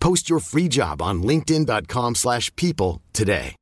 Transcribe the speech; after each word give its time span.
Post 0.00 0.30
your 0.30 0.40
free 0.40 0.68
job 0.68 1.02
on 1.02 1.22
linkedin.com/people 1.22 2.14
slash 2.14 2.54
people 2.56 3.00
today. 3.12 3.54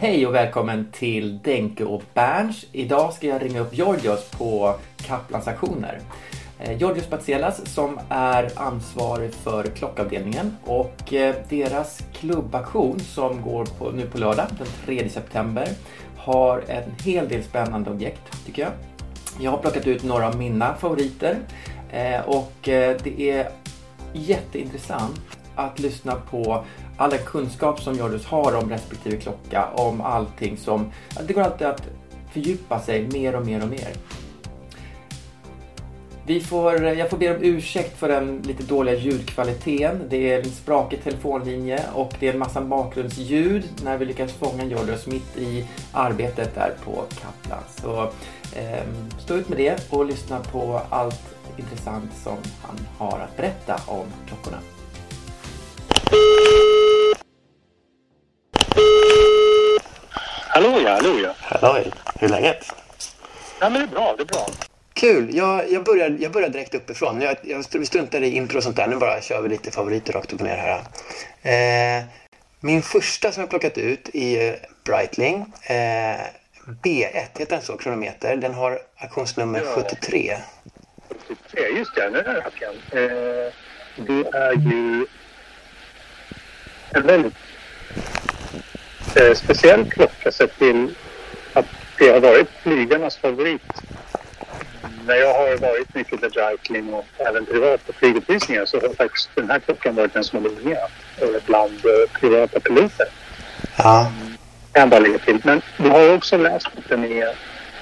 Hej 0.00 0.26
och 0.26 0.34
välkommen 0.34 0.86
till 0.92 1.38
Denke 1.38 1.84
och 1.84 2.02
Berns. 2.14 2.66
Idag 2.72 3.12
ska 3.12 3.26
jag 3.26 3.42
ringa 3.42 3.60
upp 3.60 3.78
Georgios 3.78 4.30
på 4.30 4.74
Kaplans 4.96 5.48
aktioner. 5.48 6.00
Eh, 6.60 6.78
Georgios 6.78 7.10
Batselas 7.10 7.74
som 7.74 8.00
är 8.08 8.50
ansvarig 8.54 9.34
för 9.34 9.64
klockavdelningen 9.64 10.56
och 10.64 11.12
eh, 11.12 11.34
deras 11.48 12.02
klubbaktion 12.12 13.00
som 13.00 13.42
går 13.42 13.64
på, 13.64 13.90
nu 13.90 14.06
på 14.06 14.18
lördag 14.18 14.46
den 14.58 14.66
3 14.86 15.08
september 15.08 15.68
har 16.16 16.62
en 16.68 16.92
hel 17.04 17.28
del 17.28 17.42
spännande 17.44 17.90
objekt 17.90 18.46
tycker 18.46 18.62
jag. 18.62 18.72
Jag 19.40 19.50
har 19.50 19.58
plockat 19.58 19.86
ut 19.86 20.02
några 20.02 20.28
av 20.28 20.36
mina 20.36 20.74
favoriter 20.74 21.38
eh, 21.92 22.20
och 22.20 22.52
det 22.62 23.30
är 23.30 23.48
jätteintressant 24.12 25.20
att 25.54 25.78
lyssna 25.78 26.14
på 26.14 26.64
all 26.96 27.10
den 27.10 27.24
kunskap 27.26 27.80
som 27.80 27.94
Georgios 27.94 28.26
har 28.26 28.56
om 28.56 28.70
respektive 28.70 29.16
klocka, 29.16 29.68
om 29.74 30.00
allting 30.00 30.56
som... 30.56 30.92
Det 31.26 31.32
går 31.32 31.42
alltid 31.42 31.66
att 31.66 31.82
fördjupa 32.32 32.80
sig 32.80 33.08
mer 33.08 33.36
och 33.36 33.46
mer 33.46 33.62
och 33.62 33.68
mer. 33.68 33.88
Vi 36.28 36.40
får, 36.40 36.84
jag 36.84 37.10
får 37.10 37.16
be 37.16 37.36
om 37.36 37.42
ursäkt 37.42 37.98
för 37.98 38.08
den 38.08 38.42
lite 38.42 38.62
dåliga 38.62 38.94
ljudkvaliteten. 38.94 40.06
Det 40.08 40.32
är 40.32 40.38
en 40.38 40.50
sprakig 40.50 41.04
telefonlinje 41.04 41.84
och 41.94 42.14
det 42.20 42.28
är 42.28 42.32
en 42.32 42.38
massa 42.38 42.60
bakgrundsljud 42.60 43.64
när 43.84 43.98
vi 43.98 44.04
lyckas 44.04 44.32
fånga 44.32 44.64
Georgios 44.64 45.06
mitt 45.06 45.36
i 45.36 45.66
arbetet 45.92 46.54
där 46.54 46.74
på 46.84 47.04
Kaplan. 47.20 47.62
Så 47.82 48.02
eh, 48.58 48.84
stå 49.18 49.34
ut 49.34 49.48
med 49.48 49.58
det 49.58 49.92
och 49.92 50.06
lyssna 50.06 50.40
på 50.40 50.80
allt 50.90 51.20
intressant 51.56 52.10
som 52.22 52.36
han 52.62 52.78
har 52.98 53.20
att 53.20 53.36
berätta 53.36 53.80
om 53.86 54.06
klockorna. 54.26 54.58
Hallå 60.48 60.80
ja, 60.84 60.90
hallå 60.90 61.18
ja. 61.22 61.32
Halloj, 61.38 61.92
hur 62.20 62.28
är 62.28 62.32
läget? 62.32 62.64
Ja 63.60 63.70
men 63.70 63.80
det 63.80 63.86
är 63.86 63.90
bra, 63.90 64.14
det 64.16 64.22
är 64.22 64.26
bra. 64.26 64.67
Kul, 64.98 65.36
jag, 65.36 65.72
jag, 65.72 65.84
börjar, 65.84 66.16
jag 66.20 66.32
börjar 66.32 66.48
direkt 66.48 66.74
uppifrån. 66.74 67.20
Jag, 67.20 67.36
jag, 67.42 67.86
struntar 67.86 68.22
i 68.22 68.36
intro 68.36 68.56
och 68.56 68.62
sånt 68.62 68.76
där. 68.76 68.86
Nu 68.86 68.96
bara 68.96 69.20
kör 69.20 69.42
vi 69.42 69.48
lite 69.48 69.70
favoriter 69.70 70.12
rakt 70.12 70.32
upp 70.32 70.40
och 70.40 70.46
ner 70.46 70.56
här. 70.56 71.98
Eh, 71.98 72.04
min 72.60 72.82
första 72.82 73.32
som 73.32 73.40
jag 73.40 73.50
plockat 73.50 73.78
ut 73.78 74.14
är 74.14 74.58
Breitling. 74.84 75.52
Eh, 75.62 76.20
B1, 76.82 77.38
heter 77.38 77.46
den 77.48 77.62
så? 77.62 77.76
Kronometer. 77.76 78.36
Den 78.36 78.54
har 78.54 78.78
auktionsnummer 78.96 79.62
Ja. 79.64 79.82
73. 79.82 80.36
73, 81.28 81.62
just 81.76 81.94
det, 81.94 82.10
nu 82.10 82.18
är 82.18 82.24
det. 82.24 83.46
Eh, 83.46 83.52
det 83.96 84.38
är 84.38 84.52
ju 84.52 85.06
en 86.90 87.06
väldigt 87.06 87.34
eh, 89.16 89.34
speciell 89.34 89.90
klocka 89.90 90.32
sett 90.32 90.58
till 90.58 90.94
att 91.52 91.66
det 91.98 92.08
har 92.08 92.20
varit 92.20 92.48
flygarnas 92.62 93.16
favorit. 93.16 93.62
När 95.08 95.16
jag 95.16 95.34
har 95.34 95.58
varit 95.58 95.94
mycket 95.94 96.20
med 96.22 96.32
Breitling 96.32 96.94
och 96.94 97.08
även 97.28 97.46
privat 97.46 97.86
på 97.86 97.92
flyguppvisningar 97.92 98.66
så 98.66 98.80
har 98.80 98.94
faktiskt 98.94 99.30
den 99.36 99.50
här 99.50 99.60
klockan 99.60 99.94
varit 99.94 100.14
den 100.14 100.24
som 100.24 100.42
har 100.44 100.50
dominerat 100.50 100.92
bland 101.46 101.86
eh, 101.86 102.20
privata 102.20 102.60
piloter. 102.60 103.06
Ja, 103.78 104.12
kan 104.72 104.80
jag 104.80 104.90
bara 104.90 105.00
lägga 105.00 105.18
till. 105.18 105.40
Men 105.44 105.62
du 105.76 105.90
har 105.90 106.14
också 106.16 106.36
läst 106.38 106.66
att 106.78 106.88
den 106.88 107.04
är 107.04 107.28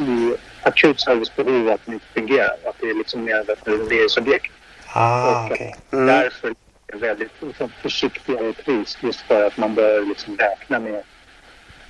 i 0.00 0.36
akut 0.60 1.00
servicebehov 1.00 1.68
att 1.70 1.84
den 1.84 1.94
inte 1.94 2.06
fungerar. 2.16 2.56
Att 2.64 2.76
det 2.80 2.90
är 2.90 2.94
liksom 2.94 3.24
mer 3.24 3.36
av 3.40 3.50
ett 3.50 3.68
reserveringsobjekt. 3.68 4.52
ah, 4.94 5.46
Och 5.46 5.52
okej. 5.52 5.74
att 5.88 5.92
Mm. 5.92 6.06
Därför 6.06 6.48
är 6.48 6.54
det 6.92 6.98
väldigt 6.98 7.32
liksom, 7.42 7.72
försiktigare 7.82 8.52
pris. 8.54 8.98
Just 9.02 9.26
för 9.26 9.44
att 9.46 9.56
man 9.56 9.74
bör 9.74 10.02
liksom 10.06 10.36
räkna 10.38 10.80
med 10.80 11.02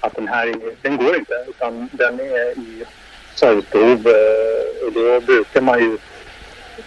att 0.00 0.14
den 0.14 0.28
här 0.28 0.46
är, 0.46 0.76
den 0.82 0.96
går 0.96 1.16
inte. 1.16 1.34
Utan 1.48 1.88
den 1.92 2.20
är 2.20 2.58
i 2.58 2.84
servicebehov. 3.38 4.06
eh, 4.06 4.86
Och 4.86 4.92
då 4.92 5.20
brukar 5.20 5.60
man 5.60 5.78
ju 5.78 5.98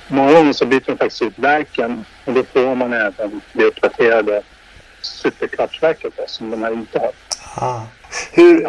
Många 0.08 0.34
gånger 0.34 0.54
så 0.54 0.66
byter 0.66 0.84
de 0.86 0.98
faktiskt 0.98 1.22
ut 1.22 1.40
verken 1.40 2.06
och 2.26 2.34
då 2.34 2.44
får 2.44 2.76
man 2.76 2.94
även 2.94 3.42
det 3.54 3.64
uppdaterade 3.64 4.42
superkvartsverket 5.02 6.14
som 6.28 6.50
de 6.52 6.64
här 6.64 6.72
inte 6.72 7.00
har. 7.00 7.12
Ah. 7.56 7.82
Hur, 8.32 8.66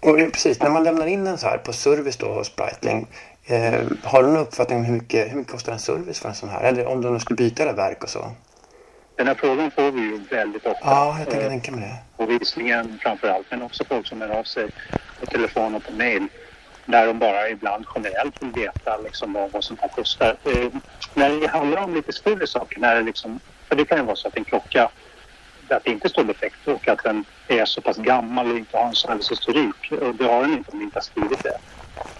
och, 0.00 0.32
precis, 0.32 0.60
när 0.60 0.70
man 0.70 0.84
lämnar 0.84 1.06
in 1.06 1.24
den 1.24 1.38
så 1.38 1.46
här 1.46 1.58
på 1.58 1.72
service 1.72 2.16
då 2.16 2.26
hos 2.26 2.56
Breitling. 2.56 3.06
Eh, 3.46 3.80
har 4.02 4.22
du 4.22 4.28
någon 4.28 4.36
uppfattning 4.42 4.78
om 4.78 4.84
hur 4.84 4.94
mycket, 4.94 5.30
hur 5.32 5.36
mycket 5.36 5.52
kostar 5.52 5.72
en 5.72 5.78
service 5.78 6.20
för 6.20 6.28
en 6.28 6.34
sån 6.34 6.48
här? 6.48 6.62
Eller 6.62 6.86
om 6.86 7.02
de 7.02 7.20
skulle 7.20 7.36
byta 7.36 7.64
det 7.64 7.72
verk 7.72 8.02
och 8.02 8.10
så? 8.10 8.32
Den 9.16 9.26
här 9.26 9.34
frågan 9.34 9.70
får 9.70 9.90
vi 9.90 10.00
ju 10.00 10.20
väldigt 10.30 10.66
ofta. 10.66 10.78
Ja, 10.82 11.16
jag 11.18 11.28
tänker 11.28 11.44
Eh, 11.44 11.50
tänka 11.50 11.72
mig 11.72 11.80
det. 11.80 12.24
På 12.24 12.30
visningen 12.30 12.98
framför 13.02 13.28
allt, 13.28 13.46
men 13.50 13.62
också 13.62 13.84
folk 13.84 14.06
som 14.06 14.20
hör 14.20 14.28
av 14.28 14.44
sig 14.44 14.68
på 15.20 15.26
telefon 15.26 15.74
och 15.74 15.84
på 15.84 15.92
mail. 15.92 16.26
Där 16.86 17.06
de 17.06 17.18
bara 17.18 17.48
ibland 17.48 17.86
generellt 17.94 18.42
vill 18.42 18.52
veta 18.52 18.96
liksom 18.96 19.32
vad, 19.32 19.50
vad 19.50 19.64
sånt 19.64 19.80
här 19.80 19.88
kostar. 19.88 20.36
Eh, 20.44 20.68
när 21.14 21.40
det 21.40 21.46
handlar 21.46 21.82
om 21.82 21.94
lite 21.94 22.12
större 22.12 22.46
saker, 22.46 22.80
när 22.80 22.94
det 22.94 23.02
liksom, 23.02 23.40
för 23.68 23.76
det 23.76 23.84
kan 23.84 23.98
ju 23.98 24.04
vara 24.04 24.16
så 24.16 24.28
att 24.28 24.36
en 24.36 24.44
klocka, 24.44 24.90
att 25.68 25.84
det 25.84 25.90
inte 25.90 26.08
står 26.08 26.24
defekt 26.24 26.68
och 26.68 26.88
att 26.88 27.04
den 27.04 27.24
är 27.48 27.64
så 27.64 27.80
pass 27.80 27.96
gammal 27.96 28.50
och 28.50 28.58
inte 28.58 28.76
har 28.76 28.86
en 28.86 28.94
servicehistorik. 28.94 29.92
Och 30.00 30.14
det 30.14 30.24
har 30.24 30.42
den 30.42 30.52
inte 30.52 30.70
om 30.70 30.78
den 30.78 30.84
inte 30.84 30.96
har 30.96 31.02
skrivit 31.02 31.42
det. 31.42 31.58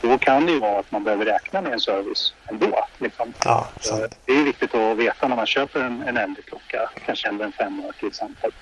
Då 0.00 0.18
kan 0.18 0.46
det 0.46 0.52
ju 0.52 0.58
vara 0.58 0.78
att 0.78 0.90
man 0.90 1.04
behöver 1.04 1.24
räkna 1.24 1.62
med 1.62 1.72
en 1.72 1.80
service 1.80 2.34
ändå. 2.46 2.86
Liksom. 2.98 3.34
Ja. 3.44 3.68
Det 4.24 4.32
är 4.32 4.44
viktigt 4.44 4.74
att 4.74 4.96
veta 4.96 5.28
när 5.28 5.36
man 5.36 5.46
köper 5.46 5.80
en, 5.80 6.02
en 6.02 6.16
äldre 6.16 6.42
klocka, 6.42 6.90
kanske 7.06 7.28
äldre 7.28 7.46
än 7.46 7.52
fem 7.52 7.84
år 7.84 7.92
till 7.92 8.08
exempel. 8.08 8.52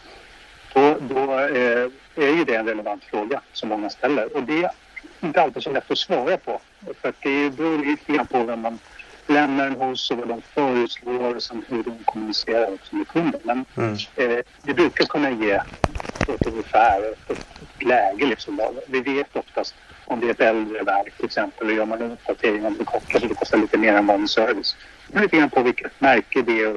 Då, 0.73 0.97
då 1.01 1.39
eh, 1.39 1.89
är 2.17 2.37
ju 2.37 2.45
det 2.45 2.55
en 2.55 2.67
relevant 2.67 3.05
fråga 3.05 3.41
som 3.53 3.69
många 3.69 3.91
ställer. 3.91 4.37
Och 4.37 4.43
det 4.43 4.71
inte 5.21 5.43
alltid 5.43 5.63
så 5.63 5.73
lätt 5.73 5.91
att 5.91 5.99
svara 5.99 6.37
på. 6.37 6.61
För 7.03 7.09
att 7.09 7.15
det 7.23 7.51
beror 7.51 7.79
lite 7.85 8.13
grann 8.13 8.27
på 8.27 8.45
vem 8.45 8.61
man 8.61 8.79
lämnar 9.27 9.65
den 9.71 9.81
hos 9.81 10.11
och 10.11 10.19
vad 10.19 10.29
de 10.29 10.43
föreslår 10.55 11.35
och 11.37 11.43
sen 11.43 11.65
hur 11.69 11.83
de 11.83 11.99
kommunicerar 12.05 12.75
också 12.75 12.97
med 12.97 13.09
kunden. 13.09 13.41
Men 13.43 13.65
Mm. 13.77 13.97
eh, 14.17 14.45
det 14.63 14.75
brukar 14.75 15.05
kunna 15.05 15.31
ge 15.31 15.51
ett 15.53 16.47
ungefär 16.47 17.03
ett, 17.29 17.39
läge. 17.85 18.27
Liksom. 18.27 18.61
Vi 18.89 19.01
vet 19.01 19.37
oftast 19.37 19.75
om 20.05 20.21
det 20.21 20.27
är 20.27 20.31
ett 20.31 20.41
äldre 20.41 20.83
verk 20.83 21.17
till 21.17 21.25
exempel 21.27 21.67
och 21.67 21.73
gör 21.73 21.85
man 21.87 22.03
en 22.03 22.11
uppdatering 22.13 22.67
om 22.67 22.77
det 22.79 22.85
kostar, 22.85 23.19
så 23.21 23.27
det 23.27 23.35
kostar 23.35 23.59
lite 23.59 23.79
mer 23.79 23.93
än 23.93 24.07
vanlig 24.07 24.31
service. 24.31 24.77
Beror 25.09 25.23
lite 25.23 25.37
grann 25.37 25.51
på 25.51 25.63
vilket 25.63 26.01
märke 26.01 26.43
det 26.43 26.61
är 26.63 26.75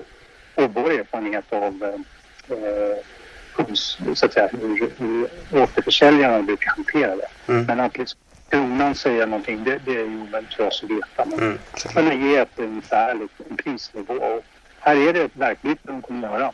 och 0.55 0.73
vår 0.73 0.91
erfarenhet 0.91 1.53
av 1.53 1.83
eh, 1.83 2.57
eh, 2.57 3.73
så 4.13 4.25
att 4.25 4.33
säga, 4.33 4.49
hur, 4.51 4.91
hur 4.97 5.29
återförsäljarna 5.63 6.41
brukar 6.41 6.71
hantera 6.71 7.15
det. 7.15 7.27
Mm. 7.47 7.65
Men 7.65 7.79
att 7.79 7.97
liksom 7.97 8.19
kronan 8.51 8.95
säger 8.95 9.27
någonting, 9.27 9.63
det, 9.63 9.81
det 9.85 9.91
är 9.91 10.05
ju 10.05 10.25
väldigt 10.31 10.53
för 10.53 10.67
oss 10.67 10.83
att 10.83 10.89
veta. 10.89 11.25
Men 11.25 11.39
Mm, 11.39 11.57
kunna 11.93 12.13
ge 12.13 12.35
ett 12.35 12.59
ungefärligt 12.59 13.31
en 13.49 13.57
prisnivå. 13.57 14.13
Och 14.13 14.43
här 14.79 14.95
är 14.95 15.13
det 15.13 15.21
ett 15.21 15.35
verkligt 15.35 15.79
de 15.83 16.01
kommer 16.01 16.27
göra. 16.27 16.51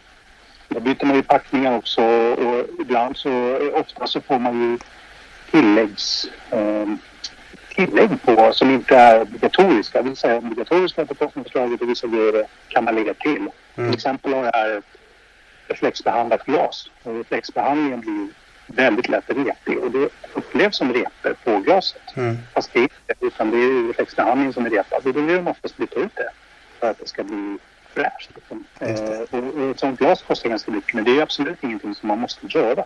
Då 0.68 0.80
byter 0.80 1.06
man 1.06 1.16
ju 1.16 1.24
packningar 1.24 1.78
också 1.78 2.02
och 2.02 2.66
ibland 2.82 3.18
så, 3.18 3.58
ofta 3.74 4.08
så 4.08 4.22
får 4.22 4.40
man 4.40 4.62
ju 4.62 4.78
tilläggs, 5.52 6.28
eh, 6.52 6.88
tillägg 7.76 8.22
på 8.22 8.54
som 8.54 8.70
inte 8.70 8.96
är 8.96 9.22
obligatoriska. 9.22 10.02
Det 10.02 10.10
vill 10.10 10.18
säga 10.18 10.38
obligatoriska 10.38 11.06
på 11.06 11.16
kostnadsförslaget 11.16 11.82
och 11.82 11.90
vissa 11.90 12.08
grejer 12.08 12.46
kan 12.68 12.84
man 12.84 12.96
lägga 12.96 13.14
till. 13.14 13.50
Till 13.76 13.94
exempel 13.94 14.34
har 14.34 14.46
jag 14.46 14.52
här 14.54 14.78
ett 14.78 14.86
reflexbehandlat 15.68 16.46
glas. 16.46 16.90
Och 17.04 17.18
reflexbehandlingen 17.18 18.02
blir 18.02 18.28
väldigt 18.68 19.10
lätt 19.10 19.30
repig 19.30 19.78
och 19.78 19.92
det 19.92 20.10
upplevs 20.34 20.78
som 20.78 20.94
repor 20.94 21.36
på 21.44 21.60
glaset. 21.60 22.02
Mm. 22.16 22.38
Fast 22.54 22.74
det 22.74 22.80
är 22.80 22.84
inte, 22.84 23.26
utan 23.26 23.52
det 23.52 23.58
är 23.58 23.62
ju 23.62 23.88
reflexbehandlingen 23.88 24.54
som 24.54 24.66
är 24.66 24.70
repad 24.70 25.06
och 25.06 25.14
då 25.14 25.22
vill 25.22 25.36
de 25.36 25.48
oftast 25.48 25.78
byta 25.78 26.00
ut 26.00 26.16
det 26.16 26.30
för 26.80 26.92
att 26.92 27.00
det 27.00 27.08
ska 27.08 27.24
bli 27.24 27.58
fräscht. 27.94 28.30
Liksom. 28.36 28.64
Eh, 28.80 29.20
och, 29.20 29.62
och 29.62 29.72
ett 29.72 29.80
sånt 29.80 30.00
glas 30.00 30.22
kostar 30.22 30.50
ganska 30.50 30.72
mycket 30.72 30.94
men 30.94 31.04
det 31.04 31.18
är 31.18 31.22
absolut 31.22 31.64
ingenting 31.64 31.96
som 31.96 32.08
man 32.08 32.20
måste 32.20 32.48
göra. 32.48 32.84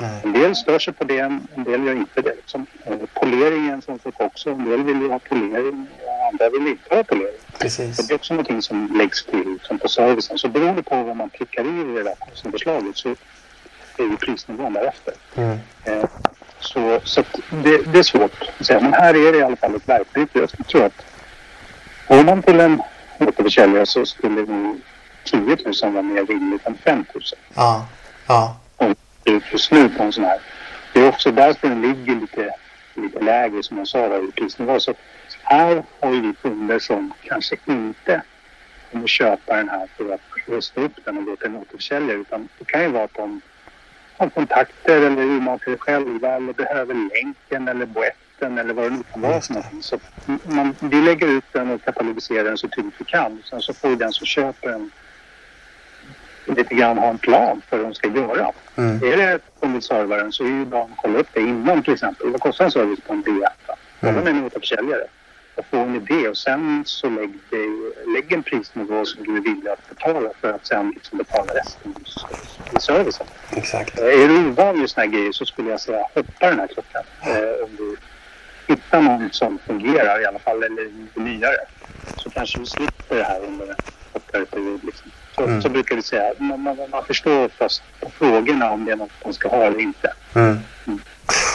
Nej. 0.00 0.20
En 0.24 0.32
del 0.32 0.56
stör 0.56 0.78
sig 0.78 0.94
på 0.94 1.04
det, 1.04 1.18
en 1.18 1.64
del 1.64 1.84
gör 1.84 1.92
inte 1.92 2.22
det. 2.22 2.34
Liksom. 2.34 2.66
Eh, 2.84 2.96
poleringen 3.14 3.82
som 3.82 3.98
sak 3.98 4.14
också. 4.20 4.50
En 4.50 4.64
del 4.64 4.82
vill 4.82 5.00
ju 5.00 5.08
ha 5.08 5.18
polering 5.18 5.86
och 6.04 6.26
andra 6.32 6.50
vill 6.50 6.66
inte 6.66 6.94
ha 6.94 7.04
polering. 7.04 7.40
Precis. 7.58 7.96
Så 7.96 8.02
det 8.02 8.12
är 8.12 8.14
också 8.14 8.34
någonting 8.34 8.62
som 8.62 8.96
läggs 8.96 9.24
till 9.24 9.58
som 9.62 9.78
på 9.78 9.88
servicen. 9.88 10.38
Så 10.38 10.48
beroende 10.48 10.82
på 10.82 11.02
vad 11.02 11.16
man 11.16 11.30
klickar 11.30 11.64
i 11.64 11.94
det 11.94 12.02
där 12.02 12.14
kostnadsförslaget 12.18 12.96
så 12.96 13.14
är 14.02 14.10
ju 14.10 14.16
prisnivån 14.16 14.72
därefter. 14.72 15.14
Mm. 15.36 15.58
Eh, 15.84 16.04
så 16.60 17.00
så 17.04 17.22
det, 17.50 17.92
det 17.92 17.98
är 17.98 18.02
svårt 18.02 18.50
att 18.58 18.66
säga. 18.66 18.80
Men 18.80 18.92
här 18.92 19.14
är 19.14 19.32
det 19.32 19.38
i 19.38 19.42
alla 19.42 19.56
fall 19.56 19.74
ett 19.74 19.88
verktyg. 19.88 20.28
Jag 20.32 20.66
tror 20.66 20.84
att 20.84 21.06
går 22.08 22.24
man 22.24 22.42
till 22.42 22.60
en 22.60 22.82
återförsäljare 23.18 23.86
så 23.86 24.06
skulle 24.06 24.42
nog 24.42 24.80
10 25.24 25.40
000 25.82 25.92
vara 25.92 26.02
mer 26.02 26.26
rimligt 26.26 26.66
än 26.66 26.78
5 26.84 27.04
000 27.14 27.22
Ja. 27.54 27.86
Ja. 28.28 28.56
är 29.24 29.42
just 29.52 29.72
nu 29.72 29.88
på 29.88 30.02
en 30.02 30.12
sån 30.12 30.24
här. 30.24 30.40
Det 30.92 31.00
är 31.00 31.08
också 31.08 31.30
därför 31.30 31.68
den 31.68 31.82
ligger 31.82 32.20
lite, 32.20 32.54
lite 32.94 33.20
lägre 33.20 33.62
som 33.62 33.78
jag 33.78 33.88
sa 33.88 34.08
där 34.08 34.28
i 34.28 34.32
prisnivå. 34.32 34.80
Så 34.80 34.94
här 35.42 35.82
har 36.00 36.10
vi 36.10 36.34
kunder 36.42 36.78
som 36.78 37.12
kanske 37.22 37.56
inte 37.66 38.22
kommer 38.92 39.06
köpa 39.06 39.56
den 39.56 39.68
här 39.68 39.88
för 39.96 40.14
att 40.14 40.20
rusta 40.46 40.80
upp 40.80 40.92
den 41.04 41.18
och 41.18 41.24
gå 41.24 41.36
till 41.36 41.46
en 41.46 41.56
återförsäljare. 41.56 42.18
Utan 42.18 42.48
det 42.58 42.64
kan 42.64 42.82
ju 42.82 42.88
vara 42.88 43.04
att 43.04 43.14
de 43.14 43.40
har 44.20 44.30
kontakter 44.30 44.96
eller 44.96 45.22
urmakar 45.22 45.70
det 45.70 45.78
själva 45.78 46.28
eller 46.28 46.52
behöver 46.52 46.94
länken 46.94 47.68
eller 47.68 47.86
boetten 47.86 48.58
eller 48.58 48.74
vad 48.74 48.84
det 48.84 48.90
nu 48.90 49.02
kan 49.12 49.22
vara 49.22 49.40
för 49.40 49.54
någonting. 49.54 49.82
Så 49.82 49.98
man, 50.42 50.76
vi 50.80 51.02
lägger 51.02 51.26
ut 51.26 51.44
den 51.52 51.70
och 51.70 51.84
katalogiserar 51.84 52.44
den 52.44 52.58
så 52.58 52.68
tydligt 52.68 52.94
vi 52.98 53.04
kan. 53.04 53.42
Sen 53.50 53.60
så 53.60 53.74
får 53.74 53.96
den 53.96 54.12
som 54.12 54.26
köper 54.26 54.68
den 54.68 54.90
lite 56.56 56.74
grann 56.74 56.98
ha 56.98 57.08
en 57.08 57.18
plan 57.18 57.62
för 57.68 57.76
vad 57.76 57.86
de 57.86 57.94
ska 57.94 58.08
göra. 58.08 58.52
Mm. 58.76 58.96
Är 59.02 59.16
det 59.16 59.40
på 59.60 59.80
servaren 59.80 60.32
så 60.32 60.44
är 60.44 60.48
ju 60.48 60.64
bra 60.64 60.82
att 60.84 60.96
kolla 60.96 61.18
upp 61.18 61.28
det 61.32 61.40
innan 61.40 61.82
till 61.82 61.92
exempel. 61.92 62.30
Vad 62.30 62.40
kostar 62.40 62.64
en 62.64 62.70
service 62.70 63.00
på 63.00 63.12
en 63.12 63.24
B1? 63.24 63.46
Kolla 64.00 64.12
med 64.12 64.28
en 64.28 64.44
återförsäljare 64.44 65.06
och 65.54 65.66
få 65.70 65.76
en 65.76 65.96
idé 65.96 66.28
och 66.28 66.36
sen 66.36 66.82
så 66.86 67.08
lägg, 67.10 67.30
lägg 68.14 68.32
en 68.32 68.42
prisnivå 68.42 69.04
som 69.04 69.24
du 69.24 69.36
är 69.36 69.40
villig 69.40 69.68
att 69.68 69.88
betala 69.88 70.30
för 70.40 70.52
att 70.52 70.66
sen 70.66 70.90
liksom 70.90 71.18
betala 71.18 71.52
resten 71.54 71.94
i- 72.76 72.80
servicen. 72.80 73.26
Exakt. 73.56 73.98
Eh, 73.98 74.04
Är 74.06 74.28
du 74.28 74.48
ovan 74.48 74.80
vid 74.80 74.90
såna 74.90 75.04
här 75.06 75.12
grejer 75.12 75.32
så 75.32 75.46
skulle 75.46 75.70
jag 75.70 75.80
säga 75.80 75.98
hoppa 76.14 76.50
den 76.50 76.58
här 76.58 76.66
klockan. 76.66 77.02
Eh, 77.22 77.64
om 77.64 77.76
du 77.76 77.96
hittar 78.74 79.00
någon 79.02 79.28
som 79.32 79.58
fungerar 79.66 80.22
i 80.22 80.26
alla 80.26 80.38
fall 80.38 80.62
eller 80.62 80.82
lite 80.84 81.20
nyare. 81.20 81.56
Så 82.16 82.30
kanske 82.30 82.58
du 82.58 82.66
slipper 82.66 83.16
det 83.16 83.24
här 83.24 83.40
under 83.40 83.66
en 83.68 83.74
kortare 84.12 84.44
period. 84.44 84.84
Liksom. 84.84 85.10
Så, 85.34 85.42
Mm. 85.44 85.62
så 85.62 85.68
brukar 85.68 85.96
vi 85.96 86.02
säga. 86.02 86.32
Man, 86.38 86.60
man, 86.62 86.76
man 86.90 87.04
förstår 87.04 87.44
oftast 87.46 87.82
på 88.00 88.10
frågorna 88.10 88.70
om 88.70 88.84
det 88.84 88.92
är 88.92 88.96
något 88.96 89.10
man 89.24 89.32
ska 89.34 89.48
ha 89.48 89.64
eller 89.64 89.80
inte. 89.80 90.12
Mm. 90.34 90.58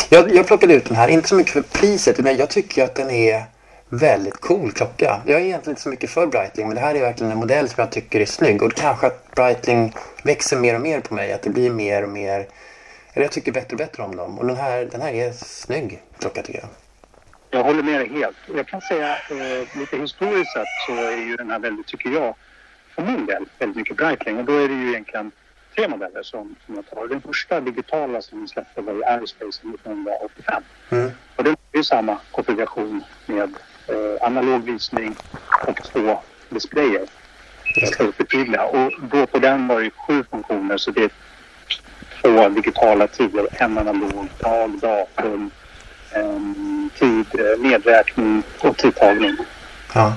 Jag, 0.09 0.35
jag 0.35 0.47
plockade 0.47 0.73
ut 0.73 0.85
den 0.85 0.95
här, 0.95 1.07
inte 1.07 1.27
så 1.29 1.35
mycket 1.35 1.53
för 1.53 1.61
priset, 1.61 2.19
men 2.19 2.37
jag 2.37 2.49
tycker 2.49 2.83
att 2.83 2.95
den 2.95 3.09
är 3.09 3.43
väldigt 3.89 4.41
cool 4.41 4.71
klocka. 4.71 5.21
Jag 5.25 5.41
är 5.41 5.45
egentligen 5.45 5.71
inte 5.71 5.81
så 5.81 5.89
mycket 5.89 6.09
för 6.09 6.27
Breitling, 6.27 6.67
men 6.67 6.75
det 6.75 6.81
här 6.81 6.95
är 6.95 7.01
verkligen 7.01 7.31
en 7.31 7.37
modell 7.37 7.69
som 7.69 7.81
jag 7.81 7.91
tycker 7.91 8.19
är 8.19 8.25
snygg. 8.25 8.63
Och 8.63 8.73
kanske 8.73 9.07
att 9.07 9.35
Breitling 9.35 9.93
växer 10.23 10.57
mer 10.57 10.75
och 10.75 10.81
mer 10.81 10.99
på 10.99 11.13
mig, 11.13 11.33
att 11.33 11.41
det 11.41 11.49
blir 11.49 11.69
mer 11.69 12.03
och 12.03 12.09
mer... 12.09 12.47
Eller 13.13 13.25
jag 13.25 13.31
tycker 13.31 13.51
bättre 13.51 13.71
och 13.71 13.77
bättre 13.77 14.03
om 14.03 14.15
dem. 14.15 14.39
Och 14.39 14.47
den 14.47 14.55
här, 14.55 14.85
den 14.91 15.01
här 15.01 15.13
är 15.13 15.31
snygg 15.31 16.01
klocka 16.19 16.41
tycker 16.41 16.59
jag. 16.59 16.69
Jag 17.49 17.63
håller 17.63 17.83
med 17.83 17.99
dig 17.99 18.09
helt. 18.09 18.37
Jag 18.55 18.67
kan 18.67 18.81
säga 18.81 19.17
eh, 19.29 19.79
lite 19.79 19.97
historiskt 19.97 20.53
sett 20.53 20.67
så 20.87 20.93
är 20.93 21.17
ju 21.17 21.35
den 21.35 21.49
här 21.49 21.59
väldigt, 21.59 21.87
tycker 21.87 22.09
jag, 22.09 22.35
för 22.95 23.01
min 23.01 23.25
del, 23.25 23.45
väldigt 23.59 23.77
mycket 23.77 23.97
Breitling. 23.97 24.37
Och 24.37 24.45
då 24.45 24.53
är 24.57 24.67
det 24.67 24.73
ju 24.73 24.89
egentligen 24.89 25.31
tre 25.75 25.87
modeller 25.87 26.23
som, 26.23 26.55
som 26.65 26.75
jag 26.75 26.89
tar. 26.89 27.07
Den 27.07 27.21
första 27.21 27.59
digitala 27.59 28.21
som 28.21 28.41
vi 28.41 28.47
släppte 28.47 28.81
var 28.81 28.93
ju 28.93 29.03
Aerospace 29.03 29.45
1985. 29.45 30.63
Mm. 30.89 31.11
Och 31.35 31.43
den 31.43 31.55
är 31.71 31.77
ju 31.77 31.83
samma 31.83 32.17
konfiguration 32.31 33.03
med 33.25 33.55
eh, 33.87 34.27
analog 34.27 34.63
visning 34.63 35.15
och 35.67 35.83
två 35.83 36.19
displayer. 36.49 37.01
Förtydliga. 38.17 38.63
Och 38.65 38.91
då 39.11 39.25
på 39.25 39.39
den 39.39 39.67
var 39.67 39.79
det 39.79 39.83
ju 39.83 39.91
sju 39.91 40.23
funktioner 40.31 40.77
så 40.77 40.91
det 40.91 41.03
är 41.03 41.11
två 42.21 42.49
digitala 42.49 43.07
tider, 43.07 43.47
en 43.51 43.77
analog, 43.77 44.27
dag, 44.39 44.79
datum, 44.79 45.51
em, 46.11 46.89
tid, 46.99 47.25
eh, 47.33 47.61
nedräkning 47.69 48.43
och 48.59 48.77
tidtagning. 48.77 49.37
Ja. 49.93 50.13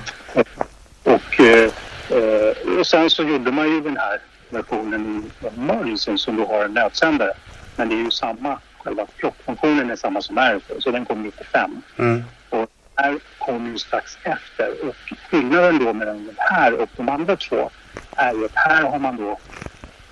Och, 1.02 1.40
eh, 1.40 1.70
eh, 2.10 2.78
och 2.78 2.86
sen 2.86 3.10
så 3.10 3.22
gjorde 3.22 3.52
man 3.52 3.68
ju 3.68 3.80
den 3.80 3.96
här 3.96 4.20
versionen 4.50 5.30
i 5.40 5.46
Emergency 5.46 6.18
som 6.18 6.36
då 6.36 6.46
har 6.46 6.64
en 6.64 6.74
nödsändare. 6.74 7.32
Men 7.76 7.88
det 7.88 7.94
är 7.94 8.02
ju 8.04 8.10
samma, 8.10 8.58
själva 8.78 9.06
klockfunktionen 9.16 9.90
är 9.90 9.96
samma 9.96 10.22
som 10.22 10.38
är 10.38 10.60
så 10.78 10.90
den 10.90 11.04
kom 11.04 11.22
95. 11.22 11.82
Mm. 11.98 12.24
Och 12.50 12.57
här 12.98 13.18
kom 13.38 13.66
ju 13.66 13.78
strax 13.78 14.18
efter. 14.22 14.88
Och 14.88 14.96
skillnaden 15.30 15.78
då 15.78 15.92
mellan 15.92 16.26
den 16.26 16.36
här 16.38 16.72
och 16.80 16.88
de 16.96 17.08
andra 17.08 17.36
två 17.36 17.70
är 18.16 18.34
ju 18.34 18.44
att 18.44 18.54
här 18.54 18.82
har 18.82 18.98
man 18.98 19.16
då 19.16 19.38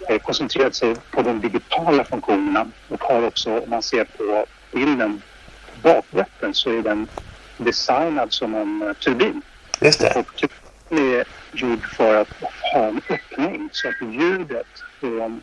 eh, 0.09 0.19
koncentrerat 0.19 0.75
sig 0.75 0.97
på 1.11 1.23
de 1.23 1.40
digitala 1.40 2.05
funktionerna 2.05 2.66
och 2.88 3.05
har 3.05 3.26
också, 3.26 3.61
om 3.61 3.71
man 3.71 3.83
ser 3.83 4.05
på 4.05 4.47
bilden 4.73 5.23
på 5.73 5.88
bakrätten 5.88 6.55
så 6.55 6.71
är 6.71 6.83
den 6.83 7.09
designad 7.57 8.33
som 8.33 8.55
en 8.55 8.83
eh, 8.83 8.93
turbin. 8.93 9.43
Just 9.81 10.00
det. 10.00 10.14
Och 10.14 10.26
turbinen 10.37 11.19
är 11.19 11.25
gjord 11.52 11.87
för 11.97 12.21
att 12.21 12.28
ha 12.73 12.81
en 12.81 13.00
öppning 13.09 13.69
så 13.73 13.88
att 13.88 14.14
ljudet 14.14 14.66
från 15.00 15.43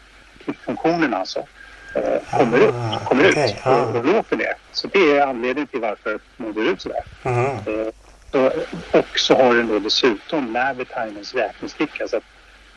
funktionerna 0.65 1.17
alltså 1.17 1.47
eh, 1.93 2.39
kommer 2.39 2.57
ut, 2.57 2.73
Ah, 2.73 2.99
kommer 3.05 3.29
okej, 3.29 3.51
ut 3.51 3.67
ah. 3.67 3.81
och, 3.81 3.95
och 3.95 4.05
låter 4.05 4.35
det. 4.35 4.53
Så 4.71 4.87
det 4.87 5.17
är 5.17 5.27
anledningen 5.27 5.67
till 5.67 5.79
varför 5.79 6.19
den 6.37 6.53
ser 6.53 6.71
ut 6.71 6.81
sådär. 6.81 7.03
Mhm. 7.23 7.45
Eh, 7.45 7.87
så, 8.31 8.51
och 8.99 9.19
så 9.19 9.35
har 9.35 9.55
den 9.55 9.67
då 9.67 9.79
dessutom 9.79 10.53
Navitimens 10.53 11.33
räknesticka. 11.33 12.07
Så 12.07 12.17
att 12.17 12.23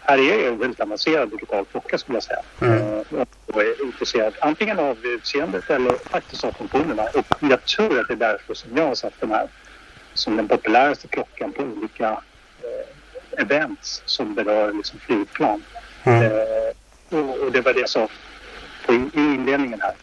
här 0.01 0.19
är 0.19 0.39
det 0.39 0.47
en 0.47 0.59
väldigt 0.59 0.81
avancerad 0.81 1.31
digital 1.31 1.65
klocka 1.65 1.99
skulle 1.99 2.17
jag 2.17 2.23
säga. 2.23 2.43
Mm. 2.61 2.79
Eh, 2.79 3.25
och 3.47 3.63
är 3.63 3.85
intresserad 3.85 4.35
antingen 4.41 4.79
av 4.79 4.99
utseendet 5.07 5.71
eller 5.71 5.93
faktiskt 5.93 6.45
av 6.45 6.53
funktionerna. 6.53 7.03
Och 7.03 7.27
jag 7.41 7.65
tror 7.65 8.01
att 8.01 8.09
det 8.09 8.15
är 8.15 8.17
därför 8.17 8.55
som 8.55 8.77
jag 8.77 8.87
har 8.87 8.95
satt 8.95 9.21
den 9.21 9.31
här 9.31 9.49
som 10.15 10.37
den 10.37 10.49
populäraste 10.49 11.09
klockan 11.09 11.53
på 11.53 11.63
olika 11.63 12.11
eh, 12.63 13.43
events 13.43 14.03
som 14.07 14.35
berör 14.35 14.73
liksom 14.73 14.99
flygplan. 14.99 15.63
Mm. 16.05 16.23
Eh, 16.23 17.19
och, 17.19 17.39
och 17.39 17.53
det 17.53 17.61
var 17.61 17.73
det 17.73 17.81
jag 17.81 17.89
sa 17.89 18.09
på, 18.87 18.93
i 18.93 19.11
i 19.15 19.35
inledningen 19.35 19.81
här. 19.81 19.95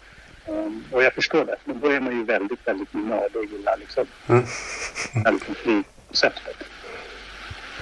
Um, 0.47 0.83
och 0.91 1.03
jag 1.03 1.13
förstår 1.13 1.45
det. 1.45 1.55
Men 1.65 1.79
då 1.79 1.87
är 1.87 1.99
man 1.99 2.17
ju 2.17 2.23
väldigt, 2.23 2.67
väldigt 2.67 2.93
nördig 2.93 3.35
och 3.37 3.45
gillar 3.45 3.77
liksom 3.77 4.05
Mm. 4.27 5.39
flygkonceptet. 5.63 6.55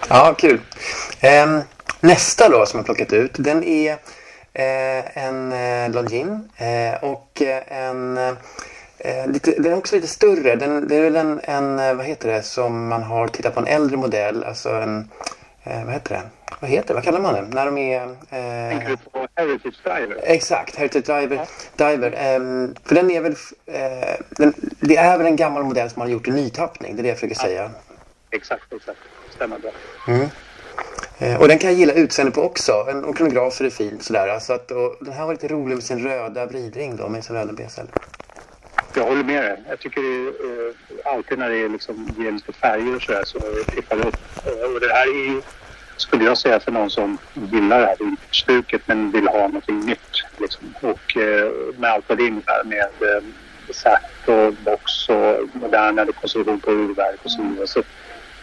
Ja, 0.10 0.36
kul. 0.38 0.60
Ehm, 1.20 1.62
nästa 2.00 2.50
då 2.50 2.66
som 2.66 2.78
jag 2.78 2.86
plockat 2.86 3.14
ut, 3.14 3.32
den 3.34 3.64
är 3.64 3.92
eh, 4.54 5.18
en 5.18 5.52
eh, 5.52 5.92
Longines 5.92 6.60
eh, 6.60 7.04
och 7.04 7.42
eh, 7.42 7.64
en 7.68 8.20
Eh, 9.04 9.28
lite, 9.28 9.52
den 9.52 9.72
är 9.72 9.78
också 9.78 9.96
lite 9.96 10.08
större. 10.08 10.56
Den, 10.56 10.88
det 10.88 10.96
är 10.96 11.02
väl 11.02 11.16
en, 11.16 11.40
en, 11.44 11.80
eh, 11.80 11.94
vad 11.94 12.06
heter 12.06 12.30
det, 12.32 12.44
som 12.44 12.88
man 12.88 13.04
har 13.04 13.28
tittat 13.28 13.54
på 13.54 13.60
en 13.60 13.68
äldre 13.68 13.98
modell. 13.98 14.44
Alltså 14.44 14.70
en, 14.70 15.10
eh, 15.64 15.86
vad 15.86 15.94
heter 15.94 16.16
det? 16.16 16.22
Vad 16.60 16.70
heter? 16.70 16.94
Vad 16.94 17.04
kallar 17.04 17.20
man 17.20 17.34
det? 17.34 17.42
När 17.42 17.66
de 17.66 17.78
är... 17.78 18.04
Eh... 18.04 18.70
Tänker 18.70 18.90
du 18.90 18.98
på 18.98 19.28
Heritage 19.36 19.84
Diver? 19.84 20.20
Exakt, 20.24 20.76
Heritage 20.76 21.22
Diver. 21.22 21.48
Ja. 21.78 21.90
Diver. 21.90 22.12
Eh, 22.12 22.70
för 22.86 22.96
den 22.96 23.12
är 23.12 23.22
väl... 23.22 23.36
Eh, 23.66 24.16
den, 24.30 24.54
det 24.80 24.98
är 24.98 25.18
väl 25.18 25.28
en 25.28 25.36
gammal 25.36 25.64
modell 25.64 25.90
som 25.90 26.00
man 26.00 26.08
har 26.08 26.14
gjort 26.14 26.28
i 26.28 26.32
nytappning. 26.32 26.96
Det 26.96 27.02
är 27.02 27.04
det 27.04 27.10
jag 27.10 27.18
försöker 27.18 27.36
ja. 27.36 27.42
säga. 27.42 27.72
Exakt, 28.32 28.74
exakt. 28.74 29.00
Stämmer 29.36 29.60
bra. 29.60 29.72
Mm. 30.08 30.28
Eh, 31.18 31.42
och 31.42 31.48
den 31.48 31.60
kan 31.60 31.70
jag 31.70 31.80
gilla 31.80 31.94
utseendet 31.94 32.36
på 32.36 32.42
också. 32.42 32.86
En 32.90 33.06
okeanografer 33.06 33.66
är 33.66 33.70
fint 33.70 34.04
sådär. 34.04 34.40
Så 34.40 34.54
att, 34.54 34.72
och 34.72 34.96
den 35.02 35.14
här 35.14 35.26
var 35.26 35.34
lite 35.34 35.48
rolig 35.48 35.76
med 35.76 35.84
sin 35.84 36.04
röda 36.04 36.46
vridring 36.46 36.96
då, 36.96 37.10
med 37.10 37.24
sin 37.24 37.36
röda 37.36 37.54
besel. 37.54 37.88
Jag 38.96 39.04
håller 39.04 39.24
med 39.24 39.44
dig. 39.44 39.58
Jag 39.70 39.80
tycker 39.80 40.02
det 40.02 40.08
är, 40.08 40.68
eh, 40.68 41.14
alltid 41.14 41.40
när 41.40 41.50
det 41.50 41.58
är 41.58 41.70
liksom, 41.70 42.10
ger 42.20 42.32
lite 42.32 42.54
färger 42.54 42.96
och 42.96 43.02
sådär 43.02 43.24
så 43.26 43.40
tippar 43.76 43.96
det 43.96 44.04
upp. 44.04 44.18
Eh, 44.46 44.74
och 44.74 44.80
det 44.80 44.94
här 44.94 45.08
är 45.08 45.34
ju, 45.34 45.42
skulle 45.98 46.24
jag 46.24 46.38
säga, 46.38 46.60
för 46.60 46.72
någon 46.72 46.90
som 46.90 47.18
gillar 47.34 47.80
det 47.80 47.86
här 47.86 47.96
vinterstuket 48.00 48.82
men 48.86 49.12
vill 49.12 49.28
ha 49.28 49.48
någonting 49.48 49.80
nytt. 49.80 50.24
Liksom. 50.38 50.74
Och 50.82 51.18
eh, 51.18 51.52
med 51.78 51.92
allt 51.92 52.06
vad 52.10 52.18
det 52.18 52.24
innebär 52.24 52.64
med 52.64 53.16
eh, 53.16 53.24
SAT 53.74 54.28
och 54.28 54.54
box 54.54 55.10
och 55.10 55.50
modernare 55.54 56.12
konstruktion 56.12 56.60
på 56.60 56.72
urverk 56.72 57.20
och 57.24 57.32
så 57.32 57.42
vidare. 57.42 57.68
Så 57.68 57.84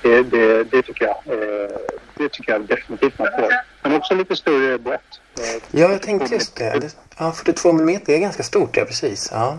det, 0.03 0.23
det, 0.23 0.65
det, 0.65 0.83
tycker 0.83 1.05
jag, 1.05 1.17
eh, 1.27 1.71
det 2.15 2.29
tycker 2.29 2.53
jag 2.53 2.63
definitivt 2.63 3.19
man 3.19 3.29
får. 3.39 3.53
Men 3.83 3.95
också 3.95 4.15
lite 4.15 4.37
större 4.37 4.79
boett. 4.79 5.21
Ja, 5.71 5.91
jag 5.91 6.03
tänkte 6.03 6.35
just 6.35 6.57
det. 6.57 6.95
Ja, 7.19 7.33
42 7.33 7.71
mm 7.71 8.01
är 8.07 8.19
ganska 8.19 8.43
stort, 8.43 8.77
ja 8.77 8.85
precis. 8.85 9.29
Ja. 9.33 9.59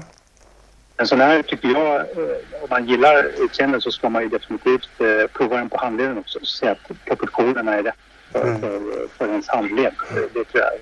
En 1.00 1.08
sån 1.08 1.22
här 1.22 1.41
tycker 1.41 1.70
jag, 1.70 1.96
eh, 1.96 2.62
om 2.62 2.68
man 2.70 2.86
gillar 2.86 3.24
utseendet 3.44 3.84
så 3.84 3.91
ska 3.91 4.10
man 4.10 4.22
ju 4.22 4.29
definitivt 4.29 4.89
eh, 5.01 5.27
prova 5.34 5.58
den 5.58 5.70
på 5.70 5.77
handleden 5.77 6.18
också. 6.18 6.39
Se 6.46 6.68
att 6.68 7.06
proportionerna 7.06 7.74
är 7.74 7.84
rätt 7.84 7.96
för, 8.32 8.48
mm. 8.48 8.62
för, 8.62 9.08
för 9.18 9.27
ens 9.27 9.48
handled. 9.48 9.94
Det, 10.34 10.44
tror 10.44 10.63
jag 10.63 10.74
är 10.74 10.79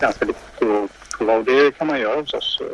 ganska 0.00 0.24
viktigt 0.24 0.44
att 0.62 1.18
prova 1.18 1.36
och 1.36 1.44
det 1.44 1.78
kan 1.78 1.86
man 1.86 2.00
göra 2.00 2.20
hos 2.20 2.34
oss 2.34 2.60
eh, 2.60 2.66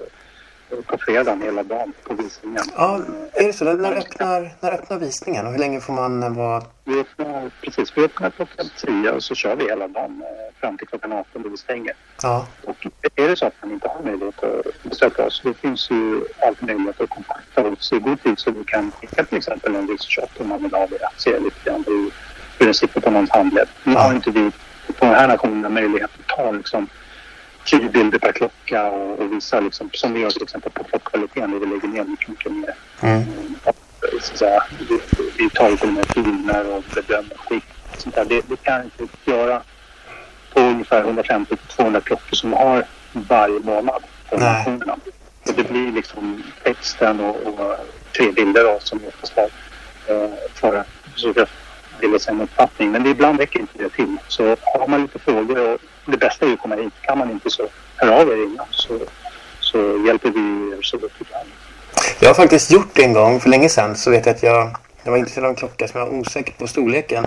på 0.87 0.99
fredagen 0.99 1.42
hela 1.42 1.62
dagen 1.62 1.92
på 2.04 2.14
visningen. 2.14 2.64
Ja, 2.76 3.00
är 3.32 3.46
det 3.46 3.52
så? 3.52 3.64
När 3.64 3.92
öppnar, 3.92 4.54
när 4.61 4.73
öppnar 4.73 4.99
visningen 4.99 5.46
och 5.46 5.52
hur 5.52 5.58
länge 5.58 5.80
får 5.80 5.92
man 5.92 6.35
vara? 6.35 6.62
Vi 6.85 7.00
öppnar, 7.00 7.50
precis, 7.64 7.92
vi 7.96 8.04
öppnar 8.04 8.30
klockan 8.30 8.66
10 8.76 9.11
och 9.11 9.23
så 9.23 9.35
kör 9.35 9.56
vi 9.56 9.64
hela 9.64 9.88
dagen 9.88 10.25
fram 10.61 10.78
till 10.78 10.87
klockan 10.87 11.12
18 11.12 11.42
då 11.42 11.49
vi 11.49 11.56
stänger. 11.56 11.92
Ja. 12.23 12.46
Och 12.64 12.87
är 13.14 13.28
det 13.28 13.37
så 13.37 13.46
att 13.46 13.54
man 13.62 13.73
inte 13.73 13.88
har 13.88 14.02
möjlighet 14.02 14.44
att 14.44 14.82
besöka 14.82 15.26
oss 15.26 15.40
då 15.44 15.54
finns 15.54 15.90
ju 15.90 16.25
alltid 16.46 16.66
möjlighet 16.66 17.00
att 17.00 17.11
kontakta 17.11 17.62
oss 17.62 17.92
i 17.92 17.99
god 17.99 18.23
tid 18.23 18.38
så 18.38 18.50
vi 18.50 18.64
kan 18.64 18.90
skicka 18.90 19.25
till 19.25 19.38
exempel 19.38 19.75
en 19.75 19.88
research 19.88 20.40
om 20.40 20.49
man 20.49 20.62
vill 20.62 20.75
ha 20.75 20.87
det 20.87 21.06
att 21.06 21.20
se 21.20 21.38
lite 21.38 21.70
grann 21.70 21.85
hur, 21.87 22.11
hur 22.58 22.66
den 22.66 22.75
sitter 22.75 23.00
på 23.00 23.11
någons 23.11 23.30
handled. 23.30 23.68
Nu 23.85 23.92
ja. 23.92 23.99
har 23.99 24.14
inte 24.14 24.30
vi 24.30 24.50
på 24.99 25.04
den 25.04 25.14
här 25.14 25.28
nationen 25.28 25.75
möjlighet 25.75 26.11
att 26.18 26.37
ta 26.37 26.50
liksom 26.50 26.88
tio 27.66 27.88
bilder 27.88 28.18
per 28.18 28.32
klocka 28.32 28.90
och, 28.90 29.18
och 29.18 29.32
visa 29.32 29.61
liksom, 29.61 29.90
som 29.92 30.12
vi 30.12 30.20
gör 30.20 30.30
till 30.30 30.42
exempel 30.42 30.73
på 30.73 30.85
klockkvaliteten. 30.85 31.61
Vi 31.61 31.66
lägger 31.66 31.88
ner 31.88 32.04
mycket, 32.04 32.28
mycket 32.28 32.52
mer. 32.52 32.75
Mm. 33.00 33.25
Så 34.20 34.37
säga, 34.37 34.62
vi, 34.88 35.00
vi 35.38 35.50
tar 35.50 35.76
till 35.76 35.88
och 35.88 35.94
med 35.94 36.06
filmer 36.06 36.76
och 36.76 36.85
bedömer 36.94 37.37
skick. 37.37 37.64
Sånt 37.99 38.14
där. 38.14 38.25
Det, 38.25 38.49
det 38.49 38.56
kan 38.56 38.85
inte 38.85 39.30
göra 39.30 39.62
på 40.52 40.61
ungefär 40.61 41.04
150-200 41.04 42.00
klockor 42.00 42.37
som 42.37 42.50
vi 42.50 42.56
har 42.56 42.85
varje 43.12 43.61
månad 43.61 44.02
på. 44.28 44.37
Och 45.46 45.54
det 45.56 45.68
blir 45.68 45.92
liksom 45.92 46.42
texten 46.62 47.20
och, 47.20 47.37
och 47.37 47.76
tre 48.16 48.32
bilder 48.32 48.64
då, 48.64 48.78
som 48.80 49.00
oftast 49.08 49.32
har 49.37 49.50
eh, 50.14 50.30
för 50.54 50.85
försöka 51.12 51.46
bilda 52.00 52.19
sig 52.19 52.35
en 52.35 52.41
uppfattning. 52.41 52.91
Men 52.93 53.03
det, 53.03 53.11
ibland 53.11 53.41
räcker 53.41 53.61
inte 53.61 53.79
det 53.79 53.88
till. 53.88 54.17
Så 54.29 54.57
har 54.75 54.88
man 54.88 55.03
lite 55.03 55.19
frågor 55.19 55.73
och 55.73 55.81
det 56.07 56.17
bästa 56.17 56.47
är 56.47 56.53
att 56.53 56.61
komma 56.61 56.75
hit. 56.75 56.93
Kan 57.00 57.19
man 57.19 57.31
inte 57.31 57.50
så 57.50 57.69
hör 57.97 58.21
av 58.21 58.29
er 58.29 58.37
innan 58.45 58.67
så, 58.71 58.99
så 59.61 59.79
hjälper 60.07 60.31
vi 60.31 60.76
er 60.76 60.83
så 60.83 60.99
gott 60.99 61.12
vi 61.19 61.25
kan. 61.25 61.47
Jag 62.21 62.29
har 62.29 62.35
faktiskt 62.35 62.71
gjort 62.71 62.95
det 62.95 63.05
en 63.05 63.12
gång 63.12 63.41
för 63.41 63.50
länge 63.50 63.69
sedan 63.69 63.97
så 63.97 64.11
vet 64.11 64.26
jag 64.26 64.35
att 64.35 64.43
jag, 64.43 64.76
jag 65.03 65.11
var 65.11 65.19
intresserad 65.19 65.45
av 65.45 65.50
en 65.50 65.57
klocka 65.57 65.88
som 65.88 66.00
jag 66.00 66.07
var 66.07 66.19
osäker 66.19 66.53
på 66.53 66.67
storleken. 66.67 67.26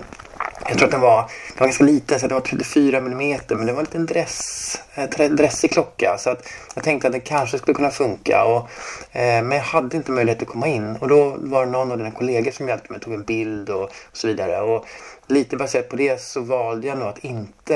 Jag 0.68 0.78
tror 0.78 0.86
att 0.86 0.92
den 0.92 1.02
var, 1.02 1.18
den 1.18 1.58
var 1.58 1.68
ganska 1.68 1.84
liten, 1.84 2.20
så 2.20 2.28
det 2.28 2.34
var 2.34 2.42
34 2.42 2.98
mm 2.98 3.40
men 3.50 3.66
det 3.66 3.74
var 3.74 3.80
en 3.80 3.86
liten 3.86 4.06
dress, 4.06 4.82
äh, 4.96 5.30
dressig 5.30 5.72
klocka. 5.72 6.18
Så 6.18 6.30
att 6.30 6.48
jag 6.76 6.84
tänkte 6.84 7.08
att 7.08 7.14
det 7.14 7.20
kanske 7.20 7.58
skulle 7.58 7.76
kunna 7.76 7.90
funka. 7.90 8.44
Och, 8.44 8.70
eh, 9.18 9.44
men 9.44 9.52
jag 9.52 9.64
hade 9.64 9.98
inte 9.98 10.12
möjlighet 10.12 10.42
att 10.42 10.48
komma 10.48 10.68
in. 10.68 10.96
Och 10.96 11.08
då 11.08 11.36
var 11.38 11.66
det 11.66 11.72
någon 11.72 11.92
av 11.92 11.98
dina 11.98 12.12
kollegor 12.12 12.52
som 12.52 12.68
hjälpte 12.68 12.92
mig, 12.92 13.02
tog 13.02 13.14
en 13.14 13.24
bild 13.24 13.70
och, 13.70 13.84
och 13.84 13.92
så 14.14 14.28
vidare. 14.28 14.62
Och 14.62 14.86
lite 15.28 15.58
baserat 15.58 15.90
på 15.90 15.96
det 15.96 16.22
så 16.22 16.42
valde 16.42 16.88
jag 16.88 16.98
nog 16.98 17.08
att 17.08 17.24
inte 17.24 17.76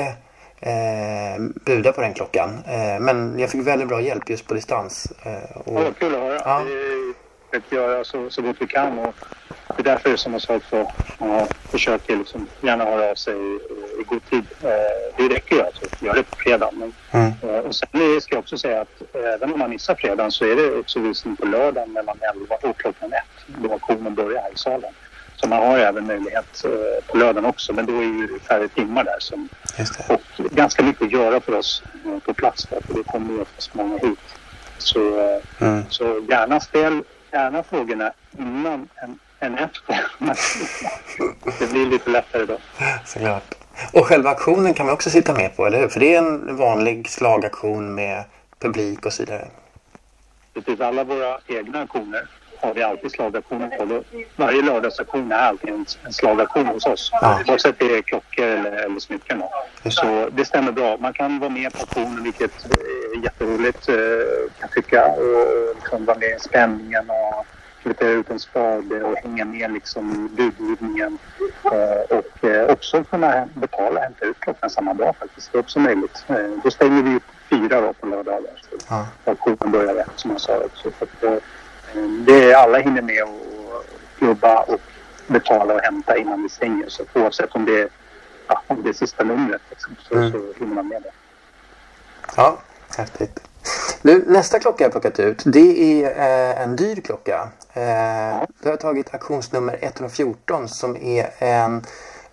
eh, 0.60 1.42
buda 1.64 1.92
på 1.92 2.00
den 2.00 2.14
klockan. 2.14 2.50
Eh, 2.66 3.00
men 3.00 3.38
jag 3.38 3.50
fick 3.50 3.66
väldigt 3.66 3.88
bra 3.88 4.00
hjälp 4.00 4.30
just 4.30 4.46
på 4.46 4.54
distans. 4.54 5.12
Eh, 5.22 5.56
och, 5.56 5.82
ja, 5.82 5.92
kul 5.98 6.14
att 6.14 6.20
höra. 6.20 6.40
Ja. 6.44 6.62
Vi 6.66 7.14
försöker 7.50 7.76
göra 7.76 8.04
så, 8.04 8.30
så 8.30 8.42
gott 8.42 8.56
vi 8.60 8.66
kan. 8.66 8.98
Och 8.98 9.14
det 9.76 9.82
är 9.82 9.84
därför 9.84 10.16
som 10.16 10.32
jag 10.32 10.42
sa 10.42 10.56
också, 10.56 10.90
ja, 11.18 11.48
försöker 11.70 12.16
liksom 12.16 12.48
gärna 12.60 12.84
höra 12.84 13.10
av 13.10 13.14
sig 13.14 13.34
i, 13.34 13.58
i 14.00 14.04
god 14.06 14.30
tid. 14.30 14.44
Eh, 14.62 14.68
det 15.16 15.34
räcker 15.34 15.56
ju 15.56 15.62
alltså 15.62 15.84
göra 16.00 16.14
det 16.14 16.22
på 16.22 16.36
fredag. 16.36 16.70
Men, 16.72 16.92
mm. 17.10 17.32
eh, 17.42 17.58
och 17.58 17.74
sen 17.74 18.20
ska 18.20 18.34
jag 18.34 18.38
också 18.38 18.58
säga 18.58 18.80
att 18.80 19.02
även 19.14 19.52
om 19.52 19.58
man 19.58 19.70
missar 19.70 19.94
fredagen 19.94 20.32
så 20.32 20.44
är 20.44 20.56
det 20.56 20.78
också 20.78 21.00
visning 21.00 21.36
på 21.36 21.46
lördagen 21.46 21.92
mellan 21.92 22.18
11 22.34 22.54
och 22.62 22.78
klockan 22.78 23.12
1 23.12 23.22
då 23.46 23.72
auktionen 23.72 24.14
börjar 24.14 24.42
här 24.42 24.52
i 24.52 24.58
salen. 24.58 24.92
Så 25.36 25.48
man 25.48 25.62
har 25.62 25.78
även 25.78 26.06
möjlighet 26.06 26.64
eh, 26.64 27.04
på 27.06 27.16
lördagen 27.16 27.44
också 27.44 27.72
men 27.72 27.86
då 27.86 27.92
är 27.92 28.32
det 28.32 28.40
färre 28.40 28.68
timmar 28.68 29.04
där. 29.04 29.16
Som, 29.18 29.48
och 30.08 30.20
ganska 30.50 30.82
mycket 30.82 31.02
att 31.02 31.12
göra 31.12 31.40
för 31.40 31.58
oss 31.58 31.82
eh, 32.04 32.18
på 32.18 32.34
plats 32.34 32.66
där, 32.66 32.80
för 32.86 32.94
det 32.94 33.02
kommer 33.02 33.34
ju 33.34 33.40
oftast 33.40 33.74
många 33.74 33.98
hit. 33.98 34.18
Så, 34.78 35.20
eh, 35.20 35.68
mm. 35.68 35.84
så 35.90 36.26
gärna 36.28 36.60
ställ 36.60 37.02
gärna 37.34 37.62
frågorna 37.62 38.12
innan 38.38 38.88
än, 39.02 39.18
än 39.44 39.58
efter. 39.58 40.00
det 41.58 41.70
blir 41.72 41.86
lite 41.86 42.10
lättare 42.10 42.44
då. 42.44 42.58
Såklart. 43.04 43.54
Och 43.92 44.06
själva 44.06 44.30
aktionen 44.30 44.74
kan 44.74 44.86
man 44.86 44.94
också 44.94 45.10
sitta 45.10 45.34
med 45.34 45.56
på, 45.56 45.66
eller 45.66 45.80
hur? 45.80 45.88
För 45.88 46.00
det 46.00 46.14
är 46.14 46.18
en 46.18 46.56
vanlig 46.56 47.08
slagaktion 47.08 47.94
med 47.94 48.24
publik 48.58 49.06
och 49.06 49.12
så 49.12 49.22
vidare. 49.22 49.48
Precis, 50.54 50.80
alla 50.80 51.04
våra 51.04 51.38
egna 51.46 51.82
aktioner 51.82 52.28
har 52.60 52.74
vi 52.74 52.82
alltid 52.82 53.10
slagaktioner 53.12 53.68
på. 53.68 54.02
Varje 54.36 54.62
lördagsaktion 54.62 55.32
är 55.32 55.36
alltid 55.36 55.70
en, 55.70 55.86
en 56.04 56.12
slagaktion 56.12 56.66
hos 56.66 56.86
oss. 56.86 57.10
Ja. 57.12 57.40
Oavsett 57.48 57.78
det 57.78 57.98
är 57.98 58.02
klockor 58.02 58.44
eller, 58.44 58.72
eller 58.72 59.00
smycken. 59.00 59.42
Så 59.88 60.28
det 60.32 60.44
stämmer 60.44 60.72
bra. 60.72 60.96
Man 61.00 61.12
kan 61.12 61.38
vara 61.38 61.50
med 61.50 61.72
på 61.72 61.82
aktionen 61.82 62.22
vilket 62.22 62.64
är 62.64 63.24
jätteroligt 63.24 63.88
eh, 63.88 63.94
kan 64.58 64.60
jag 64.60 64.72
tycka. 64.72 65.06
Och 65.06 65.74
liksom 65.76 66.04
vara 66.04 66.18
med 66.18 66.28
i 66.28 66.40
spänningen 66.40 67.10
och 67.10 67.46
kvittera 67.84 68.10
ut 68.10 68.30
en 68.30 68.40
spade 68.40 69.02
och 69.02 69.16
hänga 69.16 69.44
med 69.44 69.72
liksom 69.72 70.30
budgivningen. 70.36 71.18
Eh, 71.64 72.16
och 72.18 72.44
eh, 72.44 72.72
också 72.72 73.04
kunna 73.04 73.48
betala 73.54 74.00
hämta 74.00 74.24
ut 74.24 74.40
klockan 74.40 74.70
samma 74.70 74.94
dag 74.94 75.16
faktiskt. 75.16 75.52
Det 75.52 75.58
är 75.58 75.60
också 75.60 75.80
möjligt. 75.80 76.24
Då 76.64 76.70
stänger 76.70 77.02
vi 77.02 77.20
fyra 77.50 77.80
då 77.80 77.92
på 77.92 78.06
lördagar. 78.06 78.62
Så 78.62 79.30
auktionen 79.30 79.72
börjar 79.72 79.94
rätt 79.94 80.10
som 80.16 80.30
jag 80.30 80.40
sa 80.40 80.58
också. 80.58 80.90
Så 80.98 81.04
att, 81.04 81.42
det 82.26 82.52
är 82.52 82.56
alla 82.56 82.78
hinner 82.78 83.02
med 83.02 83.22
och 83.22 83.84
klubba 84.18 84.62
och 84.62 84.80
betala 85.26 85.74
och 85.74 85.80
hämta 85.80 86.16
innan 86.16 86.42
vi 86.42 86.48
stänger. 86.48 86.88
Så 86.88 87.04
oavsett 87.14 87.54
om 87.54 87.64
det 87.64 87.80
är, 87.80 87.88
ja, 88.48 88.62
om 88.66 88.82
det 88.82 88.88
är 88.88 88.92
sista 88.92 89.24
numret 89.24 89.62
liksom, 89.70 89.96
så, 90.08 90.14
mm. 90.14 90.32
så 90.32 90.38
hinner 90.58 90.74
man 90.74 90.88
med 90.88 91.02
det. 91.02 91.10
Ja, 92.36 92.58
häftigt. 92.96 93.40
Nu, 94.06 94.24
nästa 94.26 94.58
klocka 94.58 94.84
jag 94.84 94.92
plockat 94.92 95.20
ut 95.20 95.42
det 95.46 96.04
är 96.04 96.10
eh, 96.10 96.62
en 96.62 96.76
dyr 96.76 97.00
klocka. 97.00 97.48
Eh. 97.72 97.82
Jag 98.62 98.70
har 98.70 98.76
tagit 98.76 99.14
auktionsnummer 99.14 99.78
114 99.80 100.68
som 100.68 100.96
är 100.96 101.30
en, 101.38 101.82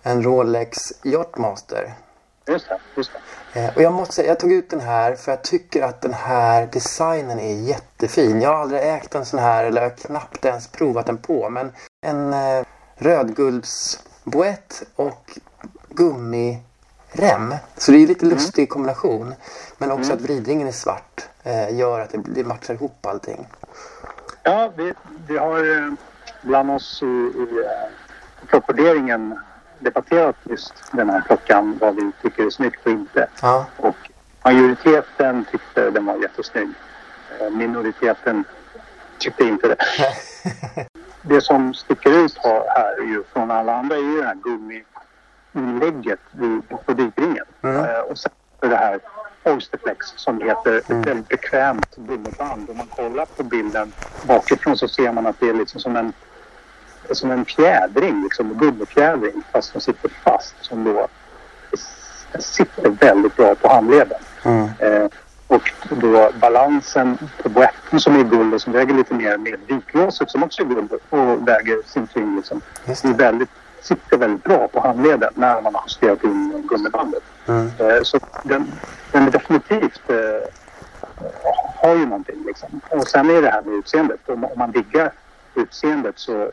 en 0.02 0.22
Rolex 0.22 0.78
Yachtmaster. 1.02 1.94
Just 2.46 2.68
det, 2.68 2.78
just 2.96 3.10
det. 3.52 3.60
Eh, 3.60 3.76
och 3.76 3.82
jag 3.82 3.92
måste 3.92 4.14
säga, 4.14 4.28
jag 4.28 4.38
tog 4.40 4.52
ut 4.52 4.70
den 4.70 4.80
här 4.80 5.14
för 5.14 5.32
jag 5.32 5.42
tycker 5.42 5.82
att 5.82 6.00
den 6.00 6.14
här 6.14 6.68
designen 6.72 7.38
är 7.38 7.54
jättefin. 7.54 8.40
Jag 8.40 8.50
har 8.50 8.56
aldrig 8.56 8.82
ägt 8.82 9.14
en 9.14 9.24
sån 9.24 9.40
här 9.40 9.64
eller 9.64 9.90
knappt 9.90 10.44
ens 10.44 10.68
provat 10.68 11.06
den 11.06 11.18
på. 11.18 11.50
Men 11.50 11.72
en 12.06 12.32
eh, 12.32 12.64
rödguldsboett 12.96 14.82
och 14.96 15.38
gummirem. 15.88 17.54
Så 17.76 17.92
det 17.92 17.98
är 17.98 18.06
lite 18.06 18.26
mm. 18.26 18.36
lustig 18.36 18.68
kombination. 18.68 19.34
Men 19.78 19.90
också 19.90 20.12
mm. 20.12 20.16
att 20.16 20.30
vridringen 20.30 20.68
är 20.68 20.72
svart 20.72 21.28
eh, 21.42 21.78
gör 21.78 22.00
att 22.00 22.10
det, 22.10 22.22
det 22.24 22.44
matchar 22.44 22.74
ihop 22.74 23.06
allting. 23.06 23.46
Ja, 24.42 24.72
vi, 24.76 24.94
vi 25.26 25.38
har 25.38 25.78
eh, 25.78 25.92
bland 26.42 26.70
oss 26.70 27.02
i, 27.02 27.06
i 27.06 27.64
eh, 27.64 28.46
klockvärderingen 28.46 29.38
debatterat 29.78 30.36
just 30.42 30.74
den 30.92 31.10
här 31.10 31.20
klockan, 31.20 31.78
vad 31.80 31.94
vi 31.94 32.12
tycker 32.22 32.46
är 32.46 32.50
snyggt 32.50 32.86
och 32.86 32.92
inte. 32.92 33.28
Ja. 33.42 33.66
Och 33.76 33.96
majoriteten 34.44 35.44
tyckte 35.50 35.90
den 35.90 36.06
var 36.06 36.16
jättesnygg. 36.16 36.68
Eh, 37.40 37.50
minoriteten 37.50 38.44
tyckte 39.18 39.44
inte 39.44 39.68
det. 39.68 39.76
det 41.22 41.40
som 41.40 41.74
sticker 41.74 42.24
ut 42.24 42.38
här 42.68 43.02
ju 43.02 43.24
från 43.32 43.50
alla 43.50 43.76
andra 43.76 43.96
är 43.96 44.00
ju 44.00 44.20
det 44.20 44.26
här 44.26 44.38
gummiinlägget 45.54 46.20
på 46.86 46.92
dykringen. 46.92 47.44
Mm. 47.62 47.76
Uh, 47.76 48.00
och 48.10 48.18
sen 48.18 48.32
det 48.60 48.76
här 48.76 49.00
Oysterflex 49.44 50.06
som 50.16 50.40
heter 50.40 50.78
ett 50.78 50.90
mm. 50.90 51.02
väldigt 51.02 51.28
bekvämt 51.28 51.96
gummiband. 51.96 52.70
Om 52.70 52.76
man 52.76 52.86
kollar 52.86 53.26
på 53.36 53.42
bilden 53.42 53.92
bakifrån 54.22 54.76
så 54.76 54.88
ser 54.88 55.12
man 55.12 55.26
att 55.26 55.40
det 55.40 55.48
är 55.48 55.54
liksom 55.54 55.80
som 55.80 55.96
en, 55.96 56.12
som 57.10 57.30
en 57.30 57.44
fjädring, 57.44 58.22
liksom 58.22 58.50
en 58.50 58.58
gummifjädring 58.58 59.42
fast 59.52 59.72
den 59.72 59.82
sitter 59.82 60.08
fast 60.08 60.54
som 60.60 60.84
då 60.84 61.08
sitter 62.38 62.90
väldigt 62.90 63.36
bra 63.36 63.54
på 63.54 63.68
handleden. 63.68 64.20
Mm. 64.44 64.68
Eh, 64.78 65.08
och 65.46 65.72
då 65.90 66.30
balansen 66.40 67.18
på 67.42 67.48
boetten 67.48 68.00
som 68.00 68.16
är 68.16 68.24
guld 68.24 68.54
och 68.54 68.60
som 68.62 68.72
väger 68.72 68.94
lite 68.94 69.14
mer 69.14 69.36
med 69.36 69.56
vikglaset 69.66 70.30
som 70.30 70.42
också 70.42 70.62
är 70.62 70.66
guld 70.66 70.92
och 70.92 71.48
väger 71.48 71.76
sin 71.86 72.06
tyngd 72.06 72.36
liksom. 72.36 72.60
Det. 72.84 73.04
är 73.04 73.14
väldigt, 73.14 73.48
sitter 73.82 74.16
väldigt 74.16 74.44
bra 74.44 74.68
på 74.68 74.80
handleden 74.80 75.32
när 75.34 75.60
man 75.60 75.74
har 75.74 75.82
justerat 75.86 76.24
in 76.24 76.66
gummibandet. 76.68 77.22
Mm. 77.48 77.70
Eh, 77.78 78.02
så 78.02 78.18
den, 78.42 78.72
den 79.12 79.26
är 79.26 79.30
definitivt 79.30 80.10
eh, 80.10 80.48
har 81.82 81.94
ju 81.94 82.06
någonting 82.06 82.44
liksom. 82.46 82.80
Och 82.90 83.08
sen 83.08 83.30
är 83.30 83.42
det 83.42 83.50
här 83.50 83.62
med 83.62 83.74
utseendet. 83.74 84.28
Om, 84.28 84.44
om 84.44 84.58
man 84.58 84.72
diggar 84.72 85.12
utseendet 85.54 86.18
så, 86.18 86.50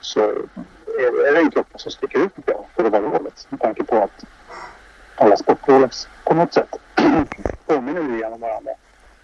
så 0.00 0.20
är 0.98 1.32
det 1.32 1.38
en 1.38 1.50
klocka 1.50 1.78
som 1.78 1.90
sticker 1.90 2.18
ut 2.18 2.32
jag 2.46 2.64
för 2.76 2.84
att 2.84 2.92
vara 2.92 3.02
Rolex. 3.02 3.46
Med 3.50 3.60
tanke 3.60 3.84
på 3.84 3.96
att 3.96 4.24
alla 5.16 5.36
sport-Rolex 5.36 6.08
på 6.24 6.34
något 6.34 6.54
sätt 6.54 6.76
påminner 7.66 8.02
lite 8.02 8.26
om 8.26 8.40
varandra. 8.40 8.72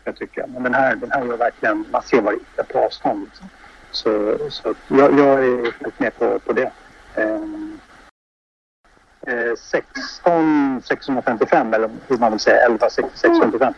Jag 0.04 0.16
tycker. 0.16 0.46
Men 0.46 0.62
den 0.62 0.74
här, 0.74 0.96
den 0.96 1.10
här 1.10 1.24
gör 1.24 1.36
verkligen, 1.36 1.84
man 1.90 2.02
ser 2.02 2.20
vad 2.20 2.34
det 2.34 2.62
är 2.62 2.64
på 2.64 2.78
avstånd. 2.78 3.24
Liksom. 3.24 3.48
Så, 3.90 4.38
så 4.50 4.74
jag, 4.88 5.18
jag 5.18 5.44
är 5.44 5.72
helt 5.80 6.00
med 6.00 6.18
på, 6.18 6.38
på 6.38 6.52
det. 6.52 6.72
Eh, 7.16 7.40
16 9.56 10.82
655 10.82 11.74
eller 11.74 11.90
hur 12.08 12.18
man 12.18 12.30
vill 12.30 12.40
säga 12.40 12.66
11 12.66 12.90
655. 12.90 13.74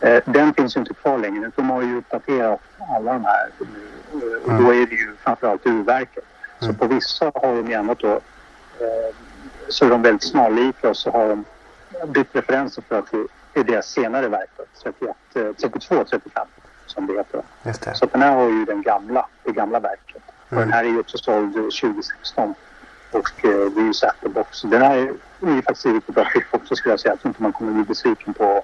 Eh, 0.00 0.22
den 0.24 0.54
finns 0.54 0.76
ju 0.76 0.80
inte 0.80 0.94
kvar 0.94 1.18
längre. 1.18 1.50
De 1.56 1.70
har 1.70 1.82
ju 1.82 1.98
uppdaterat 1.98 2.60
alla 2.96 3.12
de 3.12 3.24
här. 3.24 3.50
Och 4.44 4.62
då 4.62 4.74
är 4.74 4.86
det 4.86 4.94
ju 4.94 5.16
framförallt 5.22 5.66
urverket. 5.66 6.24
Så 6.60 6.72
på 6.72 6.86
vissa 6.86 7.32
har 7.34 7.56
de 7.56 7.70
gärna 7.70 7.94
då 7.94 8.08
eh, 8.08 9.14
så 9.68 9.84
är 9.84 9.90
de 9.90 10.02
väldigt 10.02 10.22
snarlika 10.22 10.90
och 10.90 10.96
så 10.96 11.10
har 11.10 11.28
de 11.28 11.44
bytt 12.06 12.36
referenser 12.36 12.82
för 12.88 12.98
att 12.98 13.10
det 13.52 13.60
är 13.60 13.64
deras 13.64 13.86
senare 13.86 14.28
verk. 14.28 14.50
31, 14.82 15.16
32, 15.32 16.04
35 16.04 16.46
som 16.86 17.06
det 17.06 17.12
heter. 17.12 17.42
Det. 17.62 17.94
Så 17.94 18.06
den 18.06 18.22
här 18.22 18.36
har 18.36 18.48
ju 18.48 18.64
den 18.64 18.82
gamla, 18.82 19.26
det 19.44 19.52
gamla 19.52 19.80
verket. 19.80 20.22
Mm. 20.50 20.62
Och 20.62 20.66
den 20.66 20.72
här 20.72 20.84
är 20.84 20.88
ju 20.88 21.00
också 21.00 21.18
såld 21.18 21.54
2016. 21.54 22.54
Och 23.10 23.44
eh, 23.44 23.70
det 23.70 23.80
är 23.80 23.84
ju 23.84 23.94
Satterbox. 23.94 24.62
Den 24.62 24.82
här 24.82 24.96
är, 24.96 25.08
är 25.58 25.62
faktiskt 25.62 25.86
riktigt 25.86 26.14
bra 26.14 26.24
skick 26.24 26.44
också 26.50 26.76
skulle 26.76 26.92
jag 26.92 27.00
säga. 27.00 27.12
Jag 27.12 27.20
tror 27.20 27.30
inte 27.30 27.42
man 27.42 27.52
kommer 27.52 27.72
bli 27.72 27.84
besviken 27.84 28.34
på, 28.34 28.62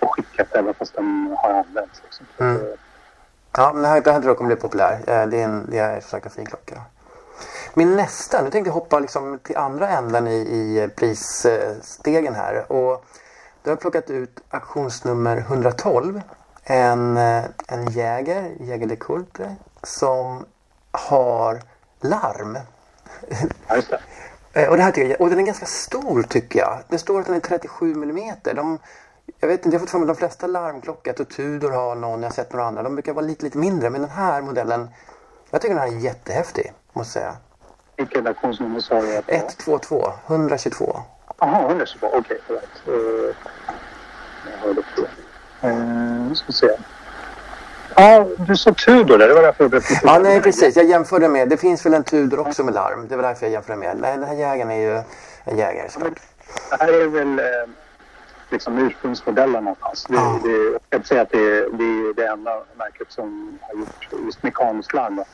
på 0.00 0.08
skicket 0.08 0.54
även 0.54 0.74
fast 0.74 0.94
den 0.94 1.36
har 1.38 1.50
använts. 1.50 2.02
Liksom. 2.04 2.26
Mm. 2.38 2.56
Eh, 2.56 2.68
ja, 3.56 3.70
men 3.72 3.82
det 3.82 3.88
här, 3.88 4.00
det 4.00 4.12
här 4.12 4.20
tror 4.20 4.30
jag 4.30 4.36
kommer 4.36 4.54
bli 4.54 4.62
populär. 4.62 4.92
Eh, 5.06 5.26
det 5.26 5.40
är, 5.40 5.44
en, 5.44 5.66
det 5.70 5.78
är 5.78 6.00
som 6.00 6.10
sagt 6.10 6.26
en 6.26 6.30
fin 6.32 6.46
klocka. 6.46 6.82
Min 7.74 7.96
nästa, 7.96 8.42
nu 8.42 8.50
tänkte 8.50 8.68
jag 8.68 8.74
hoppa 8.74 8.98
liksom 8.98 9.38
till 9.38 9.56
andra 9.56 9.88
änden 9.88 10.26
i, 10.26 10.36
i 10.36 10.88
prisstegen 10.96 12.34
här. 12.34 12.72
Och 12.72 13.04
då 13.62 13.70
har 13.70 13.72
jag 13.72 13.80
plockat 13.80 14.10
ut 14.10 14.40
auktionsnummer 14.50 15.36
112. 15.36 16.20
En, 16.64 17.16
en 17.16 17.90
Jäger, 17.90 18.56
Jäger 18.60 18.86
de 18.86 18.96
Kulte, 18.96 19.56
som 19.82 20.44
har 20.90 21.60
larm. 22.00 22.58
Ja, 23.68 23.76
det. 23.90 24.00
Eh, 24.52 24.68
och, 24.68 24.76
det 24.76 24.82
här 24.82 24.92
tycker 24.92 25.10
jag, 25.10 25.20
och 25.20 25.30
den 25.30 25.38
är 25.38 25.42
ganska 25.42 25.66
stor 25.66 26.22
tycker 26.22 26.58
jag. 26.58 26.78
Det 26.88 26.98
står 26.98 27.20
att 27.20 27.26
den 27.26 27.34
är 27.34 27.40
37 27.40 27.92
mm. 27.92 28.34
De, 28.42 28.78
jag 29.40 29.48
vet 29.48 29.64
inte, 29.64 29.74
jag 29.74 29.80
har 29.80 29.86
fått 29.86 29.90
för 29.90 29.98
mig 29.98 30.10
att 30.10 30.16
de 30.16 30.18
flesta 30.18 30.46
larmklockor, 30.46 31.20
och 31.20 31.28
Tudor 31.28 31.70
har 31.70 31.94
någon, 31.94 32.22
jag 32.22 32.28
har 32.28 32.34
sett 32.34 32.52
några 32.52 32.66
andra. 32.66 32.82
De 32.82 32.94
brukar 32.94 33.12
vara 33.12 33.26
lite, 33.26 33.44
lite 33.44 33.58
mindre. 33.58 33.90
Men 33.90 34.00
den 34.00 34.10
här 34.10 34.42
modellen, 34.42 34.88
jag 35.50 35.60
tycker 35.60 35.74
den 35.74 35.82
här 35.82 35.96
är 35.96 36.00
jättehäftig. 36.00 36.72
Måste 36.92 37.18
jag 37.18 37.24
säga. 37.24 37.36
Vilket 37.96 38.26
auktionsnummer 38.26 38.80
sa 38.80 39.00
du? 39.00 39.22
122, 39.26 40.12
122. 40.26 41.00
Jaha, 41.38 41.68
122, 41.68 42.06
okej. 42.06 42.18
Okay, 42.20 42.38
förlåt. 42.46 42.98
Uh, 42.98 43.34
jag 44.50 44.58
hörde 44.58 44.82
fel. 44.82 45.08
Uh, 45.70 46.28
nu 46.28 46.34
ska 46.34 46.52
se. 46.52 46.68
Ja, 47.96 48.26
du 48.38 48.56
sa 48.56 48.72
Tudor 48.72 49.18
där. 49.18 49.28
Det 49.28 49.34
var 49.34 49.42
därför 49.42 49.64
jag 49.64 49.70
blev. 49.70 49.82
Ja, 50.02 50.18
nej 50.18 50.40
precis. 50.40 50.76
Jag 50.76 50.84
jämförde 50.84 51.28
med. 51.28 51.48
Det 51.48 51.56
finns 51.56 51.86
väl 51.86 51.94
en 51.94 52.04
Tudor 52.04 52.38
också 52.38 52.64
med 52.64 52.74
larm. 52.74 53.08
Det 53.08 53.16
var 53.16 53.22
därför 53.22 53.46
jag 53.46 53.52
jämförde 53.52 53.78
med. 53.78 53.96
Nej, 54.00 54.16
den 54.16 54.28
här 54.28 54.34
jägaren 54.34 54.70
är 54.70 54.80
ju 54.80 55.02
en 55.44 55.58
jägare 55.58 55.88
såklart. 55.88 56.20
Det 56.70 56.84
här 56.84 57.02
är 57.02 57.06
väl 57.06 57.38
eh, 57.38 57.44
liksom 58.50 58.78
ursprungsmodellen 58.78 59.64
någonstans. 59.64 60.06
Det, 60.08 60.14
ja. 60.14 60.40
det, 60.42 60.50
jag 60.50 60.80
kan 60.90 61.04
säga 61.04 61.22
att 61.22 61.30
det 61.30 61.38
är, 61.38 61.70
det 61.72 61.84
är 61.84 62.14
det 62.14 62.26
enda 62.26 62.62
märket 62.76 63.12
som 63.12 63.58
har 63.60 63.78
gjort 63.80 64.24
just 64.24 64.42
mekaniskt 64.42 64.94
larm. 64.94 65.24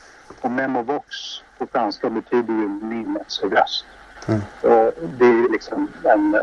Och 0.41 0.51
Memovox 0.51 1.07
på 1.57 1.67
franska 1.71 2.09
betyder 2.09 2.53
ju 2.53 2.67
minnets 2.67 3.43
röst. 3.43 3.85
Mm. 4.27 4.41
Och 4.61 4.93
det 5.17 5.25
är 5.25 5.51
liksom 5.51 5.87
en 6.03 6.35
eh, 6.35 6.41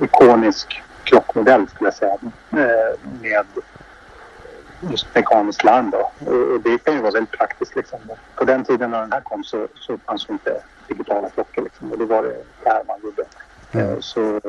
ikonisk 0.00 0.82
klockmodell 1.04 1.68
skulle 1.68 1.86
jag 1.86 1.94
säga. 1.94 2.16
Eh, 2.50 2.98
med 3.22 3.46
just 4.90 5.14
mekaniskt 5.14 5.64
larm 5.64 5.90
då. 5.90 6.30
Och 6.30 6.60
det 6.60 6.78
kan 6.78 6.94
ju 6.94 7.00
vara 7.00 7.12
väldigt 7.12 7.38
praktiskt 7.38 7.76
liksom. 7.76 7.98
På 8.34 8.44
den 8.44 8.64
tiden 8.64 8.90
när 8.90 9.00
den 9.00 9.12
här 9.12 9.20
kom 9.20 9.44
så, 9.44 9.68
så 9.74 9.98
fanns 9.98 10.26
det 10.26 10.32
inte 10.32 10.62
digitala 10.88 11.28
klockor 11.28 11.62
liksom. 11.62 11.92
Och 11.92 11.98
det 11.98 12.04
var 12.04 12.22
det 12.22 12.36
här 12.64 12.82
man 12.86 13.00
gjorde. 13.02 13.24
Mm. 13.72 14.02
Så 14.02 14.40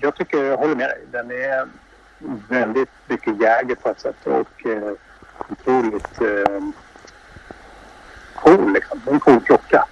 jag 0.00 0.14
tycker, 0.14 0.44
jag 0.44 0.56
håller 0.56 0.74
med 0.74 0.88
dig. 0.88 1.04
Den 1.10 1.30
är 1.30 1.68
väldigt 2.48 2.90
mycket 3.08 3.40
jäger 3.40 3.74
på 3.74 3.88
ett 3.88 4.00
sätt 4.00 4.26
och 4.26 4.66
eh, 4.66 4.92
otroligt 5.48 6.20
eh, 6.20 6.62
cool 8.34 8.72
liksom. 8.72 9.00
En 9.06 9.20
cool 9.20 9.40
klocka. 9.40 9.84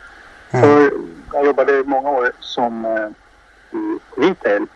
Mm. 0.51 0.63
För 0.63 0.91
jag 1.33 1.47
jobbade 1.47 1.85
många 1.85 2.11
år 2.11 2.33
som 2.41 2.85
eh, 2.85 3.09
retail 4.17 4.67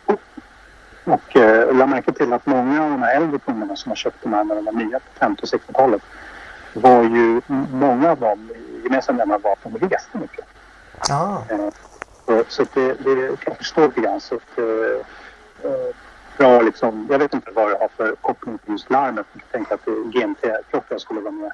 och 1.08 1.36
eh, 1.36 1.42
jag 1.42 1.76
lade 1.76 1.90
märke 1.90 2.12
till 2.12 2.32
att 2.32 2.46
många 2.46 2.84
av 2.84 2.90
de 2.90 3.02
här 3.02 3.16
äldre 3.16 3.38
kunderna 3.38 3.76
som 3.76 3.90
har 3.90 3.96
köpt 3.96 4.22
de 4.22 4.32
här 4.32 4.44
när 4.44 4.54
de 4.54 4.64
var 4.64 4.72
nya 4.72 4.98
på 4.98 5.18
50 5.18 5.42
och 5.42 5.48
60-talet 5.48 6.02
var 6.72 7.02
ju 7.02 7.40
många 7.70 8.10
av 8.10 8.20
dem 8.20 8.50
gemensamma 8.84 9.18
nämnare 9.18 9.38
var 9.38 9.52
att 9.52 9.62
de 9.62 9.88
reste 9.88 10.18
mycket. 10.18 10.44
Ah. 11.10 11.38
Eh, 11.48 12.42
så, 12.48 12.64
det, 12.74 12.92
det 12.92 13.14
kan 13.14 13.36
jag 13.44 13.56
förstå 13.56 13.86
lite 13.86 14.00
grann. 14.00 14.20
Så 14.20 14.34
att, 14.34 14.58
eh, 14.58 15.70
eh 15.70 15.94
bra 16.38 16.62
liksom, 16.62 17.06
jag 17.10 17.18
vet 17.18 17.34
inte 17.34 17.50
vad 17.50 17.70
det 17.70 17.78
har 17.78 17.88
för 17.96 18.14
koppling 18.20 18.58
till 18.58 18.72
just 18.72 18.90
larmet. 18.90 19.26
Jag 19.32 19.42
tänkte 19.52 19.74
att 19.74 19.84
GMT-klockan 19.84 21.00
skulle 21.00 21.20
vara 21.20 21.32
med. 21.32 21.52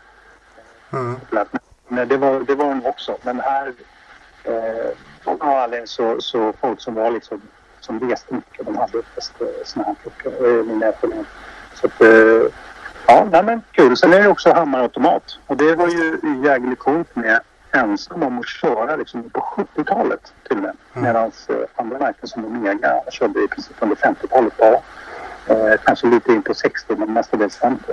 Mm. 0.92 1.16
Men 1.88 2.08
det 2.08 2.16
var, 2.16 2.40
det 2.40 2.54
var 2.54 2.68
den 2.68 2.86
också. 2.86 3.16
Men 3.22 3.40
här, 3.40 3.72
eh, 4.44 4.90
av 5.24 5.38
någon 5.38 5.48
anledning 5.48 5.86
så, 5.86 6.20
så 6.20 6.52
folk 6.60 6.80
som 6.80 6.94
var 6.94 7.10
liksom 7.10 7.40
som 7.85 8.01
reste 8.01 8.35
mycket. 8.35 8.66
De 8.66 8.77
hade 8.77 8.99
eh, 8.99 9.05
sådana 9.64 9.88
här 9.88 9.97
klockor, 10.03 10.59
äh, 10.59 10.64
min 10.64 10.83
erfarenhet. 10.83 11.27
Så 11.75 11.87
att, 11.87 12.01
äh, 12.01 12.51
ja, 13.07 13.29
nej, 13.31 13.42
men 13.42 13.62
kul. 13.73 13.97
Sen 13.97 14.12
är 14.12 14.20
det 14.20 14.29
också 14.29 14.53
hammarautomat. 14.53 15.38
Och 15.47 15.57
det 15.57 15.75
var 15.75 15.88
ju 15.88 16.18
jävligt 16.44 16.79
coolt 16.79 17.16
med 17.16 17.40
ensam 17.73 18.23
om 18.23 18.38
att 18.38 18.49
köra 18.49 18.97
liksom 18.97 19.31
på 19.31 19.40
70-talet 19.40 20.33
till 20.49 20.57
och 20.57 20.62
med. 20.62 20.77
Mm. 20.94 21.05
Medan 21.05 21.33
äh, 21.49 21.57
andra 21.75 21.99
märken 21.99 22.29
som 22.29 22.44
Omega 22.44 23.01
körde 23.11 23.44
i 23.44 23.49
princip 23.49 23.77
under 23.81 23.97
50-talet 23.97 24.57
bara. 24.57 24.79
Eh, 25.47 25.81
kanske 25.85 26.07
lite 26.07 26.33
in 26.33 26.42
på 26.42 26.55
60 26.55 26.97
men 26.97 27.12
mestadels 27.12 27.57
50. 27.57 27.92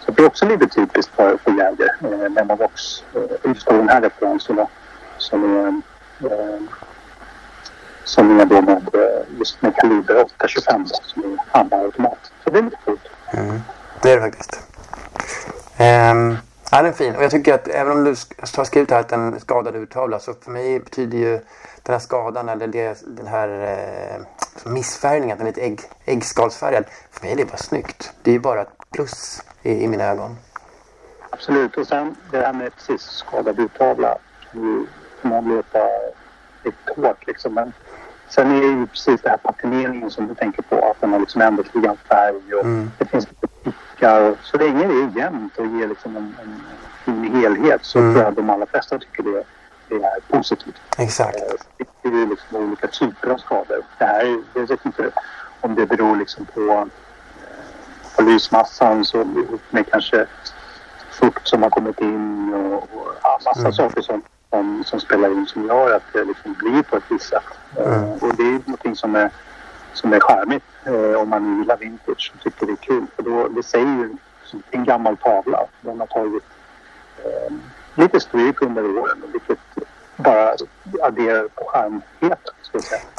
Så 0.00 0.10
det 0.12 0.22
är 0.22 0.26
också 0.26 0.46
lite 0.46 0.66
typiskt 0.66 1.14
för, 1.14 1.36
för 1.36 1.50
Jäger. 1.50 1.96
Eh, 2.02 2.30
Memovox, 2.30 3.04
eh, 3.14 3.50
just 3.50 3.66
den 3.66 3.88
här 3.88 4.00
referensen 4.00 4.66
som 5.18 5.56
är 5.56 5.68
eh, 6.30 6.60
som 8.04 8.40
är 8.40 8.44
då 8.44 8.62
med 8.62 8.94
eh, 8.94 9.38
just 9.38 9.62
med 9.62 9.76
kaliber 9.76 10.22
825 10.22 10.86
som 10.86 11.22
är 11.24 11.38
handautomat. 11.58 12.32
Så 12.44 12.50
det 12.50 12.58
är 12.58 12.62
lite 12.62 12.76
coolt. 12.84 13.00
Mm. 13.32 13.60
Det 14.02 14.10
är 14.10 14.16
det 14.16 14.22
faktiskt. 14.22 14.60
Um, 15.78 16.36
ja, 16.70 16.82
den 16.82 16.86
är 16.86 16.92
fin. 16.92 17.16
Och 17.16 17.22
jag 17.22 17.30
tycker 17.30 17.54
att 17.54 17.68
även 17.68 17.92
om 17.92 18.04
du 18.04 18.14
har 18.56 18.64
skrivit 18.64 18.90
här 18.90 19.00
att 19.00 19.08
den 19.08 19.40
skadad 19.40 19.76
urtavla 19.76 20.18
så 20.18 20.34
för 20.34 20.50
mig 20.50 20.80
betyder 20.80 21.18
ju 21.18 21.40
den 21.82 21.92
här 21.92 21.98
skadan 21.98 22.48
eller 22.48 22.66
det, 22.66 23.02
den 23.06 23.26
här 23.26 23.48
eh, 23.48 24.70
missfärgningen, 24.70 25.32
att 25.32 25.38
den 25.38 25.46
är 25.46 25.50
lite 25.50 25.60
ägg, 25.60 25.80
äggskalsfärgad. 26.04 26.84
För 27.10 27.22
mig 27.22 27.32
är 27.32 27.36
det 27.36 27.44
bara 27.44 27.56
snyggt. 27.56 28.12
Det 28.22 28.30
är 28.30 28.32
ju 28.32 28.40
bara 28.40 28.62
ett 28.62 28.90
plus 28.90 29.42
i, 29.62 29.84
i 29.84 29.88
mina 29.88 30.04
ögon. 30.04 30.36
Absolut. 31.30 31.76
Och 31.76 31.86
sen 31.86 32.16
det 32.30 32.40
här 32.40 32.52
med 32.52 32.76
precis 32.76 33.02
skadad 33.02 33.58
urtavla. 33.60 34.18
Förmodligen 35.20 35.56
låta 35.56 35.78
lite 35.78 36.23
hårt 36.96 37.26
liksom. 37.26 37.54
Men 37.54 37.72
Sen 38.28 38.50
är 38.50 38.60
det 38.60 38.66
ju 38.66 38.86
precis 38.86 39.20
det 39.20 39.28
här 39.28 39.36
patineringen 39.36 40.10
som 40.10 40.26
du 40.28 40.34
tänker 40.34 40.62
på. 40.62 40.76
Att 40.90 41.00
den 41.00 41.12
har 41.12 41.20
liksom 41.20 41.40
ändrat 41.40 41.74
lite 41.74 41.96
färg 42.08 42.54
och 42.54 42.64
mm. 42.64 42.90
det 42.98 43.04
finns 43.04 43.26
lite. 43.28 43.46
Och, 44.30 44.36
så 44.42 44.56
länge 44.58 44.86
det 44.86 44.94
är 44.94 45.18
jämnt 45.24 45.56
och 45.58 45.66
ger 45.66 45.88
liksom 45.88 46.16
en, 46.16 46.36
en 46.42 46.60
fin 47.04 47.34
helhet 47.34 47.84
så 47.84 47.98
Mm. 47.98 48.12
tror 48.14 48.24
jag 48.24 48.34
de 48.34 48.50
allra 48.50 48.66
flesta 48.66 48.98
tycker 48.98 49.22
det, 49.22 49.44
det 49.88 49.94
är 49.94 50.20
positivt. 50.28 50.80
Exakt. 50.98 51.36
Eh, 51.36 51.86
Det 52.02 52.08
är 52.08 52.12
ju 52.12 52.26
liksom 52.28 52.56
olika 52.56 52.86
typer 52.86 53.30
av 53.30 53.38
skador. 53.38 53.82
Det 53.98 54.04
här, 54.04 54.24
är- 54.24 54.42
jag 54.54 54.66
vet 54.68 54.84
inte 54.86 55.10
om 55.60 55.74
det 55.74 55.86
beror 55.86 56.16
liksom 56.16 56.44
på, 56.46 56.60
eh, 56.60 58.16
på 58.16 58.22
lysmassan 58.22 59.04
så 59.04 59.24
med 59.70 59.90
kanske 59.90 60.26
fukt 61.10 61.48
som 61.48 61.62
har 61.62 61.70
kommit 61.70 62.00
in 62.00 62.54
och, 62.54 62.82
och 62.82 63.08
massa 63.44 63.60
Mm. 63.60 63.72
saker 63.72 64.00
som, 64.02 64.22
som, 64.54 64.84
som 64.84 65.00
spelar 65.00 65.28
in 65.28 65.46
som 65.46 65.66
gör 65.66 65.96
att 65.96 66.02
det 66.12 66.24
liksom 66.24 66.54
blir 66.58 66.82
på 66.82 66.96
ett 66.96 67.02
visst 67.10 67.28
sätt. 67.28 67.50
Eh, 67.78 67.86
Mm. 67.86 68.12
Och 68.12 68.34
det 68.36 68.42
är 68.42 68.60
någonting 68.66 68.96
som 68.96 69.14
är, 69.16 69.30
som 69.92 70.12
är 70.12 70.20
charmigt 70.20 70.64
eh, 70.86 71.20
om 71.20 71.28
man 71.28 71.58
gillar 71.58 71.76
vintage 71.76 72.32
och 72.34 72.42
tycker 72.42 72.66
det 72.66 72.72
är 72.72 72.76
kul. 72.76 73.06
För 73.16 73.22
då, 73.22 73.48
det 73.48 73.62
säger 73.62 73.86
ju 73.86 74.16
en 74.70 74.84
gammal 74.84 75.16
tavla. 75.16 75.66
Den 75.80 76.00
har 76.00 76.06
tagit 76.06 76.42
eh, 77.24 77.54
lite 77.94 78.20
stryk 78.20 78.62
under 78.62 78.98
åren 78.98 79.22
vilket 79.32 79.58
bara 80.16 80.54
adderar 81.02 81.48
på 81.48 81.64
charmheten. 81.66 82.54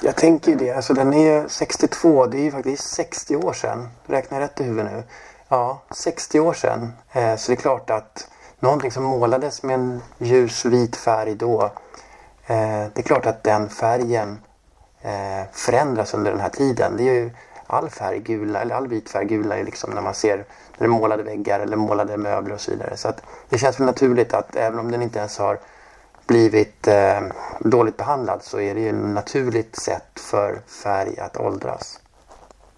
Jag 0.01 0.15
tänker 0.15 0.51
ju 0.51 0.57
det. 0.57 0.71
Alltså 0.73 0.93
den 0.93 1.13
är 1.13 1.41
ju 1.41 1.49
62. 1.49 2.25
Det 2.25 2.37
är 2.37 2.43
ju 2.43 2.51
faktiskt 2.51 2.95
60 2.95 3.35
år 3.35 3.53
sedan. 3.53 3.87
Räknar 4.07 4.39
rätt 4.39 4.61
i 4.61 4.63
huvudet 4.63 4.91
nu? 4.91 5.03
Ja, 5.47 5.81
60 5.91 6.39
år 6.39 6.53
sedan. 6.53 6.93
Eh, 7.11 7.35
så 7.35 7.51
det 7.51 7.57
är 7.57 7.61
klart 7.61 7.89
att 7.89 8.29
någonting 8.59 8.91
som 8.91 9.03
målades 9.03 9.63
med 9.63 9.73
en 9.73 10.01
ljus 10.17 10.65
vit 10.65 10.95
färg 10.95 11.35
då. 11.35 11.63
Eh, 12.47 12.85
det 12.93 12.97
är 12.97 13.03
klart 13.03 13.25
att 13.25 13.43
den 13.43 13.69
färgen 13.69 14.39
eh, 15.01 15.51
förändras 15.51 16.13
under 16.13 16.31
den 16.31 16.39
här 16.39 16.49
tiden. 16.49 16.97
Det 16.97 17.03
är 17.03 17.13
ju 17.13 17.31
all 17.67 17.89
färg 17.89 18.19
gula, 18.19 18.61
eller 18.61 18.75
all 18.75 18.87
vit 18.87 19.09
färg 19.09 19.25
gula 19.25 19.55
liksom 19.55 19.91
när 19.91 20.01
man 20.01 20.13
ser 20.13 20.37
när 20.37 20.45
det 20.77 20.85
är 20.85 20.87
målade 20.87 21.23
väggar 21.23 21.59
eller 21.59 21.77
målade 21.77 22.17
möbler 22.17 22.53
och 22.53 22.61
så 22.61 22.71
vidare. 22.71 22.97
Så 22.97 23.07
att 23.07 23.21
det 23.49 23.57
känns 23.57 23.79
väl 23.79 23.85
naturligt 23.85 24.33
att 24.33 24.55
även 24.55 24.79
om 24.79 24.91
den 24.91 25.01
inte 25.01 25.19
ens 25.19 25.37
har 25.37 25.59
blivit 26.27 26.87
eh, 26.87 27.21
dåligt 27.59 27.97
behandlad 27.97 28.43
så 28.43 28.59
är 28.59 28.75
det 28.75 28.81
ju 28.81 28.89
ett 28.89 28.95
naturligt 28.95 29.75
sätt 29.75 30.19
för 30.19 30.59
färg 30.83 31.19
att 31.19 31.37
åldras. 31.37 31.99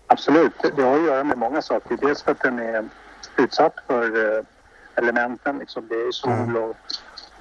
Absolut, 0.07 0.53
det 0.75 0.81
har 0.81 0.95
att 0.95 1.03
göra 1.05 1.23
med 1.23 1.37
många 1.37 1.61
saker. 1.61 1.97
Dels 2.01 2.23
för 2.23 2.31
att 2.31 2.41
den 2.41 2.59
är 2.59 2.89
utsatt 3.37 3.73
för 3.87 4.37
eh, 4.37 4.43
elementen, 4.97 5.59
liksom 5.59 5.87
det 5.87 5.95
är 5.95 6.11
sol 6.11 6.57
och 6.57 6.75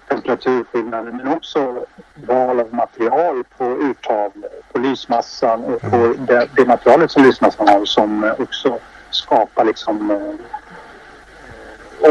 temperaturskillnader 0.09 1.13
men 1.13 1.29
också 1.29 1.85
val 2.15 2.61
av 2.61 2.75
material 2.75 3.45
på 3.59 3.65
urtavlor, 3.65 4.51
på 4.73 4.79
lysmassan 4.79 5.65
och 5.65 5.81
på 5.81 6.15
det, 6.19 6.49
det 6.57 6.67
materialet 6.67 7.11
som 7.11 7.23
lysmassan 7.23 7.69
har 7.69 7.85
som 7.85 8.25
eh, 8.25 8.41
också 8.41 8.79
skapar 9.11 9.65
liksom 9.65 10.11
eh, 10.11 10.35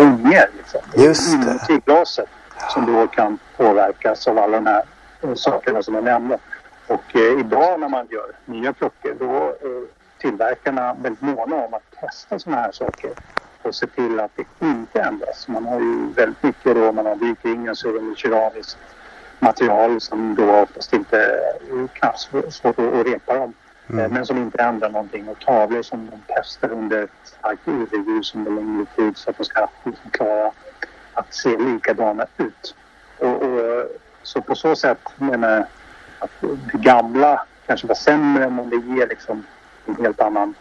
ånger 0.02 0.50
liksom, 0.58 0.82
Just 0.96 1.32
det. 1.32 1.36
inuti 1.50 1.82
glaset 1.86 2.30
som 2.74 2.86
då 2.94 3.08
kan 3.08 3.40
påverkas 3.58 4.28
av 4.28 4.38
alla 4.38 4.58
de 4.58 4.66
här 4.66 4.84
eh, 5.22 5.34
sakerna 5.34 5.84
som 5.84 5.96
jag 5.96 6.04
nämnde. 6.04 6.38
Och 6.88 7.16
eh, 7.16 7.40
idag 7.40 7.80
när 7.80 7.90
man 7.90 8.08
gör 8.10 8.32
nya 8.46 8.74
klockor 8.74 9.16
då 9.20 9.36
är 9.36 9.86
tillverkarna 10.22 10.94
väldigt 11.02 11.22
måna 11.22 11.56
om 11.56 11.74
att 11.74 11.92
testa 12.02 12.40
sådana 12.40 12.62
här 12.62 12.72
saker 12.72 13.12
och 13.66 13.76
se 13.76 13.88
till 13.88 14.20
att 14.20 14.32
det 14.36 14.66
inte 14.66 15.02
ändras. 15.02 15.48
Man 15.48 15.66
har 15.66 15.80
ju 15.80 16.14
väldigt 16.16 16.44
mycket 16.44 16.76
då, 16.76 16.92
man 16.92 17.06
har 17.06 17.16
vikringen 17.16 17.76
så 17.76 17.90
är 17.90 17.94
det 17.94 18.18
keramiskt 18.18 18.78
material 19.40 20.02
som 20.02 20.36
då 20.36 20.52
oftast 20.52 20.94
inte 20.94 21.18
är 21.18 22.50
svårt 22.50 22.80
att, 22.80 23.06
repa 23.06 23.38
dem. 23.38 23.54
Eh, 23.90 24.10
Men 24.10 24.26
som 24.26 24.38
inte 24.38 24.64
ändrar 24.64 24.90
någonting 24.90 25.30
och 25.30 25.40
tavlor 25.40 25.82
som 25.82 26.10
de 26.10 26.18
testar 26.28 26.72
under 26.72 27.08
starkt 27.24 27.68
UV-ljus 27.68 28.36
under 28.36 28.52
längre 28.52 28.86
tid 28.96 29.18
så 29.18 29.30
att 29.30 29.38
de 29.38 29.44
ska 29.44 29.68
liksom 29.84 30.10
klara 30.12 30.52
att 31.14 31.34
se 31.34 31.58
likadana 31.58 32.26
ut. 32.38 32.76
Och, 33.20 33.44
och, 33.44 33.86
så 34.24 34.42
på 34.42 34.56
så 34.56 34.76
sätt 34.76 35.00
menar 35.18 35.50
jag 35.50 35.66
att 36.20 36.32
det 36.42 36.78
gamla 36.78 37.46
kanske 37.66 37.88
var 37.88 37.96
sämre 37.96 38.50
men 38.50 38.70
det 38.70 38.76
ger 38.76 39.08
liksom 39.08 39.46
en 39.86 39.96
helt 39.96 40.22
annan, 40.22 40.54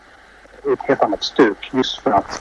ett 0.72 0.82
helt 0.82 1.02
annat 1.02 1.22
stuk 1.22 1.70
just 1.72 1.98
för 1.98 2.10
att 2.10 2.40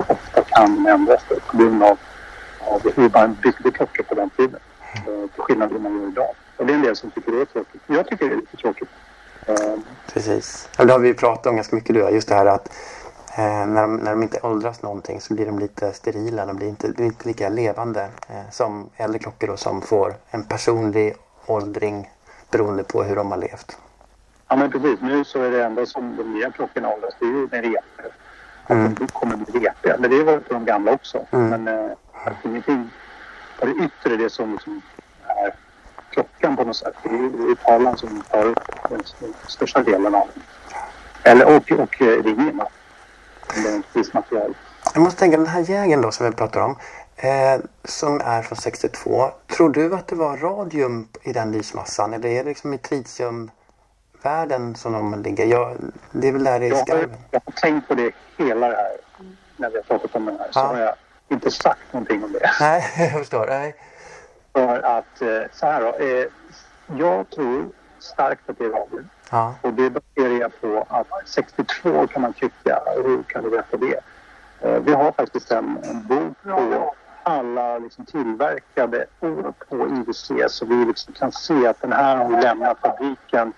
Ofta 0.00 0.42
kan 0.42 0.86
ändras 0.86 1.22
på 1.50 1.56
grund 1.56 1.82
av, 1.82 1.98
av 2.60 2.82
hur 2.94 3.10
man 3.10 3.36
byggde 3.42 3.70
klockor 3.70 4.02
på 4.02 4.14
den 4.14 4.30
tiden. 4.30 4.60
Eh, 4.94 5.30
Till 5.34 5.42
skillnad 5.42 5.70
från 5.70 5.82
hur 5.82 5.90
man 5.90 6.00
gör 6.02 6.08
idag. 6.08 6.34
Och 6.56 6.66
det 6.66 6.72
är 6.72 6.76
en 6.76 6.82
del 6.82 6.96
som 6.96 7.10
tycker 7.10 7.32
det 7.32 7.40
är 7.40 7.44
tråkigt. 7.44 7.82
Jag 7.86 8.06
tycker 8.06 8.28
det 8.28 8.32
är 8.34 8.36
lite 8.36 8.56
tråkigt. 8.56 8.88
Eh, 9.46 9.54
Precis. 10.12 10.68
Det 10.76 10.92
har 10.92 10.98
vi 10.98 11.14
pratat 11.14 11.46
om 11.46 11.56
ganska 11.56 11.76
mycket 11.76 11.94
du. 11.94 12.00
Just 12.10 12.28
det 12.28 12.34
här 12.34 12.46
att 12.46 12.68
eh, 13.38 13.66
när, 13.66 13.82
de, 13.82 13.96
när 13.96 14.10
de 14.10 14.22
inte 14.22 14.40
åldras 14.42 14.82
någonting 14.82 15.20
så 15.20 15.34
blir 15.34 15.46
de 15.46 15.58
lite 15.58 15.92
sterila. 15.92 16.46
De 16.46 16.56
blir 16.56 16.68
inte, 16.68 16.88
de 16.88 17.02
är 17.02 17.06
inte 17.06 17.28
lika 17.28 17.48
levande 17.48 18.02
eh, 18.28 18.50
som 18.50 18.90
äldre 18.96 19.18
klockor 19.18 19.46
då, 19.46 19.56
som 19.56 19.82
får 19.82 20.14
en 20.30 20.44
personlig 20.44 21.16
åldring 21.46 22.10
beroende 22.50 22.84
på 22.84 23.02
hur 23.02 23.16
de 23.16 23.30
har 23.30 23.38
levt. 23.38 23.76
Ja 24.48 24.56
men 24.56 24.70
precis. 24.70 25.00
Nu 25.00 25.24
så 25.24 25.42
är 25.42 25.50
det 25.50 25.64
enda 25.64 25.86
som 25.86 26.16
de 26.16 26.22
nya 26.34 26.50
klockorna 26.50 26.88
åldras, 26.94 27.14
det 27.20 27.24
är 27.26 27.28
ju 27.30 27.48
med 27.50 27.64
repor. 27.64 28.12
Att 28.66 28.96
de 28.96 29.06
kommer 29.06 29.36
bli 29.36 29.60
repiga. 29.60 29.96
Men 29.98 30.10
det 30.10 30.22
var 30.22 30.38
på 30.38 30.54
de 30.54 30.64
gamla 30.64 30.92
också. 30.92 31.26
Men 31.30 31.68
eh, 31.68 31.90
att 32.24 32.44
ingenting 32.44 32.90
på 33.60 33.66
det 33.66 33.72
yttre, 33.72 34.16
det 34.16 34.30
som 34.30 34.52
liksom 34.52 34.82
är 35.26 35.54
klockan 36.10 36.56
på 36.56 36.64
något 36.64 36.76
sätt. 36.76 36.94
Det 37.02 37.08
är 37.08 37.12
det 37.12 37.50
är 37.50 37.54
tavlan 37.54 37.98
som 37.98 38.22
tar 38.30 38.54
den, 38.88 39.02
största 39.48 39.82
delen 39.82 40.14
av 40.14 40.28
den. 40.34 40.42
Eller, 41.22 41.56
och, 41.56 41.72
och 41.72 42.02
eh, 42.02 42.22
ringen. 42.22 42.56
då. 42.56 42.68
Det 43.54 43.68
är 43.68 43.78
ett 43.78 43.84
visst 43.92 44.14
material. 44.14 44.54
Jag 44.94 45.02
måste 45.02 45.20
tänka 45.20 45.36
den 45.36 45.46
här 45.46 45.60
jägen 45.60 46.02
då 46.02 46.10
som 46.10 46.26
vi 46.26 46.32
pratar 46.32 46.60
om. 46.60 46.76
Eh, 47.16 47.60
som 47.84 48.20
är 48.20 48.42
från 48.42 48.56
62. 48.56 49.30
Tror 49.56 49.70
du 49.70 49.94
att 49.94 50.06
det 50.06 50.16
var 50.16 50.36
radium 50.36 51.08
i 51.22 51.32
den 51.32 51.52
lysmassan? 51.52 52.12
Eller 52.12 52.28
är 52.28 52.44
det 52.44 52.48
liksom 52.48 52.74
i 52.74 52.78
tritiumvärlden 54.28 54.74
som 54.74 54.92
de 54.92 55.22
ligger? 55.22 55.46
Ja, 55.46 55.72
det 56.12 56.28
är 56.28 56.32
väl 56.32 56.44
där 56.44 56.60
Jag 56.60 56.76
har, 56.76 56.82
skarven? 56.82 57.10
jag 57.30 57.42
har 57.44 57.52
tänkt 57.52 57.88
på 57.88 57.94
det 57.94 58.12
hela 58.36 58.68
det 58.68 58.76
här. 58.76 58.96
När 59.56 59.70
vi 59.70 59.76
har 59.76 59.82
pratat 59.82 60.16
om 60.16 60.24
det 60.26 60.32
här. 60.38 60.48
Så 60.52 60.58
Ja. 60.60 60.64
har 60.66 60.78
jag 60.78 60.94
inte 61.28 61.50
sagt 61.50 61.92
någonting 61.92 62.24
om 62.24 62.32
det. 62.32 62.50
Nej, 62.60 62.82
jag 62.98 63.10
förstår. 63.18 63.46
Nej. 63.46 63.74
För 64.52 64.78
att, 64.82 65.22
eh, 65.22 65.42
så 65.52 65.66
här 65.66 65.80
då. 65.80 66.04
Eh, 66.04 66.26
jag 66.98 67.30
tror 67.30 67.68
starkt 67.98 68.50
att 68.50 68.58
det 68.58 68.64
är 68.64 68.68
radium. 68.70 69.08
Ja. 69.30 69.54
Och 69.62 69.72
det 69.74 69.90
baserar 69.90 70.40
jag 70.40 70.60
på 70.60 70.86
att 70.88 71.06
62 71.28 72.06
kan 72.06 72.22
man 72.22 72.32
tycka, 72.32 72.80
hur 73.04 73.22
kan 73.22 73.42
du 73.44 73.50
veta 73.50 73.76
det? 73.76 74.00
Eh, 74.60 74.80
vi 74.80 74.92
har 74.92 75.12
faktiskt 75.12 75.50
en, 75.52 75.78
en 75.82 76.06
bok 76.06 76.36
på 76.42 76.94
alla 77.22 77.78
liksom 77.78 78.06
tillverkade 78.06 79.06
år 79.20 79.52
på 79.68 79.76
IWC 79.88 80.30
så 80.48 80.64
vi 80.66 80.74
liksom 80.84 81.14
kan 81.14 81.32
se 81.32 81.66
att 81.66 81.80
den 81.80 81.92
här 81.92 82.16
har 82.16 82.42
lämnat 82.42 82.78
fabriken. 82.80 83.52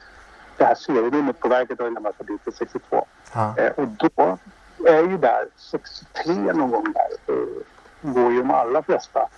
Det 0.56 0.64
här 0.64 0.74
serienumret 0.74 1.40
på 1.40 1.48
verket 1.48 1.78
har 1.78 1.90
lämnat 1.90 2.16
fabriken 2.16 2.52
62. 2.52 3.06
Ja. 3.34 3.54
Eh, 3.58 3.70
och 3.70 3.88
då 3.88 4.38
är 4.86 5.02
ju 5.02 5.18
där 5.18 5.46
63 5.56 6.34
någon 6.34 6.70
gång 6.70 6.92
där. 6.92 7.34
Eh, 7.34 8.12
går 8.12 8.32
ju 8.32 8.38
de 8.38 8.50
allra 8.50 8.82
flesta. 8.82 9.28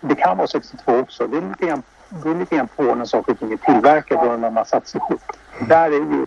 Det 0.00 0.14
kan 0.14 0.36
vara 0.36 0.46
62 0.46 0.98
också. 0.98 1.26
Det 1.26 1.36
är 1.36 1.42
lite 1.42 1.66
grann, 1.66 1.82
det 2.08 2.30
är 2.30 2.34
lite 2.34 2.56
grann 2.56 2.68
på 2.68 2.94
när 2.94 3.04
saker 3.04 3.32
och 3.32 3.38
ting 3.38 3.52
är 3.52 3.56
tillverkade 3.56 4.30
och 4.30 4.40
när 4.40 4.50
man 4.50 4.66
satt 4.66 4.94
ihop. 4.94 5.22
Där 5.68 5.86
är 5.86 5.90
ju 5.90 6.26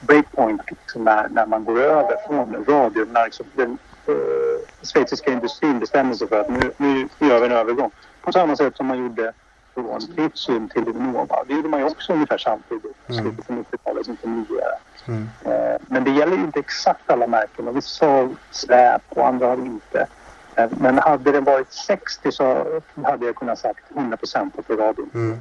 breakpoint 0.00 0.62
liksom, 0.70 1.04
när, 1.04 1.28
när 1.28 1.46
man 1.46 1.64
går 1.64 1.80
över 1.80 2.16
från 2.26 2.64
radio. 2.68 3.06
När 3.12 3.24
liksom, 3.24 3.46
den 3.54 3.78
uh, 4.08 4.16
schweiziska 4.82 5.32
industrin 5.32 5.78
bestämmer 5.78 6.14
sig 6.14 6.28
för 6.28 6.40
att 6.40 6.48
nu, 6.48 6.70
nu 6.76 7.08
gör 7.18 7.40
vi 7.40 7.46
en 7.46 7.52
övergång. 7.52 7.90
På 8.22 8.32
samma 8.32 8.56
sätt 8.56 8.76
som 8.76 8.86
man 8.86 8.98
gjorde 8.98 9.32
från 9.82 10.00
tritium 10.00 10.68
till 10.68 10.88
Innova. 10.88 11.44
Det 11.44 11.54
gjorde 11.54 11.68
man 11.68 11.80
ju 11.80 11.86
också 11.86 12.12
ungefär 12.12 12.38
samtidigt. 12.38 12.96
Mm. 13.08 13.22
Slutet 13.22 13.46
på 13.46 13.52
90-talet, 13.52 14.08
99. 14.08 14.46
Mm. 15.08 15.22
Uh, 15.22 15.76
men 15.86 16.04
det 16.04 16.10
gäller 16.10 16.36
ju 16.36 16.42
inte 16.42 16.60
exakt 16.60 17.10
alla 17.10 17.26
märken. 17.26 17.68
Och 17.68 17.76
vissa 17.76 18.06
har 18.06 18.28
släp 18.50 19.02
och 19.08 19.26
andra 19.26 19.46
har 19.46 19.56
inte. 19.56 20.06
Uh, 20.58 20.66
men 20.70 20.98
hade 20.98 21.32
det 21.32 21.40
varit 21.40 21.72
60 21.72 22.32
så 22.32 22.66
hade 23.04 23.26
jag 23.26 23.36
kunnat 23.36 23.58
sagt 23.58 23.84
100 23.96 24.16
procent 24.16 24.66
på 24.66 24.74
radion. 24.74 25.10
Mm. 25.14 25.40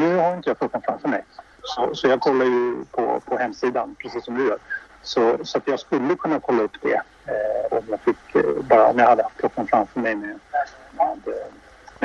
nu 0.00 0.16
har 0.16 0.34
inte 0.36 0.50
jag 0.50 0.58
klockan 0.58 0.82
framför 0.82 1.08
mig. 1.08 1.24
Så, 1.62 1.94
så 1.94 2.08
jag 2.08 2.20
kollar 2.20 2.44
ju 2.44 2.84
på, 2.90 3.20
på 3.20 3.36
hemsidan, 3.36 3.96
precis 3.98 4.24
som 4.24 4.34
du 4.34 4.48
gör. 4.48 4.58
Så, 5.02 5.38
så 5.42 5.58
att 5.58 5.68
jag 5.68 5.80
skulle 5.80 6.14
kunna 6.14 6.40
kolla 6.40 6.62
upp 6.62 6.76
det 6.82 7.02
eh, 7.26 7.78
om 7.78 7.84
jag 7.88 8.00
fick, 8.00 8.34
eh, 8.34 8.62
bara 8.62 8.86
om 8.86 8.98
jag 8.98 9.06
hade 9.06 9.22
haft 9.22 9.36
klockan 9.38 9.66
framför 9.66 10.00
mig 10.00 10.14
med, 10.14 10.28
med, 10.28 11.18
med, 11.24 11.34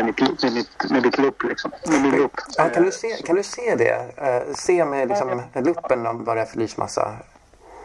mitt, 0.04 0.44
med, 0.44 0.54
mitt, 0.54 0.92
med 0.92 1.04
mitt 1.04 1.18
lupp 1.18 1.44
liksom. 1.44 1.72
Med 1.88 2.02
min 2.02 2.16
lupp. 2.16 2.32
Ja, 2.58 2.70
kan, 2.70 2.84
du 2.84 2.92
se, 2.92 3.08
kan 3.26 3.36
du 3.36 3.44
se 3.44 3.76
det? 3.76 3.98
Uh, 4.22 4.54
se 4.54 4.86
med 4.86 5.08
liksom, 5.08 5.42
luppen 5.54 6.08
om 6.08 6.24
vad 6.24 6.38
det 6.38 6.42
är 6.42 6.46
för 6.46 6.58
lysmassa? 6.58 7.14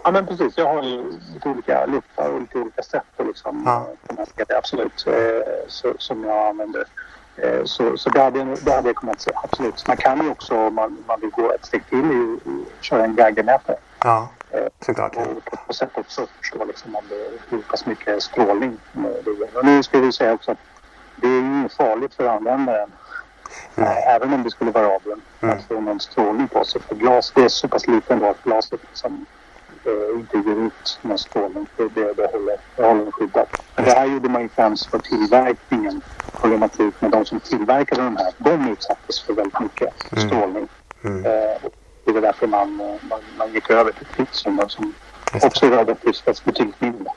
Ja 0.04 0.10
men 0.10 0.26
precis, 0.26 0.58
jag 0.58 0.74
har 0.74 0.82
ju 0.82 1.12
lite 1.34 1.48
olika 1.48 1.86
luppar 1.86 2.30
och 2.30 2.40
lite 2.40 2.58
olika 2.58 2.82
sätt 2.82 3.02
att 3.16 3.26
liksom, 3.26 3.62
ja. 3.66 3.86
det 4.48 4.58
absolut, 4.58 5.06
så, 5.66 5.94
som 5.98 6.24
jag 6.24 6.48
använder. 6.48 6.84
Eh, 7.42 7.64
så, 7.64 7.96
så 7.96 8.10
det, 8.10 8.20
hade, 8.20 8.44
det 8.44 8.72
hade 8.72 8.88
jag 8.88 8.96
kunnat 8.96 9.20
säga, 9.20 9.40
absolut. 9.44 9.86
Man 9.88 9.96
kan 9.96 10.24
ju 10.24 10.30
också 10.30 10.56
om 10.56 10.74
man, 10.74 11.04
man 11.06 11.20
vill 11.20 11.30
gå 11.30 11.52
ett 11.52 11.66
steg 11.66 11.86
till 11.88 11.98
i, 11.98 12.50
i, 12.50 12.64
köra 12.80 13.04
en 13.04 13.16
Geigermätare. 13.16 13.76
Ja, 14.04 14.28
eh, 14.50 14.66
såklart. 14.86 15.16
Och 15.16 15.44
på 15.44 15.56
något 15.66 15.76
sätt 15.76 15.90
också 15.94 16.26
förstå 16.38 16.64
liksom 16.64 16.96
om 16.96 17.04
det 17.08 17.30
hur 17.48 17.62
pass 17.62 17.86
mycket 17.86 18.22
strålning 18.22 18.78
det 18.92 19.58
Och 19.58 19.64
nu 19.64 19.82
ska 19.82 19.98
vi 19.98 20.12
säga 20.12 20.32
också 20.32 20.50
att 20.50 20.58
det 21.20 21.28
är 21.28 21.62
ju 21.62 21.68
farligt 21.68 22.14
för 22.14 22.28
användaren. 22.28 22.90
Nej. 23.74 24.04
Även 24.06 24.32
om 24.32 24.42
det 24.42 24.50
skulle 24.50 24.70
vara 24.70 24.88
radion. 24.88 25.20
Mm. 25.40 25.58
Att 25.58 25.64
få 25.64 25.80
någon 25.80 26.00
strålning 26.00 26.48
på 26.48 26.64
sig. 26.64 26.80
För 26.80 26.94
glas, 26.94 27.32
det 27.34 27.42
är 27.42 27.48
så 27.48 27.68
pass 27.68 27.86
liten 27.86 28.18
då 28.18 28.26
att 28.26 28.42
glaset 28.42 28.80
liksom 28.88 29.26
eh, 29.84 30.20
inte 30.20 30.36
ger 30.36 30.66
ut 30.66 30.98
någon 31.02 31.18
strålning. 31.18 31.66
Det, 31.76 31.88
det, 31.88 32.12
det, 32.12 32.32
håller, 32.32 32.56
det 32.76 32.86
håller 32.86 33.10
skyddat. 33.10 33.48
Men 33.76 33.84
det 33.84 33.90
här 33.90 34.06
gjorde 34.06 34.28
man 34.28 34.42
ju 34.42 34.48
främst 34.48 34.90
för 34.90 34.98
tillverkningen. 34.98 36.02
Problematik 36.40 37.00
med 37.00 37.10
de 37.10 37.24
som 37.24 37.40
tillverkade 37.40 38.02
de 38.02 38.16
här. 38.16 38.32
De 38.38 38.68
utsattes 38.72 39.22
för 39.22 39.32
väldigt 39.32 39.60
mycket 39.60 40.12
mm. 40.12 40.28
strålning. 40.28 40.68
Mm. 41.04 41.24
Eh, 41.24 41.70
det 42.04 42.12
var 42.12 42.20
därför 42.20 42.46
man, 42.46 42.76
man, 43.00 43.20
man 43.38 43.52
gick 43.52 43.70
över 43.70 43.92
till 43.92 44.06
tritium 44.06 44.60
som 44.68 44.94
också 45.42 45.66
är 45.66 45.70
radioaktivt 45.70 46.18
fast 46.18 46.44
betydligt 46.44 46.80
mindre. 46.80 47.12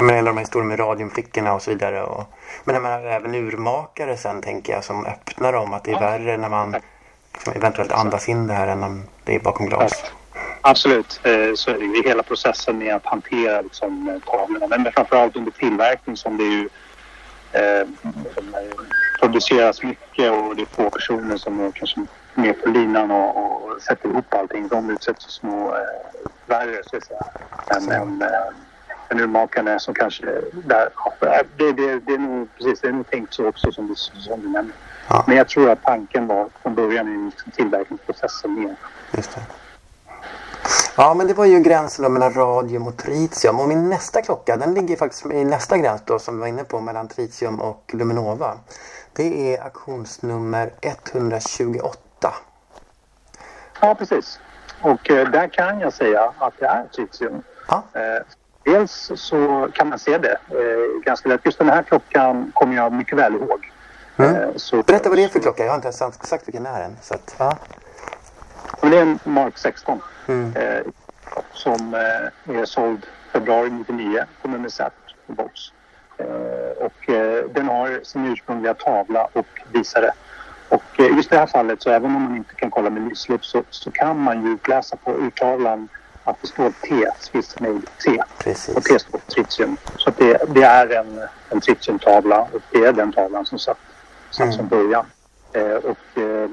Ja, 0.00 0.04
men 0.04 0.18
alla 0.18 0.30
de 0.30 0.36
här 0.36 0.44
historierna 0.44 0.68
med 0.68 0.80
radiumfickorna 0.80 1.54
och 1.54 1.62
så 1.62 1.70
vidare. 1.70 2.02
Och, 2.02 2.24
men 2.64 2.74
jag 2.74 2.82
menar, 2.82 3.04
även 3.04 3.34
urmakare 3.34 4.16
sen 4.16 4.42
tänker 4.42 4.72
jag 4.72 4.84
som 4.84 5.06
öppnar 5.06 5.52
dem. 5.52 5.74
Att 5.74 5.84
det 5.84 5.92
är 5.92 6.00
värre 6.00 6.36
när 6.36 6.48
man 6.48 6.76
liksom, 7.32 7.52
eventuellt 7.52 7.92
andas 7.92 8.28
in 8.28 8.46
det 8.46 8.54
här 8.54 8.68
än 8.68 8.82
om 8.82 9.02
det 9.24 9.34
är 9.34 9.40
bakom 9.40 9.66
glas. 9.66 10.04
Absolut, 10.60 11.20
eh, 11.24 11.54
så 11.54 11.70
är 11.70 11.78
det 11.78 11.84
ju 11.84 12.02
hela 12.02 12.22
processen 12.22 12.78
med 12.78 12.94
att 12.94 13.06
hantera 13.06 13.60
liksom, 13.60 14.20
tavlorna. 14.26 14.66
Men 14.66 14.92
framförallt 14.92 15.36
under 15.36 15.50
tillverkning 15.50 16.16
som 16.16 16.36
det 16.36 16.44
ju 16.44 16.68
eh, 17.52 17.88
produceras 19.20 19.82
mycket 19.82 20.32
och 20.32 20.56
det 20.56 20.62
är 20.62 20.66
få 20.66 20.90
personer 20.90 21.36
som 21.36 21.60
är 21.60 21.70
kanske 21.70 22.06
med 22.34 22.62
på 22.62 22.68
linan 22.68 23.10
och, 23.10 23.36
och 23.36 23.82
sätter 23.82 24.08
ihop 24.08 24.34
allting. 24.34 24.68
De 24.68 24.90
utsätts 24.90 25.24
för 25.24 25.32
små 25.32 25.74
eh, 25.74 25.82
värre 26.46 26.82
så 26.86 26.96
att 26.96 27.04
säga 27.04 28.00
än, 28.00 28.24
än 29.10 29.18
eh, 29.18 29.24
urmakarna 29.24 29.78
som 29.78 29.94
kanske 29.94 30.26
där, 30.52 30.90
det, 31.56 31.72
det, 31.72 32.00
det, 32.00 32.14
är 32.14 32.18
nog 32.18 32.48
precis, 32.56 32.80
det 32.80 32.88
är 32.88 32.92
nog 32.92 33.10
tänkt 33.10 33.34
så 33.34 33.48
också 33.48 33.72
som 33.72 33.88
du, 33.88 33.94
som 33.94 34.40
du 34.40 34.48
nämner. 34.48 34.74
Ja. 35.08 35.24
Men 35.26 35.36
jag 35.36 35.48
tror 35.48 35.70
att 35.70 35.82
tanken 35.82 36.26
var 36.26 36.48
från 36.62 36.74
början 36.74 37.08
i 37.08 37.24
liksom 37.24 37.52
tillverkningsprocessen 37.52 38.54
mer. 38.54 38.76
Just 39.16 39.34
det. 39.34 39.40
Ja, 40.96 41.14
men 41.14 41.26
det 41.26 41.34
var 41.34 41.44
ju 41.44 41.60
gränsen 41.60 42.12
mellan 42.12 42.34
radium 42.34 42.86
och 42.86 42.96
tritium. 42.96 43.60
Och 43.60 43.68
min 43.68 43.88
nästa 43.88 44.22
klocka, 44.22 44.56
den 44.56 44.74
ligger 44.74 44.96
faktiskt 44.96 45.26
i 45.26 45.44
nästa 45.44 45.78
gräns 45.78 46.02
då 46.04 46.18
som 46.18 46.34
vi 46.34 46.40
var 46.40 46.46
inne 46.46 46.64
på 46.64 46.80
mellan 46.80 47.08
tritium 47.08 47.60
och 47.60 47.90
luminova. 47.92 48.58
Det 49.12 49.54
är 49.54 49.64
auktionsnummer 49.64 50.72
128. 50.80 52.34
Ja, 53.80 53.94
precis. 53.94 54.40
Och 54.82 55.10
eh, 55.10 55.30
där 55.30 55.48
kan 55.48 55.80
jag 55.80 55.92
säga 55.92 56.32
att 56.38 56.54
det 56.58 56.66
är 56.66 56.84
tritium. 56.84 57.42
Ja. 57.68 57.82
Eh, 57.92 58.22
dels 58.64 59.12
så 59.14 59.68
kan 59.74 59.88
man 59.88 59.98
se 59.98 60.18
det 60.18 60.38
eh, 60.48 61.02
ganska 61.04 61.28
lätt. 61.28 61.40
Just 61.44 61.58
den 61.58 61.68
här 61.68 61.82
klockan 61.82 62.52
kommer 62.54 62.76
jag 62.76 62.92
mycket 62.92 63.18
väl 63.18 63.34
ihåg. 63.34 63.72
Mm. 64.16 64.34
Eh, 64.34 64.48
så, 64.56 64.82
Berätta 64.82 65.08
vad 65.08 65.18
det 65.18 65.24
är 65.24 65.28
för 65.28 65.40
klocka. 65.40 65.62
Jag 65.62 65.70
har 65.70 65.76
inte 65.76 65.86
ens 65.86 66.28
sagt 66.28 66.48
vilken 66.48 66.62
det 66.62 66.68
är 66.68 66.84
än. 66.84 66.96
Så 67.02 67.14
att, 67.14 67.34
ja. 67.38 67.58
det 68.80 68.98
är 68.98 69.02
en 69.02 69.18
Mark 69.24 69.58
16 69.58 70.00
mm. 70.26 70.56
eh, 70.56 70.82
som 71.52 71.94
eh, 71.94 72.56
är 72.60 72.64
såld 72.64 73.06
februari 73.32 73.70
99 73.70 74.24
på 74.42 74.48
nummer 74.48 74.68
Z 74.68 74.90
på 75.26 75.32
box. 75.32 75.52
Eh, 76.18 76.84
och 76.84 77.10
den 77.54 77.68
har 77.68 78.00
sin 78.04 78.26
ursprungliga 78.26 78.74
tavla 78.74 79.28
och 79.32 79.60
visare. 79.72 80.10
Och 80.70 81.00
eh, 81.00 81.16
just 81.16 81.32
i 81.32 81.34
det 81.34 81.40
här 81.40 81.46
fallet 81.46 81.82
så 81.82 81.90
även 81.90 82.16
om 82.16 82.22
man 82.22 82.36
inte 82.36 82.54
kan 82.54 82.70
kolla 82.70 82.90
med 82.90 83.08
lysslipp 83.08 83.44
så, 83.44 83.62
så 83.70 83.90
kan 83.90 84.18
man 84.18 84.44
ju 84.44 84.52
utläsa 84.52 84.96
på 84.96 85.12
urtavlan 85.12 85.88
står 86.42 86.70
T, 86.70 87.06
Made 87.60 87.86
T. 88.04 88.22
Precis. 88.38 88.76
Och 88.76 88.84
T 88.84 88.98
står 88.98 89.18
för 89.18 89.30
tritium. 89.30 89.76
Så 89.96 90.10
det, 90.16 90.54
det, 90.54 90.62
är 90.62 90.86
en, 90.86 91.20
en 91.48 91.60
tritiumtavla 91.60 92.40
och 92.40 92.62
det 92.70 92.84
är 92.84 92.92
den 92.92 93.12
tavlan 93.12 93.46
som 93.46 93.58
satt, 93.58 93.78
satt 94.30 94.44
mm. 94.44 94.56
som 94.56 94.68
början. 94.68 95.06
Eh, 95.52 95.74
och 95.74 96.20
eh, 96.22 96.48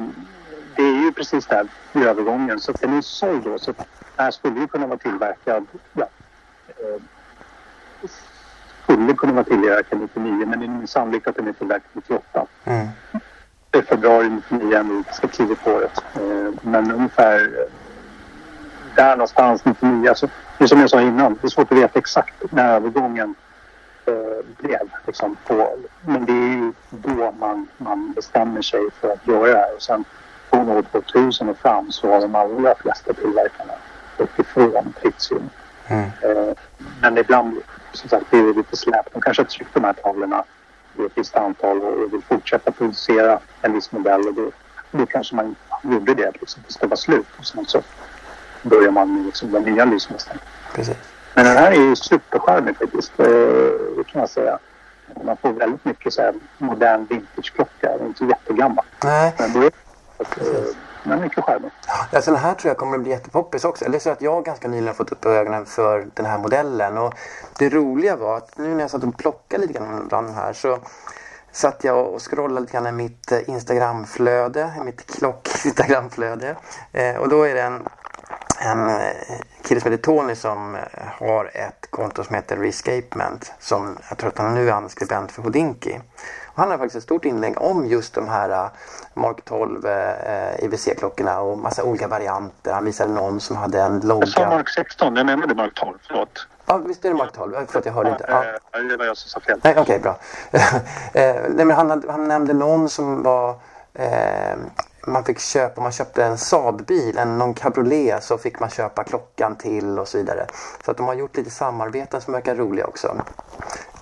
det 0.76 0.84
är 0.84 1.04
ju 1.04 1.12
precis 1.12 1.46
där 1.46 1.68
i 1.94 2.04
övergången. 2.04 2.60
Så 2.60 2.72
den 2.72 2.98
är 2.98 3.02
såld 3.02 3.44
då. 3.44 3.60
Så 3.60 3.74
här 4.16 4.32
skulle 4.32 4.60
ju 4.60 4.68
kunna 4.68 4.88
vara 4.88 4.98
tillverkad. 4.98 5.68
Ja, 5.94 6.08
eh, 6.68 7.02
skulle 8.84 9.14
kunna 9.14 9.34
vara 9.34 9.44
tillverkad 9.44 10.00
99 10.00 10.46
men 10.46 10.60
det 10.60 10.84
är 10.84 10.88
sannolikt 10.88 11.28
att 11.28 11.36
den 11.36 11.48
är 11.48 11.54
tillverkad 11.54 11.90
98. 11.94 12.46
Mm. 12.66 12.88
Det 13.72 13.78
är 13.78 13.82
februari 13.82 14.30
99 14.30 14.84
nu, 14.84 15.04
ganska 15.04 15.28
tidigt 15.28 15.64
på 15.64 15.72
året. 15.72 16.04
Eh, 16.16 16.54
men 16.62 16.92
ungefär 16.92 17.68
där 18.98 19.16
någonstans 19.16 19.66
99. 19.66 20.10
Alltså, 20.10 20.28
det 20.58 20.64
är 20.64 20.68
som 20.68 20.80
jag 20.80 20.90
sa 20.90 21.02
innan, 21.02 21.38
det 21.42 21.48
är 21.48 21.50
svårt 21.50 21.72
att 21.72 21.78
veta 21.78 22.00
exakt 22.00 22.52
när 22.52 22.76
övergången 22.76 23.36
eh, 24.06 24.46
blev. 24.58 24.90
Liksom, 25.08 25.38
på, 25.48 25.78
men 26.02 26.26
det 26.26 26.32
är 26.32 26.50
ju 26.50 26.74
då 26.90 27.34
man, 27.40 27.68
man 27.78 28.14
bestämmer 28.14 28.62
sig 28.62 28.82
för 29.02 29.14
att 29.14 29.28
göra 29.28 29.48
det 29.48 29.58
här. 29.58 29.76
Och 29.76 29.82
sen 29.82 30.06
från 30.50 30.70
år 30.70 30.82
2000 30.82 31.50
och 31.50 31.58
fram 31.58 31.92
så 31.92 32.14
har 32.14 32.22
de 32.22 32.36
allra 32.36 32.76
flesta 32.76 33.14
tillverkarna 33.14 33.74
gått 34.18 34.40
ifrån 34.40 34.94
tritium. 35.02 35.50
Mm. 35.88 36.04
Eh, 36.04 36.54
men 37.02 37.18
ibland 37.18 37.58
som 37.92 38.10
sagt 38.10 38.30
blir 38.30 38.44
det 38.44 38.54
lite 38.54 38.78
släp. 38.78 39.14
De 39.14 39.22
kanske 39.22 39.44
har 39.44 39.48
tryckt 39.48 39.74
de 39.74 39.84
här 39.84 39.94
tavlorna 39.94 40.44
i 40.98 41.06
ett 41.06 41.12
visst 41.16 41.36
antal 41.36 41.82
och 41.82 42.14
vill 42.14 42.22
fortsätta 42.22 42.72
producera 42.72 43.40
en 43.62 43.74
viss 43.74 43.92
modell 43.92 44.28
och 44.28 44.34
då, 44.34 44.52
då 44.92 45.06
kanske 45.06 45.36
man 45.36 45.56
gjorde 45.84 46.14
det 46.14 46.32
liksom, 46.40 46.64
tills 46.64 46.78
det 46.78 46.88
var 46.88 46.98
slut 46.98 47.28
och 47.40 47.46
sen 47.46 47.66
så 47.66 47.82
börjar 48.64 48.92
man 48.92 49.14
med 49.14 49.26
liksom, 49.26 49.52
den 49.52 49.64
nya 49.64 49.86
lysmästaren. 49.86 50.40
Men 51.34 51.46
den 51.46 51.58
här 51.58 51.72
är 51.72 51.76
ju 51.76 51.96
supercharmig 51.96 52.78
faktiskt, 52.78 53.20
eh, 53.20 53.26
det 53.98 54.04
kan 54.08 54.22
jag 54.22 54.30
säga. 54.30 54.60
Man 55.24 55.38
får 55.38 55.54
väldigt 55.54 55.86
mycket 55.86 56.14
så 56.14 56.22
här 56.22 56.34
modern 56.58 57.06
vintageklocka, 57.10 57.94
inte 58.02 58.26
jättegammal. 58.26 58.86
Nej. 59.04 59.34
Men 59.38 59.54
då 59.54 59.62
är 59.62 59.72
men 61.08 61.22
mycket 61.22 61.44
charmig. 61.44 61.72
Ja, 62.12 62.22
den 62.26 62.36
här 62.36 62.54
tror 62.54 62.70
jag 62.70 62.78
kommer 62.78 62.98
att 62.98 63.04
bli 63.04 63.12
jättepoppis 63.12 63.66
också. 63.66 63.86
Eller 63.86 64.00
så 64.00 64.10
att 64.10 64.22
jag 64.22 64.46
ganska 64.46 64.68
nyligen 64.68 64.96
fått 64.96 65.12
upp 65.12 65.26
ögonen 65.26 65.66
för 65.66 66.08
den 66.14 66.26
här 66.26 66.38
modellen. 66.38 66.98
Och 66.98 67.14
det 67.60 67.70
roliga 67.70 68.16
var 68.16 68.38
att 68.38 68.58
nu 68.58 68.68
när 68.68 68.82
jag 68.82 68.90
satt 68.90 69.04
och 69.04 69.18
plockade 69.18 69.62
lite 69.62 69.80
grann 69.80 70.08
den 70.08 70.34
här 70.34 70.54
så 70.54 70.80
satt 71.52 71.84
jag 71.84 72.08
och 72.08 72.32
scrollade 72.32 72.62
lite 72.62 72.74
grann 72.74 72.88
i 72.88 72.92
mitt 72.92 73.32
eh, 73.32 73.50
Instagramflöde, 73.50 74.74
i 74.82 74.84
mitt 74.84 75.06
klock-Instagramflöde. 75.06 76.56
Eh, 76.92 77.16
och 77.16 77.30
då 77.30 77.44
är 77.44 77.54
det 77.54 77.62
en, 77.62 77.88
en 78.60 78.90
eh, 78.90 79.12
kille 79.64 79.82
som 79.82 79.92
heter 79.92 80.04
Tony 80.04 80.36
som 80.36 80.76
eh, 80.76 80.82
har 81.20 81.46
ett 81.54 81.88
konto 81.90 82.24
som 82.24 82.36
heter 82.36 82.58
Rescapement. 82.58 83.54
Som 83.60 83.98
jag 84.10 84.18
tror 84.18 84.30
att 84.30 84.38
han 84.38 84.54
nu 84.54 84.70
är 84.70 84.88
skribent 84.88 85.32
för 85.32 85.42
Houdinki. 85.42 86.00
Han 86.56 86.72
har 86.72 86.78
faktiskt 86.78 86.96
ett 86.96 87.04
stort 87.04 87.26
inlägg 87.26 87.62
om 87.62 87.86
just 87.86 88.14
de 88.14 88.30
här 88.30 88.50
äh, 88.50 88.70
Mark 89.14 89.46
12 89.46 89.86
eh, 89.86 89.92
IWC-klockorna 90.60 91.40
och 91.40 91.58
massa 91.58 91.84
olika 91.84 92.08
varianter. 92.08 92.74
Han 92.74 92.86
visade 92.86 93.14
någon 93.14 93.40
som 93.40 93.56
hade 93.56 93.82
en 93.82 94.00
logga. 94.00 94.26
Jag 94.26 94.30
sa 94.30 94.50
Mark 94.50 94.70
16, 94.70 95.16
jag 95.16 95.26
menade 95.26 95.56
Mark 95.56 95.74
12, 95.74 95.98
förlåt. 96.08 96.48
Ja, 96.66 96.78
visst 96.78 97.06
är 97.06 97.10
det 97.10 97.16
Mark 97.16 97.32
12? 97.34 97.54
Förlåt, 97.68 97.86
jag 97.86 97.94
hörde 97.94 98.10
inte. 98.10 98.26
Ja. 98.28 98.44
Eh, 98.80 98.84
det 98.84 98.98
var 98.98 99.06
jag 99.06 99.18
som 99.18 99.30
sa 99.30 99.40
fel. 99.40 99.60
okej, 99.64 99.82
okay, 99.82 100.00
bra. 100.00 100.18
eh, 101.14 101.36
nej, 101.50 101.66
men 101.66 101.72
han, 101.72 102.04
han 102.10 102.28
nämnde 102.28 102.54
någon 102.54 102.90
som 102.90 103.24
var 103.24 103.50
eh, 103.94 104.56
man 105.08 105.24
fick 105.24 105.40
köpa, 105.40 105.82
man 105.82 105.92
köpte 105.92 106.24
en 106.24 106.38
Saab-bil, 106.38 107.18
en 107.18 107.38
någon 107.38 107.54
cabriolet 107.54 108.24
så 108.24 108.38
fick 108.38 108.60
man 108.60 108.70
köpa 108.70 109.04
klockan 109.04 109.56
till 109.56 110.00
och 110.00 110.08
så 110.08 110.18
vidare. 110.18 110.48
Så 110.86 110.92
att 110.92 110.98
de 110.98 111.06
har 111.06 111.14
gjort 111.14 111.38
lite 111.38 111.50
samarbeten 111.50 112.22
som 112.22 112.34
verkar 112.34 112.56
roliga 112.56 112.88
också. 112.88 113.22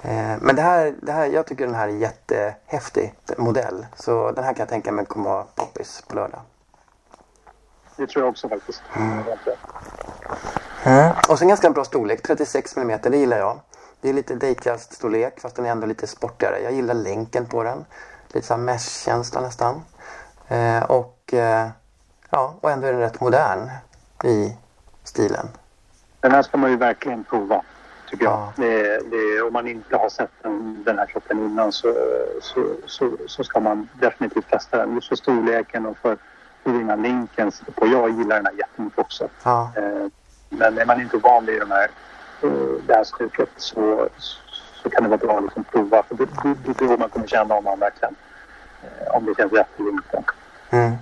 Eh, 0.02 0.36
men 0.42 0.56
det 0.56 0.62
här, 0.62 0.96
det 1.02 1.12
här, 1.12 1.26
jag 1.26 1.46
tycker 1.46 1.66
den 1.66 1.76
här 1.76 1.88
är 1.88 1.92
jättehäftig 1.92 3.14
modell. 3.38 3.86
Så 3.96 4.32
den 4.32 4.44
här 4.44 4.54
kan 4.54 4.60
jag 4.60 4.70
tänka 4.70 4.92
mig 4.92 5.06
kommer 5.06 5.30
vara 5.30 5.44
poppis 5.56 6.04
på 6.08 6.16
lördag. 6.16 6.40
Det 7.98 8.08
tror 8.08 8.26
jag 8.26 8.30
också 8.30 8.50
faktiskt. 8.50 8.82
Mm. 8.96 9.24
Mm. 10.84 11.12
Och 11.30 11.40
sen 11.40 11.48
ganska 11.48 11.70
bra 11.70 11.84
storlek, 11.84 12.22
36 12.22 12.78
mm, 12.78 13.00
det 13.04 13.18
gillar 13.18 13.38
jag. 13.38 13.60
Det 14.02 14.10
är 14.10 14.14
lite 14.14 14.36
Datejust-storlek 14.36 15.40
fast 15.40 15.56
den 15.56 15.66
är 15.66 15.70
ändå 15.70 15.88
lite 15.88 16.08
sportigare. 16.08 16.60
Jag 16.64 16.74
gillar 16.74 16.94
länken 16.94 17.46
på 17.46 17.64
den. 17.64 17.86
Lite 18.28 18.48
såhär 18.48 18.62
mesh-känsla 18.62 19.42
nästan. 19.42 19.82
Eh, 20.48 20.84
och, 20.84 21.34
eh, 21.34 21.68
ja, 22.30 22.56
och 22.62 22.72
ändå 22.72 22.88
är 22.88 22.92
den 22.92 23.02
rätt 23.02 23.22
modern 23.22 23.70
i 24.24 24.58
stilen. 25.04 25.48
Den 26.20 26.32
här 26.32 26.42
ska 26.42 26.58
man 26.58 26.70
ju 26.72 26.78
verkligen 26.78 27.24
prova 27.24 27.62
tycker 28.10 28.26
jag. 28.26 28.34
Ja. 28.34 28.54
Det, 28.56 29.00
det, 29.12 29.42
om 29.42 29.54
man 29.54 29.68
inte 29.68 29.98
har 29.98 30.10
sett 30.10 30.32
den, 30.42 30.84
den 30.84 31.00
här 31.00 31.06
klockan 31.06 31.40
innan 31.40 31.72
så, 31.72 31.94
så, 32.42 32.66
så, 32.86 33.12
så, 33.28 33.44
ska 33.44 33.60
man 33.60 33.90
definitivt 33.94 34.50
testa 34.50 34.78
den. 34.78 34.94
Just 34.94 35.08
för 35.08 35.16
storleken 35.16 35.86
och 35.86 35.98
för 35.98 36.18
hur 36.64 36.82
innan 36.82 37.02
linken 37.02 37.52
sitter 37.52 37.72
på. 37.72 37.88
Jag 37.88 38.10
gillar 38.10 38.36
den 38.36 38.46
här 38.46 38.54
jättemycket 38.54 39.00
också. 39.00 39.30
Ja. 39.44 39.72
Eh, 39.76 40.08
men 40.50 40.78
är 40.78 40.86
man 40.86 41.02
inte 41.02 41.18
van 41.18 41.46
vid 41.46 41.60
de 41.60 41.72
här, 41.72 41.90
eh, 42.44 42.50
det 42.88 42.94
här 42.94 43.04
stuket 43.04 43.50
så, 43.56 44.10
så 44.84 44.90
kan 44.90 45.04
det 45.04 45.10
vara 45.10 45.18
bra 45.18 45.38
att 45.38 45.44
liksom 45.44 45.64
prova. 45.64 46.04
För 46.04 46.16
det, 46.16 46.24
är 46.84 46.88
då 46.88 46.98
man 46.98 47.10
kommer 47.10 47.28
känna 47.28 47.56
om 47.56 47.64
man 47.64 47.80
verkligen 47.80 48.16
om 49.12 49.26
det 49.26 49.36
känns 49.38 49.54
rätt 49.54 49.68
eller 49.80 49.90
inte. 49.90 50.24
Mm. 50.70 50.96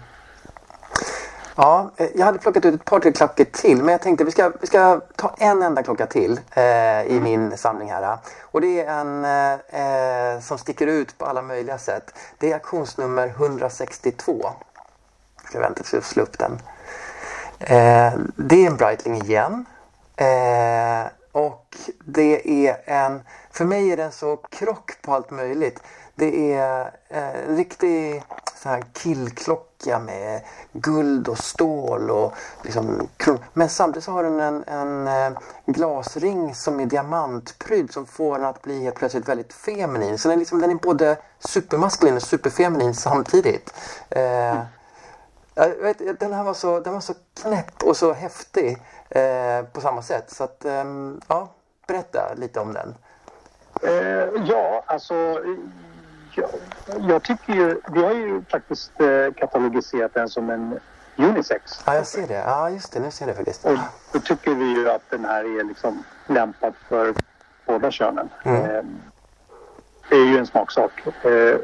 Ja, 1.56 1.92
eh, 1.98 2.08
jag 2.16 2.26
hade 2.26 2.40
plockat 2.40 2.66
ut 2.66 2.76
ett 2.76 2.86
par 2.86 3.00
tre 3.00 3.12
klockor 3.12 3.44
till 3.44 3.78
men 3.78 3.88
jag 3.88 4.02
tänkte 4.02 4.24
vi 4.24 4.32
ska, 4.32 4.52
vi 4.62 4.68
ska 4.68 5.02
ta 5.16 5.36
en 5.38 5.62
enda 5.62 5.84
klocka 5.84 6.06
till 6.06 6.40
eh, 6.54 6.64
i 7.04 7.18
mm. 7.18 7.24
min 7.24 7.58
samling 7.58 7.92
här. 7.92 8.18
Och 8.42 8.62
det 8.62 8.82
är 8.82 9.00
en 9.00 9.26
eh, 9.26 10.42
som 10.42 10.58
sticker 10.58 10.88
ut 10.88 11.18
på 11.18 11.26
alla 11.26 11.42
möjliga 11.42 11.78
sätt. 11.78 12.14
Det 12.38 12.52
är 12.52 12.54
auktionsnummer 12.54 13.28
162. 13.28 14.52
Jag 15.42 15.50
ska 15.50 15.60
vänta 15.60 15.76
tills 15.76 15.94
jag 15.94 16.04
slå 16.04 16.24
upp 16.24 16.40
den. 16.40 16.60
Eh, 17.60 18.14
det 18.36 18.66
är 18.66 18.68
en 18.68 18.78
Breitling 18.78 19.22
igen. 19.22 19.66
Eh, 20.16 21.12
och 21.32 21.78
det 22.06 22.68
är 22.68 22.78
en, 22.86 23.22
för 23.52 23.66
mig 23.66 23.92
är 23.92 23.98
den 23.98 24.12
så 24.12 24.36
krock 24.36 24.92
på 25.02 25.14
allt 25.14 25.32
möjligt. 25.32 25.80
Det 26.16 26.54
är 26.54 26.92
eh, 27.10 27.50
en 27.50 27.56
riktig 27.56 28.24
så 28.56 28.70
här 28.70 28.84
killklocka 28.94 30.00
med 30.00 30.42
guld 30.72 31.28
och 31.28 31.38
stål 31.38 32.10
och 32.10 32.34
liksom 32.62 33.08
Men 33.54 33.70
samtidigt 33.70 34.04
så 34.04 34.12
har 34.12 34.24
den 34.24 34.40
en, 34.40 34.64
en 34.68 35.08
eh, 35.08 35.40
glasring 35.66 36.56
som 36.56 36.80
är 36.80 36.86
diamantprydd 36.86 37.94
som 37.94 38.06
får 38.06 38.38
den 38.38 38.48
att 38.48 38.62
bli 38.62 38.84
helt 38.84 38.96
plötsligt 38.96 39.30
väldigt 39.30 39.54
feminin. 39.54 40.18
Så 40.18 40.28
den 40.28 40.38
är, 40.38 40.40
liksom, 40.40 40.62
den 40.62 40.72
är 40.72 40.76
både 40.76 41.18
supermaskulin 41.40 42.16
och 42.16 42.22
superfeminin 42.22 42.94
samtidigt. 42.94 43.74
Eh, 44.10 44.60
jag 45.56 45.70
vet, 45.82 46.20
den 46.20 46.34
här 46.34 46.44
var 46.44 46.54
så, 46.54 46.80
den 46.80 46.94
var 46.94 47.02
så 47.02 47.14
knäpp 47.42 47.84
och 47.84 47.98
så 47.98 48.14
häftig 48.14 48.78
eh, 49.10 49.66
på 49.74 49.82
samma 49.82 50.02
sätt. 50.02 50.32
Så 50.32 50.44
att, 50.44 50.66
eh, 50.66 50.84
ja, 51.28 51.50
berätta 51.88 52.34
lite 52.36 52.60
om 52.60 52.74
den. 52.74 52.96
Eh, 53.82 54.44
ja, 54.46 54.84
alltså 54.86 55.40
jag, 56.38 56.50
jag 57.10 57.24
tycker 57.24 57.54
ju, 57.54 57.82
vi 57.94 58.04
har 58.04 58.14
ju 58.14 58.42
faktiskt 58.52 59.02
eh, 59.02 59.34
katalogiserat 59.36 60.14
den 60.14 60.30
som 60.30 60.50
en 60.50 60.80
unisex. 61.16 61.84
Ja, 61.86 61.96
jag 61.96 62.08
ser 62.08 62.28
det. 62.28 62.44
Ja, 62.46 62.70
just 62.70 62.94
det. 62.94 63.00
Nu 63.00 63.12
ser 63.12 63.28
jag 63.28 63.36
det 63.36 63.38
faktiskt. 63.38 63.66
Och 63.66 63.78
då 64.14 64.20
tycker 64.20 64.56
vi 64.56 64.66
ju 64.66 64.90
att 64.90 65.10
den 65.10 65.26
här 65.26 65.60
är 65.60 65.64
liksom 65.64 66.04
lämpad 66.28 66.74
för 66.90 67.14
båda 67.66 67.92
könen. 67.92 68.30
Mm. 68.44 68.62
Eh, 68.62 68.84
det 70.10 70.16
är 70.16 70.26
ju 70.26 70.38
en 70.38 70.48
smaksak. 70.48 71.08
Eh, 71.26 71.58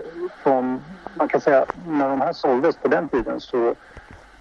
från, 0.43 0.81
man 1.13 1.27
kan 1.27 1.41
säga 1.41 1.65
när 1.87 2.09
de 2.09 2.21
här 2.21 2.33
såldes 2.33 2.75
på 2.75 2.87
den 2.87 3.09
tiden 3.09 3.39
så 3.39 3.75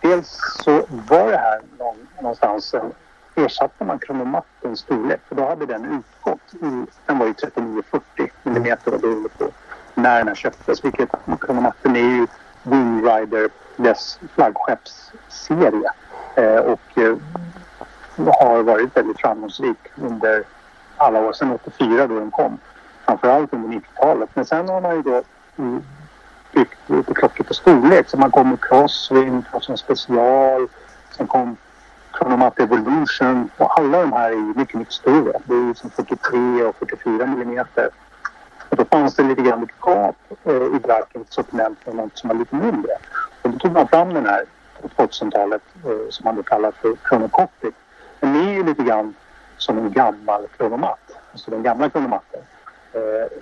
dels 0.00 0.38
så 0.64 0.84
var 0.88 1.30
det 1.30 1.36
här 1.36 1.60
någonstans 2.20 2.74
ersatte 3.34 3.84
man 3.84 3.98
kronomattens 3.98 4.80
storlek 4.80 5.20
för 5.28 5.34
då 5.34 5.44
hade 5.44 5.66
den 5.66 5.84
utgått. 5.84 6.54
I, 6.54 6.86
den 7.06 7.18
var 7.18 7.26
ju 7.26 7.32
39-40 7.32 8.30
millimeter 8.42 8.94
och 8.94 9.00
beroende 9.00 9.28
på 9.28 9.47
när 9.98 10.18
den 10.18 10.28
här 10.28 10.34
köptes. 10.34 10.84
Vilket 10.84 11.10
kronomatten 11.40 11.96
är 11.96 12.00
ju 12.00 12.26
Wingrider, 12.62 13.48
dess 13.76 14.20
flaggskeppsserie. 14.34 15.90
Eh, 16.34 16.58
och 16.58 16.98
eh, 16.98 17.16
har 18.40 18.62
varit 18.62 18.96
väldigt 18.96 19.20
framgångsrik 19.20 19.78
under 19.96 20.44
alla 20.96 21.20
år 21.20 21.32
sedan 21.32 21.58
84 21.64 22.06
då 22.06 22.18
den 22.18 22.30
kom. 22.30 22.58
Framförallt 23.04 23.52
under 23.52 23.68
90-talet. 23.68 24.30
Men 24.34 24.44
sen 24.44 24.68
har 24.68 24.80
man 24.80 24.96
ju 24.96 25.02
då 25.02 25.22
mm, 25.56 25.82
byggt 26.52 26.78
lite 26.86 27.14
klockor 27.14 27.44
på 27.44 27.54
storlek. 27.54 28.08
Så 28.08 28.16
man 28.16 28.30
kom 28.30 28.48
med 28.48 28.60
Crosswind, 28.60 29.44
Crosswind 29.50 29.78
special. 29.78 30.68
Sen 31.16 31.26
kom 31.26 31.56
Chronomat 32.18 32.60
Evolution 32.60 33.50
och 33.56 33.78
alla 33.78 34.00
de 34.00 34.12
här 34.12 34.30
är 34.30 34.34
ju 34.34 34.54
mycket, 34.56 34.74
mycket 34.74 34.94
större. 34.94 35.32
Det 35.44 35.54
är 35.54 35.66
ju 35.66 35.74
som 35.74 35.90
43 35.90 36.62
och 36.62 36.76
44 36.76 37.26
millimeter. 37.26 37.88
Och 38.78 38.84
då 38.84 38.98
fanns 38.98 39.14
det 39.14 39.22
lite 39.22 39.42
grann 39.42 39.62
ett 39.62 39.86
gap 39.86 40.16
eh, 40.44 40.76
i 40.76 40.80
Blackens 40.84 41.34
sortiment 41.34 41.86
med 41.86 41.94
något 41.94 42.18
som 42.18 42.28
var 42.28 42.36
lite 42.36 42.54
mindre. 42.56 42.92
Och 43.42 43.50
då 43.50 43.58
tog 43.58 43.72
man 43.72 43.88
fram 43.88 44.14
den 44.14 44.26
här 44.26 44.44
på 44.82 44.88
2000-talet 44.88 45.62
eh, 45.84 46.10
som 46.10 46.24
man 46.24 46.36
då 46.36 46.42
kallar 46.42 46.70
för 46.70 46.96
Chronocopic. 47.08 47.74
Den 48.20 48.36
är 48.36 48.54
ju 48.54 48.64
lite 48.64 48.82
grann 48.82 49.14
som 49.56 49.78
en 49.78 49.92
gammal 49.92 50.46
kronomat. 50.56 50.98
Alltså 51.32 51.50
den 51.50 51.62
gamla 51.62 51.90
kronomatten. 51.90 52.40
Eh, 52.92 53.00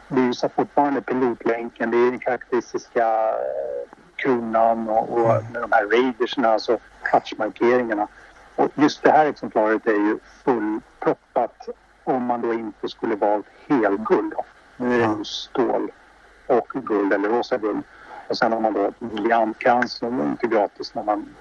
det 0.08 0.20
är 0.20 0.26
ju 0.26 0.34
så 0.34 0.48
fortfarande 0.48 1.00
pilotlänken, 1.00 1.90
det 1.90 1.96
är 1.96 2.10
den 2.10 2.18
karaktäristiska 2.18 3.28
eh, 3.28 3.88
kronan 4.16 4.88
och, 4.88 5.12
och 5.12 5.30
mm. 5.30 5.52
med 5.52 5.62
de 5.62 5.72
här 5.72 5.84
raidersna, 5.86 6.48
alltså 6.48 6.78
touchmarkeringarna. 7.10 8.08
Och 8.56 8.68
just 8.74 9.02
det 9.02 9.10
här 9.10 9.26
exemplaret 9.26 9.86
är 9.86 9.90
ju 9.92 10.18
fullproppat 10.44 11.68
om 12.04 12.24
man 12.24 12.40
då 12.40 12.52
inte 12.52 12.88
skulle 12.88 13.14
valt 13.14 13.46
helguld. 13.68 14.34
Nu 14.76 14.94
är 14.94 15.08
det 15.08 15.14
ju 15.18 15.24
stål 15.24 15.90
och 16.46 16.68
guld 16.74 17.12
eller 17.12 17.28
rosa 17.28 17.56
guld. 17.56 17.82
Och 18.28 18.38
sen 18.38 18.52
har 18.52 18.60
man 18.60 18.72
då 18.72 18.84
ett 18.84 19.00
briljantkrans 19.00 19.92
som 19.92 20.22
inte 20.22 20.46
gratis 20.46 20.94
när 20.94 21.02
man, 21.02 21.34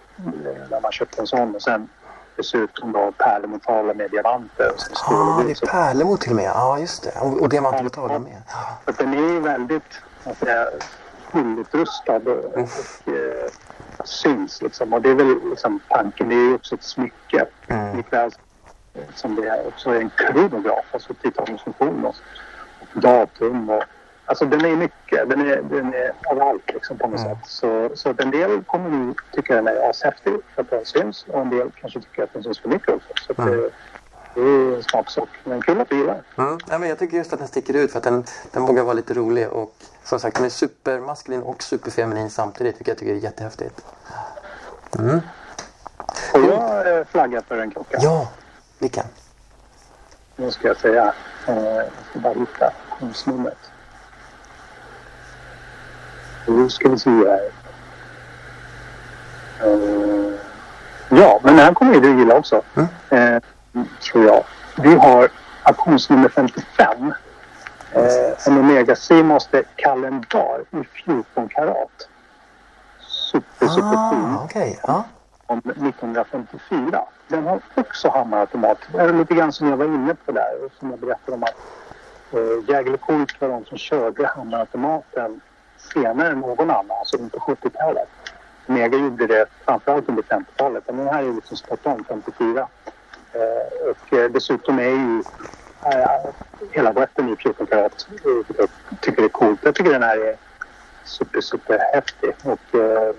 när 0.70 0.82
man 0.82 0.92
köper 0.92 1.22
en 1.22 1.28
sån. 1.28 1.56
Och 1.56 1.62
sen 1.62 1.90
dessutom 2.36 2.92
då 2.92 3.12
pärlemetaller 3.18 3.94
med 3.94 4.12
diamanter. 4.12 4.72
Stål 4.78 5.18
ah, 5.18 5.44
det 5.46 5.52
är 5.52 5.68
pärlemor 5.68 6.18
till 6.18 6.30
och 6.30 6.36
med. 6.36 6.46
Ja, 6.46 6.64
ah, 6.64 6.80
just 6.80 7.04
det. 7.04 7.20
Och, 7.22 7.42
och 7.42 7.50
diamantmetaller 7.50 8.20
med. 8.20 8.42
Ja. 8.86 8.94
Den 8.98 9.14
är 9.14 9.34
ju 9.34 9.40
väldigt 9.40 10.02
fullutrustad 11.32 12.16
och, 12.16 12.46
och 12.46 13.14
eh, 13.14 13.52
syns 14.04 14.62
liksom. 14.62 14.94
Och 14.94 15.02
det 15.02 15.10
är 15.10 15.16
väl 15.16 15.50
liksom 15.50 15.80
tanken. 15.90 16.30
Det 16.30 16.36
är 16.36 16.50
ju 16.50 16.56
också 16.56 16.76
ett 16.76 16.84
smycke. 16.84 17.46
Mm. 17.68 17.98
Likväl 17.98 18.32
som 19.16 19.36
det 19.36 19.48
är 19.48 19.68
också 19.68 19.90
en 19.90 20.10
kronograf, 20.10 20.86
alltså 20.92 21.14
tittarfunktion 21.14 22.06
och, 22.06 22.10
och 22.10 22.16
datum 22.96 23.70
och 23.70 23.84
Alltså 24.28 24.46
den 24.46 24.66
är 24.66 24.76
mycket, 24.76 25.30
den 25.30 25.42
är, 25.42 25.62
den 25.62 25.94
är 25.94 26.14
överallt 26.32 26.74
liksom 26.74 26.98
på 26.98 27.08
något 27.08 27.20
mm. 27.20 27.36
sätt. 27.36 27.48
Så, 27.48 27.90
så 27.94 28.14
en 28.18 28.32
del 28.32 28.64
kommer 28.64 28.90
nu 28.90 29.14
tycka 29.32 29.56
den 29.56 29.68
är 29.68 29.90
ashäftig 29.90 30.34
för 30.56 30.62
att 30.62 30.70
den 30.70 30.86
syns 30.86 31.26
och 31.28 31.42
en 31.42 31.50
del 31.50 31.72
kanske 31.82 32.02
tycker 32.02 32.24
att 32.24 32.34
den 32.34 32.44
syns 32.44 32.60
för 32.60 32.70
mycket 32.70 32.90
också. 32.90 33.08
Så 33.28 33.42
mm. 33.42 33.58
det, 33.58 33.70
det 34.34 34.42
är 34.42 34.76
en 34.76 34.84
smaksak. 34.84 35.30
Men 35.44 35.62
kul 35.62 35.82
att 35.82 35.90
du 35.90 35.98
gillar 35.98 36.22
mm. 36.38 36.58
ja, 36.70 36.78
men 36.78 36.90
Jag 36.90 37.00
tycker 37.00 37.18
just 37.18 37.34
att 37.34 37.40
den 37.40 37.48
sticker 37.48 37.74
ut 37.74 37.92
för 37.92 37.98
att 37.98 38.04
den, 38.04 38.24
den 38.52 38.66
vågar 38.66 38.84
vara 38.84 38.94
lite 38.94 39.14
rolig 39.14 39.50
och 39.50 39.76
som 40.04 40.20
sagt 40.20 40.36
den 40.36 40.46
är 40.46 40.50
supermaskulin 40.50 41.42
och 41.42 41.64
superfeminin 41.64 42.30
samtidigt 42.30 42.76
vilket 42.76 42.88
jag 42.88 42.98
tycker 42.98 43.14
är 43.14 43.18
jättehäftigt. 43.18 43.86
Mm. 45.00 45.20
Får 46.32 46.42
jag 46.42 46.98
eh, 46.98 47.06
flagga 47.06 47.42
för 47.42 47.58
en 47.58 47.72
klocka? 47.72 47.98
Ja, 48.02 48.32
vilken? 48.80 49.06
Nu 50.36 50.52
ska 50.52 50.68
jag 50.68 50.78
säga. 50.78 51.14
Eh, 51.48 51.56
jag 51.56 51.86
ska 52.10 52.20
bara 52.20 52.34
hitta 52.34 52.66
auktionsnumret. 52.90 53.72
Nu 56.48 56.70
ska 56.70 56.90
vi 56.90 57.00
se 57.00 57.10
här. 57.10 57.50
Uh, 59.64 60.34
ja, 61.10 61.40
men 61.44 61.56
den 61.56 61.66
här 61.66 61.74
kommer 61.74 62.00
du 62.00 62.20
gilla 62.20 62.36
också. 62.36 62.62
Mm. 62.76 63.86
Tror 64.12 64.26
jag. 64.26 64.44
Vi 64.78 64.96
har 64.96 65.30
auktionsnummer 65.64 66.30
55. 66.30 67.14
Uh, 67.96 68.04
en 68.48 68.58
Omega 68.58 68.96
Seamaster 68.96 69.64
kalendar 69.76 70.62
i 70.72 70.84
14 71.06 71.50
karat. 71.50 72.10
Super, 73.32 73.68
super 73.68 74.10
fin. 74.10 74.26
Ah, 74.26 74.44
okay. 74.44 74.76
ah. 74.84 75.04
Om 75.48 75.58
1954. 75.60 77.02
Den 77.28 77.44
har 77.44 77.60
också 77.76 78.10
hammarautomat. 78.10 78.78
Det 78.92 78.98
är 78.98 79.14
lite 79.14 79.34
grann 79.34 79.52
som 79.52 79.70
jag 79.70 79.78
var 79.78 79.86
inne 79.86 80.16
på 80.26 80.32
där. 80.32 80.70
Som 80.80 80.90
jag 80.90 81.00
berättade 81.00 81.32
om 81.38 81.44
att 81.44 81.56
eh, 82.34 82.70
Jägerle 82.70 82.98
var 83.40 83.50
de 83.50 83.66
som 83.66 83.78
körde 83.78 84.28
hammarautomaten 84.28 85.42
senare 85.78 86.32
än 86.32 86.40
någon 86.40 86.70
annan, 86.70 86.92
alltså 86.92 87.18
inte 87.18 87.38
70-talet. 87.38 88.10
Mega 88.66 88.98
gjorde 88.98 89.28
det 89.28 89.46
framförallt 89.66 90.10
under 90.10 90.24
50-talet. 90.24 90.84
Men 90.88 90.98
den 90.98 91.08
här 91.08 91.24
är 91.24 91.34
liksom 91.34 91.58
spot 91.58 91.86
on, 91.86 92.06
54. 92.08 92.68
Eh, 93.34 93.90
och 93.90 94.14
eh, 94.14 94.32
dessutom 94.32 94.80
är 94.80 94.84
ju 94.84 95.24
eh, 95.86 96.32
hela 96.72 96.92
wrappen 96.92 97.30
i 97.30 97.36
14 97.36 97.66
karat. 97.68 98.08
vilket 98.10 98.60
eh, 98.60 98.66
Jag 98.92 99.02
tycker 99.02 99.24
är 99.24 99.28
coolt. 99.28 99.60
Jag 99.64 99.76
tycker 99.76 99.92
den 99.92 100.04
här 100.04 100.18
är 100.18 100.36
super, 101.04 101.42
super 101.42 101.80
häftig. 101.94 102.34
Och 102.44 102.80
eh, 102.80 103.16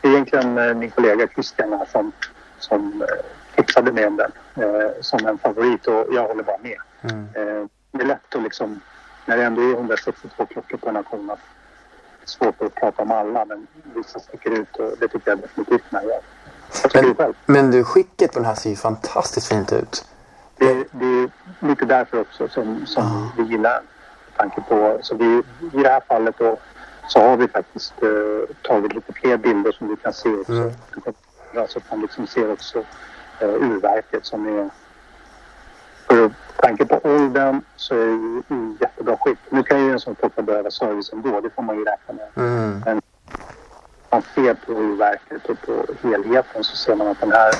det 0.00 0.08
är 0.08 0.12
egentligen 0.12 0.58
eh, 0.58 0.74
min 0.74 0.90
kollega 0.90 1.28
Christian 1.28 1.72
här 1.72 1.86
som, 1.92 2.12
som 2.58 3.02
eh, 3.02 3.08
tipsade 3.56 3.92
mig 3.92 4.06
om 4.06 4.16
den 4.16 4.32
eh, 4.54 4.90
som 5.00 5.26
en 5.26 5.38
favorit 5.38 5.86
och 5.86 6.06
jag 6.12 6.28
håller 6.28 6.42
bara 6.42 6.58
med. 6.62 6.78
Mm. 7.02 7.68
Det 7.92 8.02
är 8.02 8.06
lätt 8.06 8.34
att 8.34 8.42
liksom, 8.42 8.80
när 9.26 9.36
det 9.36 9.44
ändå 9.44 9.62
är 9.62 9.72
162 9.72 10.46
klockor 10.46 10.76
på 10.76 10.88
en 10.88 10.96
auktion, 10.96 11.30
att 11.30 11.38
det 12.20 12.24
är 12.24 12.28
svårt 12.28 12.62
att 12.62 12.74
prata 12.74 13.02
om 13.02 13.12
alla 13.12 13.44
men 13.44 13.66
vissa 13.94 14.18
sticker 14.18 14.50
ut 14.50 14.76
och 14.76 14.92
det 15.00 15.08
tycker 15.08 15.30
jag 15.30 15.38
definitivt 15.38 15.84
den 15.90 16.00
här 16.00 16.08
gör. 16.08 16.20
Men, 16.94 17.34
men 17.46 17.70
du, 17.70 17.84
skicket 17.84 18.32
på 18.32 18.38
den 18.38 18.46
här 18.46 18.54
ser 18.54 18.70
ju 18.70 18.76
fantastiskt 18.76 19.48
fint 19.48 19.72
ut. 19.72 20.04
Det, 20.56 20.84
det 20.90 21.06
är 21.06 21.30
lite 21.60 21.84
därför 21.84 22.20
också 22.20 22.48
som, 22.48 22.86
som 22.86 23.32
vi 23.36 23.42
gillar 23.42 23.72
den. 23.72 23.82
Tanke 24.36 24.60
på, 24.60 24.98
så 25.02 25.14
vi, 25.14 25.42
I 25.72 25.82
det 25.82 25.88
här 25.88 26.02
fallet 26.08 26.34
då, 26.38 26.56
så 27.08 27.20
har 27.20 27.36
vi 27.36 27.48
faktiskt 27.48 28.02
eh, 28.02 28.56
tagit 28.62 28.94
lite 28.94 29.12
fler 29.12 29.36
bilder 29.36 29.72
som 29.72 29.88
du 29.88 29.96
kan 29.96 30.12
se 30.12 30.28
också. 30.28 30.52
Mm. 30.52 30.72
Alltså, 31.56 31.80
man 31.90 32.00
liksom 32.00 32.26
ser 32.26 32.52
också 32.52 32.78
eh, 33.40 33.48
urverket 33.48 34.26
som 34.26 34.58
är... 34.58 34.70
För 36.06 36.30
tanke 36.56 36.84
på 36.84 37.00
åldern 37.02 37.60
så 37.76 37.94
är 37.94 38.06
det 38.06 38.54
i 38.54 38.76
jättebra 38.80 39.16
skick. 39.16 39.38
Nu 39.50 39.62
kan 39.62 39.84
ju 39.84 39.92
en 39.92 40.00
sån 40.00 40.14
klocka 40.14 40.42
behöva 40.42 40.70
service 40.70 41.12
ändå, 41.12 41.40
det 41.40 41.50
får 41.50 41.62
man 41.62 41.78
ju 41.78 41.84
räkna 41.84 42.14
med. 42.14 42.28
Mm. 42.36 42.82
Men 42.84 43.02
man 44.10 44.22
ser 44.34 44.54
på 44.54 44.72
urverket 44.72 45.44
och 45.48 45.60
på 45.60 45.86
helheten 46.08 46.64
så 46.64 46.76
ser 46.76 46.94
man 46.94 47.06
att 47.06 47.20
den 47.20 47.32
här... 47.32 47.54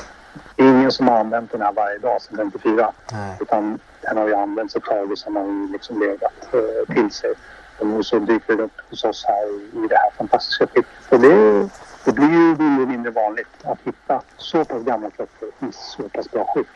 Det 0.56 0.62
är 0.62 0.68
ingen 0.68 0.92
som 0.92 1.08
har 1.08 1.18
använt 1.18 1.52
den 1.52 1.62
här 1.62 1.72
varje 1.72 1.98
dag 1.98 2.22
sedan 2.22 2.36
54. 2.36 2.92
Nej. 3.12 3.36
Utan 3.40 3.78
den 4.00 4.16
har 4.16 4.28
ju 4.28 4.34
använts 4.34 4.76
ett 4.76 4.84
tag 4.84 5.12
och 5.12 5.18
sen 5.18 5.36
har 5.36 5.42
den 5.42 5.68
liksom 5.72 6.00
legat 6.00 6.54
eh, 6.54 6.94
till 6.94 7.10
sig. 7.10 7.34
Och 7.78 7.86
nu 7.86 8.02
så 8.02 8.18
dyker 8.18 8.56
det 8.56 8.62
upp 8.62 8.80
hos 8.90 9.04
oss 9.04 9.24
här 9.28 9.46
i, 9.46 9.84
i 9.84 9.88
det 9.88 9.96
här 9.96 10.10
fantastiska 10.18 10.66
skicket. 10.66 10.86
Och 11.10 11.20
det, 11.20 11.68
det 12.04 12.12
blir 12.12 12.28
ju 12.28 12.56
mindre 12.56 12.82
och 12.82 12.88
mindre 12.88 13.10
vanligt 13.10 13.46
att 13.62 13.78
hitta 13.84 14.22
så 14.36 14.64
pass 14.64 14.82
gamla 14.82 15.10
klockor 15.10 15.48
i 15.60 15.72
så 15.72 16.08
pass 16.08 16.30
bra 16.30 16.44
skick. 16.54 16.68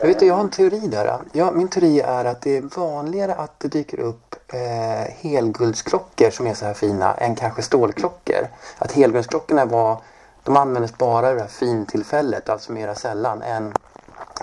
Jag, 0.00 0.06
vet, 0.06 0.22
jag 0.22 0.34
har 0.34 0.40
en 0.40 0.50
teori 0.50 0.80
där. 0.80 1.18
Ja, 1.32 1.50
min 1.50 1.68
teori 1.68 2.00
är 2.00 2.24
att 2.24 2.40
det 2.40 2.56
är 2.56 2.62
vanligare 2.76 3.34
att 3.34 3.60
det 3.60 3.68
dyker 3.68 4.00
upp 4.00 4.34
eh, 4.52 5.14
helguldsklockor 5.14 6.30
som 6.30 6.46
är 6.46 6.54
så 6.54 6.64
här 6.64 6.74
fina 6.74 7.14
än 7.14 7.34
kanske 7.34 7.62
stålklockor. 7.62 8.48
Att 8.78 8.92
helguldsklockorna 8.92 9.64
var, 9.64 10.02
de 10.44 10.56
användes 10.56 10.98
bara 10.98 11.30
i 11.30 11.34
det 11.34 11.40
här 11.40 11.48
fintillfället, 11.48 12.48
alltså 12.48 12.72
mera 12.72 12.94
sällan, 12.94 13.42
än 13.42 13.72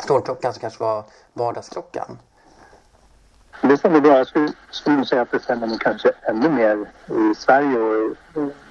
stålklockan 0.03 0.53
som 0.53 0.61
kanske 0.61 0.83
var 0.83 1.03
vardagsklockan. 1.33 2.17
Det 3.61 3.77
stämmer 3.77 3.99
bra. 3.99 4.17
Jag 4.17 4.27
skulle, 4.27 4.49
skulle 4.69 5.05
säga 5.05 5.21
att 5.21 5.31
det 5.31 5.39
stämmer 5.39 5.67
nog 5.67 5.79
kanske 5.81 6.11
ännu 6.21 6.49
mer 6.49 6.85
i 7.31 7.35
Sverige 7.35 7.77
och 7.79 8.15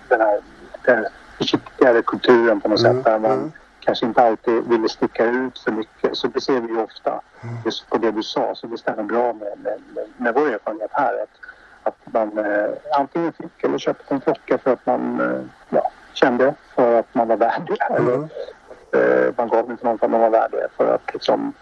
den 0.08 0.20
här 0.20 0.40
den 0.84 1.06
försiktigare 1.38 2.02
kulturen 2.02 2.60
på 2.60 2.68
något 2.68 2.80
Mm, 2.80 2.94
sätt. 2.96 3.04
Där 3.04 3.18
man 3.18 3.30
mm. 3.32 3.52
kanske 3.80 4.06
inte 4.06 4.22
alltid 4.22 4.64
ville 4.68 4.88
sticka 4.88 5.24
ut 5.24 5.58
för 5.58 5.72
mycket. 5.72 6.16
Så 6.16 6.26
det 6.26 6.40
ser 6.40 6.60
vi 6.60 6.68
ju 6.68 6.80
ofta. 6.82 7.20
Mm. 7.42 7.54
Just 7.64 7.90
på 7.90 7.98
det 7.98 8.10
du 8.10 8.22
sa. 8.22 8.54
Så 8.54 8.66
det 8.66 8.78
stämmer 8.78 9.02
bra 9.02 9.32
med, 9.32 9.52
med, 9.62 9.80
med, 9.94 10.04
med 10.16 10.34
vår 10.34 10.48
erfarenhet 10.48 10.90
här. 10.92 11.14
Att, 11.22 11.28
att 11.82 12.12
man 12.12 12.38
eh, 12.38 12.70
antingen 12.98 13.32
fick 13.32 13.64
eller 13.64 13.78
köpte 13.78 14.14
en 14.14 14.20
klocka 14.20 14.58
för 14.58 14.72
att 14.72 14.86
man 14.86 15.20
eh, 15.20 15.40
ja, 15.70 15.90
kände 16.12 16.54
för 16.74 16.98
att 16.98 17.14
man 17.14 17.28
var 17.28 17.36
värd 17.36 17.62
det. 17.66 17.94
Eller 17.94 18.14
Mm. 18.14 19.26
eh, 19.26 19.32
man 19.36 19.48
gav 19.48 19.62
till 19.76 19.76
någon 19.86 19.98
för 19.98 20.06
att 20.06 20.10
man 20.12 20.20
var 20.20 20.30
värd 20.30 20.50
det. 20.50 20.68
För 20.76 20.94
att 20.94 21.12
liksom 21.14 21.52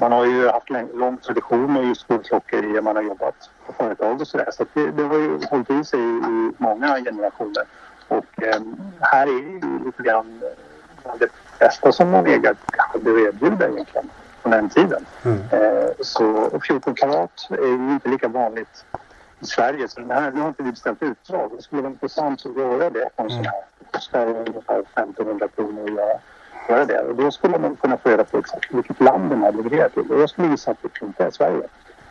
man 0.00 0.12
har 0.12 0.24
ju 0.26 0.48
haft 0.48 0.70
lång, 0.70 0.88
lång 0.94 1.16
tradition 1.16 1.72
med 1.72 1.84
just 1.84 2.08
guldklockor 2.08 2.64
i 2.64 2.80
man 2.80 2.96
har 2.96 3.02
jobbat 3.02 3.50
på 3.66 3.72
företag 3.72 4.20
och 4.20 4.28
sådär. 4.28 4.48
Så 4.52 4.62
att 4.62 4.68
det, 4.74 4.90
det 4.90 5.02
har 5.02 5.18
ju 5.18 5.40
hållit 5.50 5.70
i 5.70 5.84
sig 5.84 6.00
i, 6.00 6.52
många 6.58 6.96
generationer. 7.04 7.64
Och 8.08 8.42
eh, 8.42 8.60
här 9.00 9.26
är 9.26 9.30
ju 9.30 9.84
lite 9.84 10.02
grann 10.02 10.42
eh, 11.04 11.12
det 11.18 11.28
bästa 11.58 11.92
som 11.92 12.14
Omega 12.14 12.54
hade 12.76 13.10
att 13.10 13.18
erbjuda 13.18 13.68
egentligen 13.68 14.10
på 14.42 14.48
den 14.48 14.68
tiden. 14.68 15.06
Mm. 15.24 15.38
Eh, 15.50 15.90
så 16.00 16.26
och 16.26 16.64
14 16.64 16.94
karat 16.94 17.48
är 17.50 17.66
ju 17.66 17.92
inte 17.92 18.08
lika 18.08 18.28
vanligt 18.28 18.84
i 19.40 19.46
Sverige. 19.46 19.88
Så 19.88 20.00
den 20.00 20.10
här, 20.10 20.30
nu 20.30 20.40
har 20.40 20.48
inte 20.48 20.62
vi 20.62 20.70
beställt 20.70 21.02
utdrag. 21.02 21.50
Det 21.56 21.62
skulle 21.62 21.82
vara 21.82 21.92
intressant 21.92 22.46
att 22.46 22.56
göra 22.56 22.90
det 22.90 23.08
på 23.16 23.22
en 23.22 23.30
sån 23.30 23.44
här. 23.44 23.62
Det 23.78 23.92
kostar 23.92 24.26
ungefär 24.26 24.80
1500 24.80 25.48
kronor 25.48 25.84
att 25.84 25.90
göra 25.90 26.18
göra 26.68 26.84
det. 26.84 27.00
Och 27.00 27.14
då 27.14 27.30
skulle 27.30 27.58
man 27.58 27.76
kunna 27.76 27.96
få 27.96 28.08
reda 28.08 28.24
på 28.24 28.38
exakt 28.38 28.74
vilket 28.74 29.00
land 29.00 29.30
den 29.30 29.42
här 29.42 29.52
levererar 29.52 29.88
till. 29.88 30.12
Och 30.12 30.20
jag 30.20 30.30
skulle 30.30 30.48
gissa 30.48 30.70
att 30.70 30.82
det 30.82 31.06
inte 31.06 31.24
är 31.24 31.30
Sverige. 31.30 31.62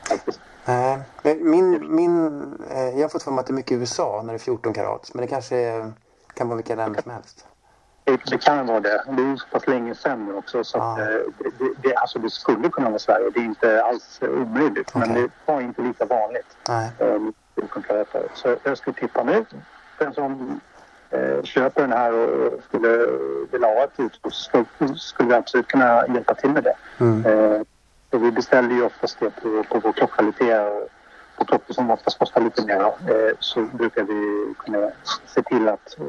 Faktiskt. 0.09 0.39
Nej, 0.65 0.99
men 1.23 1.49
min, 1.49 1.95
min, 1.95 2.41
eh, 2.71 2.89
jag 2.89 3.01
har 3.01 3.09
fått 3.09 3.23
för 3.23 3.31
mig 3.31 3.39
att 3.39 3.47
det 3.47 3.51
är 3.51 3.55
mycket 3.55 3.77
USA 3.77 4.21
när 4.25 4.33
det 4.33 4.37
är 4.37 4.39
14 4.39 4.73
karat. 4.73 5.11
Men 5.13 5.21
det 5.21 5.27
kanske 5.27 5.91
kan 6.33 6.47
vara 6.47 6.55
vilka 6.55 6.75
länder 6.75 7.01
som 7.01 7.11
helst. 7.11 7.45
Det, 8.03 8.37
kan 8.41 8.67
vara 8.67 8.79
det. 8.79 9.03
Det 9.07 9.21
är 9.21 9.27
ju 9.27 9.37
så 9.37 9.47
pass 9.51 9.67
länge 9.67 9.95
sedan 9.95 10.25
nu 10.25 10.33
också. 10.33 10.63
Så 10.63 10.77
eh, 10.77 10.95
det, 10.95 11.73
det, 11.83 11.95
alltså 11.95 12.19
det 12.19 12.29
skulle 12.29 12.69
kunna 12.69 12.89
vara 12.89 12.99
Sverige. 12.99 13.29
Det 13.33 13.39
är 13.39 13.43
inte 13.43 13.83
alls 13.83 14.19
omöjligt. 14.21 14.95
Men 14.95 15.11
Okej. 15.11 15.21
det 15.45 15.51
var 15.53 15.61
inte 15.61 15.81
lika 15.81 16.05
vanligt. 16.05 16.57
Nej. 16.67 16.89
eh, 16.99 17.19
med 17.19 17.33
14 17.55 17.83
karat. 17.83 18.07
Så 18.33 18.55
jag 18.63 18.77
skulle 18.77 18.95
tippa 18.95 19.23
nu. 19.23 19.45
Den 19.97 20.13
som 20.13 20.59
köper 21.43 21.81
den 21.81 21.91
här 21.91 22.13
och 22.13 22.63
skulle 22.63 23.07
vilja 23.51 23.67
ha 23.67 23.83
ett 23.83 23.99
utskott 23.99 24.33
så 24.33 24.65
skulle, 24.95 25.29
vi 25.29 25.35
absolut 25.35 25.67
kunna 25.67 26.07
hjälpa 26.07 26.33
till 26.33 26.49
med 26.49 26.63
det. 26.63 26.75
Mm. 26.99 27.25
Eh, 27.25 27.61
så 28.11 28.17
vi 28.17 28.31
beställer 28.31 28.75
ju 28.75 28.83
oftast 28.83 29.19
det 29.19 29.29
på, 29.29 29.63
på 29.63 29.79
vår 29.79 29.91
klockkvalitet 29.91 30.61
och 30.61 30.89
på 31.37 31.45
klockor 31.45 31.73
som 31.73 31.91
oftast 31.91 32.19
kostar 32.19 32.41
lite 32.41 32.65
mer 32.65 32.81
eh, 32.81 33.35
så 33.39 33.61
brukar 33.61 34.03
vi 34.03 34.53
kunna 34.57 34.91
se 35.25 35.41
till 35.41 35.67
att 35.67 35.99
eh, 35.99 36.05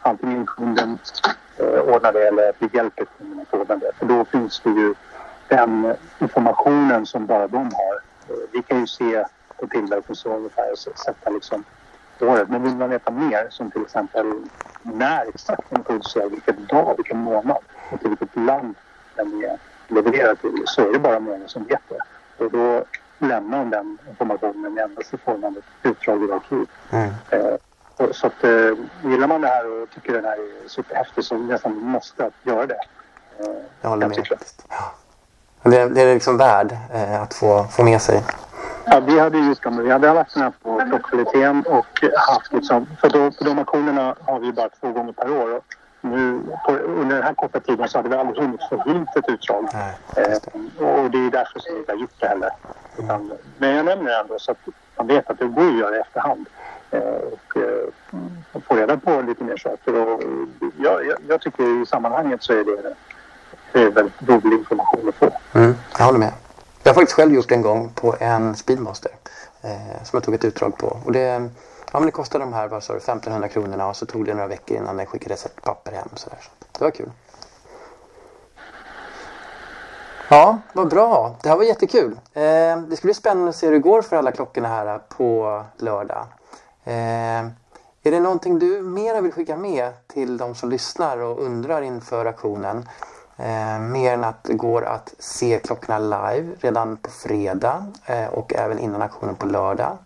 antingen 0.00 0.46
kunden 0.46 0.98
eh, 1.58 1.80
ordnar 1.80 2.12
det 2.12 2.28
eller 2.28 2.48
att 2.48 2.56
vi 2.58 2.68
hjälper 2.72 3.04
kunden 3.18 3.40
att 3.40 3.60
ordna 3.60 3.76
det. 3.76 3.92
För 3.98 4.06
då 4.06 4.24
finns 4.24 4.60
det 4.60 4.70
ju 4.70 4.94
den 5.48 5.94
informationen 6.18 7.06
som 7.06 7.26
bara 7.26 7.48
de 7.48 7.56
har. 7.56 7.94
Eh, 8.28 8.42
vi 8.52 8.62
kan 8.62 8.80
ju 8.80 8.86
se 8.86 9.24
på 9.56 9.66
tillverkningen 9.66 10.36
ungefär 10.38 10.72
och 10.72 10.78
sätta 10.78 11.30
liksom 11.30 11.64
året. 12.26 12.48
Men 12.48 12.62
vill 12.62 12.76
man 12.76 12.90
veta 12.90 13.10
mer, 13.10 13.46
som 13.50 13.70
till 13.70 13.82
exempel 13.82 14.32
när 14.82 15.28
exakt 15.28 15.62
den 15.70 15.80
är 15.80 15.84
producerad, 15.84 16.30
vilken 16.30 16.66
dag, 16.66 16.94
vilken 16.96 17.18
månad 17.18 17.58
och 17.90 18.00
till 18.00 18.08
vilket 18.08 18.36
land 18.36 18.74
den 19.16 19.44
är 19.44 19.58
levererad 19.88 20.40
till, 20.40 20.62
så 20.66 20.88
är 20.88 20.92
det 20.92 20.98
bara 20.98 21.20
många 21.20 21.48
som 21.48 21.64
vet 21.64 21.80
det. 21.88 21.98
Och 22.44 22.50
då 22.50 22.84
lämnar 23.18 23.58
de 23.58 23.70
den 23.70 23.98
informationen 24.10 24.78
endast 24.78 25.14
i 25.14 25.16
form 25.16 25.44
av 25.44 25.56
ett 25.56 25.64
utdrag 25.90 26.22
ur 26.22 26.34
arkiv. 26.34 26.66
Mm. 26.90 27.10
Eh, 27.30 27.54
och 27.96 28.16
så 28.16 28.26
att, 28.26 28.44
eh, 28.44 28.50
gillar 29.04 29.26
man 29.26 29.40
det 29.40 29.46
här 29.48 29.82
och 29.82 29.90
tycker 29.90 30.12
den 30.12 30.24
här 30.24 30.32
är 30.64 30.68
superhäftig 30.68 31.24
så 31.24 31.36
nästan 31.36 31.76
måste 31.76 32.26
att 32.26 32.32
göra 32.42 32.66
det. 32.66 32.74
Eh, 33.38 33.46
Jag 33.80 33.90
håller 33.90 34.02
jag 34.02 34.16
med. 35.62 35.72
Det, 35.72 35.88
det 35.88 36.00
är 36.02 36.14
liksom 36.14 36.36
värd 36.36 36.76
eh, 36.94 37.22
att 37.22 37.34
få, 37.34 37.64
få 37.64 37.82
med 37.82 38.02
sig. 38.02 38.22
Ja, 38.84 39.00
vi 39.00 39.18
hade 39.18 39.38
ju 39.38 39.44
just 39.44 39.62
dem. 39.62 39.76
Vi 39.76 39.90
hade 39.90 40.06
den 40.06 40.42
här 40.42 40.52
på 40.62 40.80
klockkvaliteten 40.88 41.64
och 41.66 41.86
haft 42.28 42.52
liksom... 42.52 42.86
För, 43.00 43.08
då, 43.08 43.30
för 43.30 43.44
de 43.44 43.58
auktionerna 43.58 44.14
har 44.20 44.40
vi 44.40 44.52
bara 44.52 44.68
två 44.68 44.92
gånger 44.92 45.12
per 45.12 45.30
år. 45.30 45.56
Och 45.56 45.64
nu, 46.00 46.42
på, 46.66 46.72
under 46.72 47.16
den 47.16 47.24
här 47.24 47.34
korta 47.34 47.60
tiden 47.60 47.88
så 47.88 47.98
hade 47.98 48.08
vi 48.08 48.16
aldrig 48.16 48.38
hunnit 48.38 48.60
få 48.70 48.82
hit 48.82 49.08
ett 49.16 49.28
utdrag. 49.28 49.68
Eh, 50.16 50.32
och 50.86 51.10
det 51.10 51.18
är 51.18 51.30
därför 51.30 51.60
som 51.60 51.74
vi 51.74 51.78
inte 51.78 51.92
har 51.92 51.98
gjort 51.98 52.20
det 52.20 52.26
heller. 52.26 52.50
Utan, 52.98 53.32
men 53.58 53.76
jag 53.76 53.84
nämner 53.84 54.10
det 54.10 54.20
ändå 54.20 54.38
så 54.38 54.52
att 54.52 54.58
man 54.96 55.06
vet 55.06 55.30
att 55.30 55.38
det 55.38 55.46
går 55.46 55.68
att 55.68 55.78
göra 55.78 55.96
i 55.96 56.00
efterhand. 56.00 56.46
Eh, 56.90 57.00
och 57.00 57.56
eh, 57.56 58.60
få 58.68 58.74
reda 58.74 58.96
på 58.96 59.22
lite 59.22 59.44
mer 59.44 59.56
saker. 59.56 59.94
Och 59.94 60.22
jag, 60.76 61.06
jag, 61.06 61.18
jag 61.28 61.40
tycker 61.40 61.82
i 61.82 61.86
sammanhanget 61.86 62.42
så 62.42 62.52
är 62.52 62.64
det, 62.64 62.94
det 63.72 63.82
är 63.82 63.90
väldigt 63.90 64.28
rolig 64.28 64.58
information 64.58 65.08
att 65.08 65.14
få. 65.14 65.30
Mm, 65.58 65.74
jag 65.98 66.04
håller 66.04 66.18
med. 66.18 66.32
Jag 66.82 66.90
har 66.90 66.94
faktiskt 66.94 67.16
själv 67.16 67.34
gjort 67.34 67.48
det 67.48 67.54
en 67.54 67.62
gång 67.62 67.90
på 67.94 68.16
en 68.20 68.56
Speedmaster. 68.56 69.12
Eh, 69.62 70.02
som 70.04 70.16
jag 70.16 70.22
tog 70.22 70.34
ett 70.34 70.44
utdrag 70.44 70.78
på. 70.78 70.96
Och 71.04 71.12
det, 71.12 71.50
ja, 71.92 71.98
men 71.98 72.02
det 72.02 72.10
kostade 72.10 72.44
de 72.44 72.52
här 72.52 72.68
vad 72.68 72.82
sa 72.82 72.92
du, 72.92 72.98
1500 72.98 73.48
kronorna 73.48 73.88
och 73.88 73.96
så 73.96 74.06
tog 74.06 74.26
det 74.26 74.34
några 74.34 74.46
veckor 74.46 74.76
innan 74.76 74.96
den 74.96 75.06
skickades 75.06 75.46
ett 75.46 75.62
papper 75.62 75.92
hem. 75.92 76.08
Så 76.14 76.30
där. 76.30 76.38
Så 76.40 76.78
det 76.78 76.84
var 76.84 76.90
kul. 76.90 77.10
Ja, 80.28 80.58
vad 80.72 80.88
bra. 80.88 81.36
Det 81.42 81.48
här 81.48 81.56
var 81.56 81.64
jättekul. 81.64 82.12
Eh, 82.32 82.42
det 82.76 82.96
ska 82.96 83.06
bli 83.06 83.14
spännande 83.14 83.48
att 83.48 83.56
se 83.56 83.66
hur 83.66 83.72
det 83.72 83.78
går 83.78 84.02
för 84.02 84.16
alla 84.16 84.32
klockorna 84.32 84.68
här 84.68 84.98
på 84.98 85.62
lördag. 85.76 86.26
Eh, 86.84 86.92
är 88.04 88.10
det 88.10 88.20
någonting 88.20 88.58
du 88.58 88.82
mera 88.82 89.20
vill 89.20 89.32
skicka 89.32 89.56
med 89.56 89.92
till 90.06 90.36
de 90.36 90.54
som 90.54 90.70
lyssnar 90.70 91.18
och 91.18 91.42
undrar 91.42 91.82
inför 91.82 92.26
auktionen? 92.26 92.88
Eh, 93.36 93.80
mer 93.80 94.14
än 94.14 94.24
att 94.24 94.44
det 94.44 94.54
går 94.54 94.84
att 94.84 95.14
se 95.18 95.60
klockorna 95.64 95.98
live 95.98 96.54
redan 96.60 96.96
på 96.96 97.10
fredag 97.10 97.86
eh, 98.06 98.26
och 98.26 98.54
även 98.54 98.78
innan 98.78 99.02
auktionen 99.02 99.34
på 99.34 99.46
lördag. 99.46 99.98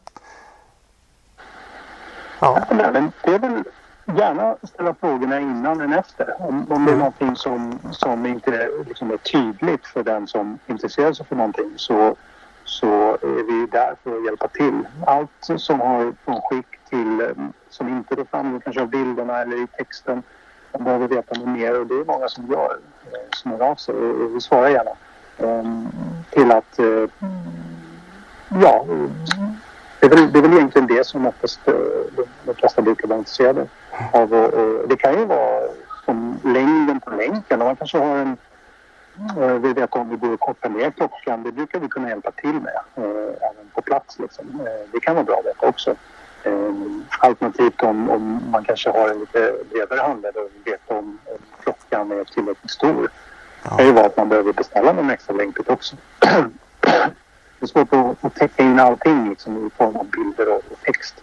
Ja, 2.41 2.65
det 2.71 3.35
är 3.35 3.39
väl 3.39 3.65
gärna 4.15 4.57
ställa 4.63 4.95
frågorna 4.95 5.41
innan 5.41 5.81
än 5.81 5.93
efter. 5.93 6.43
Om, 6.43 6.73
om 6.73 6.85
det 6.85 6.93
är 6.93 6.97
någonting 6.97 7.37
som, 7.37 7.79
som 7.91 8.27
inte 8.27 8.69
liksom 8.89 9.11
är 9.11 9.17
tydligt 9.17 9.87
för 9.87 10.03
den 10.03 10.27
som 10.27 10.59
intresserar 10.67 11.13
sig 11.13 11.27
för 11.27 11.37
någonting 11.37 11.73
så, 11.77 12.17
så 12.65 13.13
är 13.13 13.47
vi 13.47 13.67
där 13.73 13.97
för 14.05 14.19
att 14.19 14.25
hjälpa 14.25 14.49
till. 14.49 14.89
Allt 15.07 15.31
som 15.57 15.81
har 15.81 16.15
från 16.25 16.41
skick 16.41 16.67
till 16.89 17.21
eh, 17.21 17.29
som 17.71 17.89
inte 17.89 18.15
då 18.15 18.25
framgår 18.25 18.61
kanske 18.61 18.83
av 18.83 18.89
bilderna 18.89 19.43
eller 19.43 19.63
i 19.63 19.67
texten. 19.67 20.23
Man 20.73 20.85
behöver 20.85 21.09
veta 21.09 21.47
mer 21.47 21.81
och 21.81 21.87
det 21.87 21.95
är 21.95 22.05
många 22.05 22.29
som 22.29 22.47
gör, 22.47 22.79
som 23.37 23.51
hör 23.51 23.63
av 23.63 23.75
sig 23.75 23.95
och 23.95 24.43
svarar 24.43 24.69
gärna. 24.69 24.91
Ehm, 25.39 25.89
till 26.31 26.53
att 26.53 26.79
eh, 26.79 27.09
ja, 28.61 28.87
det 30.01 30.07
är, 30.07 30.11
väl, 30.11 30.33
det 30.33 30.39
är 30.39 30.43
väl 30.43 30.53
egentligen 30.53 30.87
det 30.87 31.07
som 31.07 31.27
oftast 31.27 31.69
eh, 31.69 31.75
de, 32.45 32.55
flesta 32.55 32.83
brukar 32.83 33.09
vara 33.09 33.19
intresserade 33.19 33.67
av. 34.13 34.29
Det 34.89 34.97
kan 34.97 35.19
ju 35.19 35.25
vara 35.25 35.61
som 36.05 36.41
längden 36.45 37.01
på 37.01 37.11
länken. 37.11 37.59
Man 37.59 37.77
kanske 37.77 37.99
har 37.99 38.17
en 38.17 38.37
eh, 39.39 39.53
vi 39.53 39.73
vet 39.73 39.95
om 39.95 40.11
vi 40.11 40.17
borde 40.17 40.37
korta 40.37 40.69
ner 40.69 40.91
klockan. 40.91 41.43
Det 41.43 41.53
brukar 41.53 41.79
vi 41.79 41.89
kunna 41.89 42.09
hjälpa 42.09 42.31
till 42.31 42.61
med 42.61 42.81
även 43.41 43.71
på 43.75 43.83
plats. 43.83 44.19
Liksom. 44.19 44.69
det 44.93 45.01
kan 45.01 45.15
vara 45.15 45.25
bra 45.25 45.39
att 45.39 45.47
veta 45.47 45.69
också. 45.69 45.95
Ehm, 46.45 47.05
alternativt 47.19 47.83
om, 47.83 48.11
om 48.11 48.41
man 48.51 48.65
kanske 48.65 48.91
har 48.91 49.09
en 49.09 49.19
lite 49.19 49.55
bredare 49.71 50.01
handled 50.01 50.37
och 50.37 50.51
vet 50.65 50.81
om, 50.87 51.19
om 51.25 51.39
klockan 51.67 52.13
är 52.13 52.25
tillräckligt 52.25 52.71
stor 52.71 53.09
det 53.71 53.77
kan 53.77 53.87
ju 53.87 53.93
vara 53.93 54.07
att 54.07 54.17
man 54.17 54.29
behöver 54.29 54.53
beställa 54.53 54.93
någon 54.93 55.11
extra 55.11 55.35
länkbit 55.35 55.69
också. 55.69 55.97
det 56.21 57.61
är 57.61 57.67
svårt 57.67 57.89
att, 58.21 58.35
täcka 58.35 58.63
in 58.63 58.81
allting 58.81 59.29
liksom, 59.29 59.67
i 59.67 59.71
form 59.71 59.97
av 59.97 60.07
bilder 60.11 60.57
och, 60.57 60.63
text. 60.85 61.15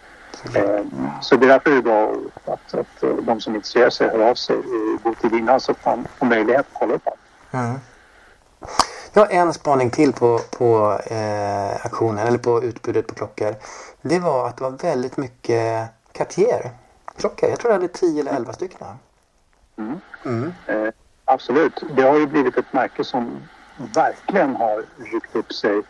Mm. 0.55 0.89
Så 1.21 1.35
det 1.35 1.45
är 1.45 1.49
därför 1.49 1.69
det 1.69 1.77
är 1.77 1.81
bra 1.81 2.15
att, 2.45 2.73
att 2.73 3.03
eh, 3.03 3.09
de 3.09 3.41
som 3.41 3.55
intresserar 3.55 3.89
sig 3.89 4.09
hör 4.09 4.29
av 4.29 4.35
sig 4.35 4.55
i 4.55 4.97
god 5.03 5.19
tid 5.21 5.33
innan 5.33 5.59
så 5.59 5.71
att 5.71 5.85
man 5.85 6.07
får 6.17 6.25
möjlighet 6.25 6.59
att 6.59 6.79
kolla 6.79 6.93
upp 6.93 7.07
allt. 7.07 7.19
Mm. 7.51 7.79
Jag 9.13 9.25
har 9.25 9.31
en 9.31 9.53
spaning 9.53 9.89
till 9.89 10.13
på, 10.13 10.39
på 10.57 10.99
eh, 11.05 11.85
aktionen 11.85 12.27
eller 12.27 12.37
på 12.37 12.63
utbudet 12.63 13.07
på 13.07 13.15
klockor. 13.15 13.55
Det 14.01 14.19
var 14.19 14.47
att 14.47 14.57
det 14.57 14.63
var 14.63 14.71
väldigt 14.71 15.17
mycket 15.17 15.89
Cartier-klockor. 16.11 17.49
Jag 17.49 17.59
tror 17.59 17.69
det 17.69 17.75
hade 17.75 17.87
10 17.87 18.21
eller 18.21 18.33
11 18.33 18.53
stycken. 18.53 18.87
Mm. 19.77 19.99
Mm. 20.25 20.53
Eh, 20.67 20.93
Absolut. 21.25 21.83
Det 21.95 22.01
har 22.01 22.17
ju 22.17 22.27
blivit 22.27 22.57
ett 22.57 22.73
märke 22.73 23.03
som 23.03 23.39
verkligen 23.95 24.55
har 24.55 24.83
ryckt 25.13 25.35
upp 25.35 25.53
sig 25.53 25.81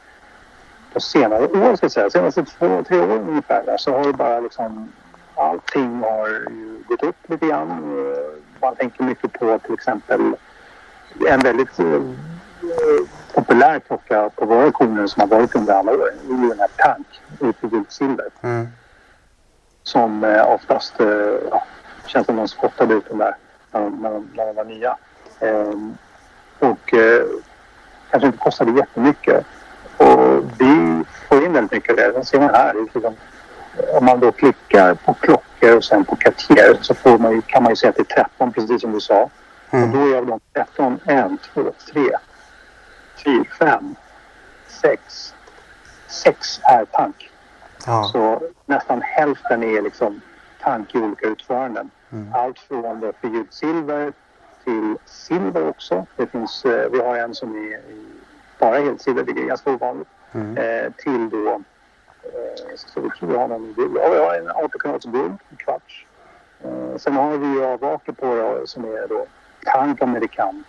på 0.93 0.99
senare 0.99 1.47
år, 1.47 1.75
så 1.75 1.85
att 1.85 1.91
säga. 1.91 2.09
Senaste 2.09 2.45
två, 2.45 2.83
tre 2.87 2.99
åren 2.99 3.29
ungefär 3.29 3.63
där, 3.65 3.77
så 3.77 3.97
har 3.97 4.03
det 4.03 4.13
bara 4.13 4.39
liksom 4.39 4.91
allting 5.35 5.99
har 5.99 6.27
ju 6.27 6.83
gått 6.87 7.03
upp 7.03 7.29
lite 7.29 7.47
grann. 7.47 8.05
Man 8.61 8.75
tänker 8.75 9.03
mycket 9.03 9.33
på 9.33 9.59
till 9.59 9.73
exempel 9.73 10.35
en 11.29 11.39
väldigt 11.39 11.79
uh, 11.79 12.01
populär 13.33 13.79
klocka 13.79 14.29
på 14.29 14.45
våra 14.45 14.63
auktioner 14.63 15.07
som 15.07 15.19
har 15.19 15.27
varit 15.27 15.55
under 15.55 15.73
alla 15.73 15.91
år. 15.91 16.11
Det 16.27 16.33
är 16.33 16.49
den 16.49 16.59
här 16.59 16.67
Tank 16.77 17.21
i 17.39 17.67
vilt 17.67 17.91
silver. 17.91 18.27
Mm. 18.41 18.67
Som 19.83 20.23
uh, 20.23 20.51
oftast 20.51 21.01
uh, 21.01 21.37
ja, 21.51 21.63
känns 22.05 22.25
som 22.25 22.35
de 22.35 22.47
spottade 22.47 22.93
ut 22.93 23.09
den 23.09 23.17
där 23.17 23.35
när 23.79 24.09
de, 24.35 24.55
var 24.55 24.63
nya. 24.63 24.97
Ehm, 25.39 25.97
och 26.59 26.93
eh, 26.93 27.25
kanske 28.09 28.27
inte 28.27 28.37
kostade 28.37 28.71
jättemycket. 28.71 29.45
Och 29.97 30.43
vi 30.59 31.03
får 31.29 31.45
in 31.45 31.53
väldigt 31.53 31.71
mycket 31.71 31.89
av 31.89 31.95
det. 31.95 32.11
Den 32.11 32.25
ser 32.25 32.39
man 32.39 32.49
här. 32.49 32.73
Liksom, 32.73 33.15
om 33.93 34.05
man 34.05 34.19
då 34.19 34.31
klickar 34.31 34.93
på 34.93 35.13
klockor 35.13 35.77
och 35.77 35.83
sen 35.83 36.05
på 36.05 36.15
Cartier 36.15 36.77
så 36.81 36.93
får 36.93 37.17
man, 37.17 37.41
kan 37.41 37.63
man 37.63 37.71
ju 37.71 37.75
se 37.75 37.87
att 37.87 37.95
det 37.95 38.11
är 38.11 38.23
13 38.23 38.53
precis 38.53 38.81
som 38.81 38.91
du 38.91 38.99
sa. 38.99 39.29
Mm. 39.71 39.89
Och 39.89 39.97
då 39.97 40.17
är 40.17 40.21
de 40.21 40.39
13, 40.53 40.99
1, 41.05 41.31
2, 41.53 41.71
3, 41.93 42.01
4, 43.23 43.43
5, 43.59 43.95
6. 44.67 45.33
6 46.07 46.59
är 46.63 46.85
tank. 46.85 47.29
Ja. 47.85 48.03
Så 48.03 48.41
nästan 48.65 49.01
hälften 49.01 49.63
är 49.63 49.81
liksom 49.81 50.21
tank 50.61 50.95
i 50.95 50.97
olika 50.97 51.27
utföranden. 51.27 51.89
Mm. 52.13 52.33
Allt 52.33 52.59
från 52.59 52.99
det 52.99 53.13
silver 53.49 54.13
till 54.63 54.97
silver 55.05 55.69
också. 55.69 56.05
Det 56.15 56.27
finns, 56.27 56.65
eh, 56.65 56.89
vi 56.91 57.01
har 57.01 57.17
en 57.17 57.35
som 57.35 57.55
är 57.55 57.81
bara 58.59 58.77
helt 58.77 59.01
silver, 59.01 59.23
det 59.23 59.31
är 59.31 59.45
ganska 59.45 59.71
ovanligt. 59.71 60.07
Mm. 60.31 60.57
Eh, 60.57 60.91
till 60.97 61.29
då, 61.29 61.49
eh, 62.23 62.75
så 62.75 63.01
vi 63.01 63.09
tror 63.09 63.29
vi 63.29 63.37
har 63.37 63.47
någon 63.47 63.73
guld. 63.73 63.97
Ja, 64.01 64.09
vi 64.09 64.17
har 64.17 64.35
en 64.35 64.49
18 64.49 64.79
kanals 64.79 65.05
guld, 65.05 65.37
en 65.49 65.57
kvarts. 65.57 66.05
Eh, 66.63 66.97
sen 66.97 67.13
har 67.13 67.37
vi 67.37 67.47
ju 67.47 67.65
avvakar 67.65 68.13
på 68.13 68.25
då, 68.25 68.67
som 68.67 68.85
är 68.85 69.07
då 69.07 69.25
Tank 69.65 70.01
American 70.01 70.63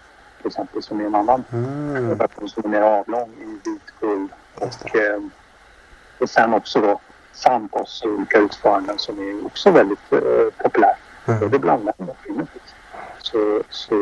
till 0.45 0.47
exempel 0.47 0.83
som 0.83 1.01
är 1.01 1.05
en 1.05 1.15
annan 1.15 1.45
mm. 1.53 2.19
version 2.19 2.49
som 2.49 2.65
är 2.65 2.69
mer 2.69 2.83
avlång 2.83 3.31
i 3.41 3.45
vit 3.45 3.95
guld. 4.01 4.31
Och, 4.55 4.97
eh, 4.97 5.21
och 6.19 6.31
sen 6.31 6.55
också 6.55 6.81
då 6.81 7.01
Santos 7.33 8.03
i 8.05 8.09
olika 8.09 8.39
utföranden 8.39 8.99
som 8.99 9.19
är 9.19 9.47
också 9.47 9.71
väldigt 9.71 10.13
eh, 10.13 10.19
populär. 10.63 10.95
Mm. 11.27 11.41
Både 11.41 11.59
bland 11.59 11.85
män 11.85 12.09
och 12.09 12.17
kvinnor. 12.25 12.47
Så, 13.19 13.63
så 13.71 13.95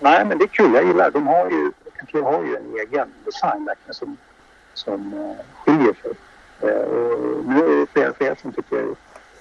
nej 0.00 0.24
men 0.24 0.38
det 0.38 0.44
är 0.44 0.48
kul, 0.48 0.74
jag 0.74 0.86
gillar 0.86 1.10
De 1.10 1.26
har 1.26 1.50
ju, 1.50 1.72
Cartier 1.98 2.22
har 2.22 2.42
ju 2.42 2.56
en 2.56 2.74
egen 2.74 3.08
design 3.24 3.64
verkligen 3.64 3.94
som, 3.94 4.16
som 4.74 5.14
uh, 5.14 5.36
skiljer 5.64 5.94
sig. 6.02 6.12
Uh, 6.70 6.78
och 6.78 7.44
nu 7.44 7.58
är 7.58 7.80
det 7.80 7.86
fler 7.86 8.10
och 8.10 8.16
fler 8.16 8.34
som 8.42 8.52
tycker, 8.52 8.86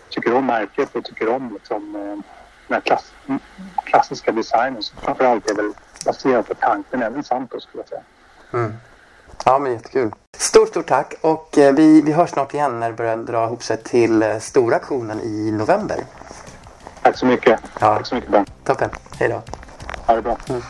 tycker 0.09 0.33
om 0.33 0.45
märket 0.45 0.95
och 0.95 1.03
tycker 1.03 1.29
om 1.29 1.53
liksom, 1.53 1.95
uh, 1.95 2.17
den 2.67 2.73
här 2.73 2.81
klass, 2.81 3.13
klassiska 3.83 4.31
designen 4.31 4.83
som 4.83 4.97
framförallt 5.01 5.49
är 5.49 5.55
väl 5.55 5.71
baserad 6.05 6.47
på 6.47 6.53
tanken, 6.53 7.01
även 7.01 7.23
Santos 7.23 7.63
skulle 7.63 7.83
jag 7.83 7.89
säga. 7.89 8.01
Mm. 8.53 8.73
Ja 9.45 9.59
men 9.59 9.71
jättekul. 9.71 10.11
Stort, 10.37 10.67
stort 10.67 10.87
tack 10.87 11.13
och 11.21 11.57
eh, 11.57 11.73
vi, 11.73 12.01
vi 12.01 12.11
hörs 12.11 12.29
snart 12.29 12.53
igen 12.53 12.79
när 12.79 12.89
det 12.89 12.95
börjar 12.95 13.17
dra 13.17 13.45
ihop 13.45 13.63
sig 13.63 13.77
till 13.77 14.23
eh, 14.23 14.37
stora 14.37 14.75
aktionen 14.75 15.21
i 15.21 15.51
november. 15.51 15.97
Tack 17.01 17.17
så 17.17 17.25
mycket. 17.25 17.59
Ja. 17.79 17.79
Tack 17.79 18.05
så 18.05 18.15
mycket 18.15 18.31
Ben. 18.31 18.45
Toppen. 18.63 18.89
Hej 19.19 19.29
då. 19.29 19.41
Ha 20.07 20.15
det 20.15 20.21
bra. 20.21 20.37
Mm. 20.49 20.61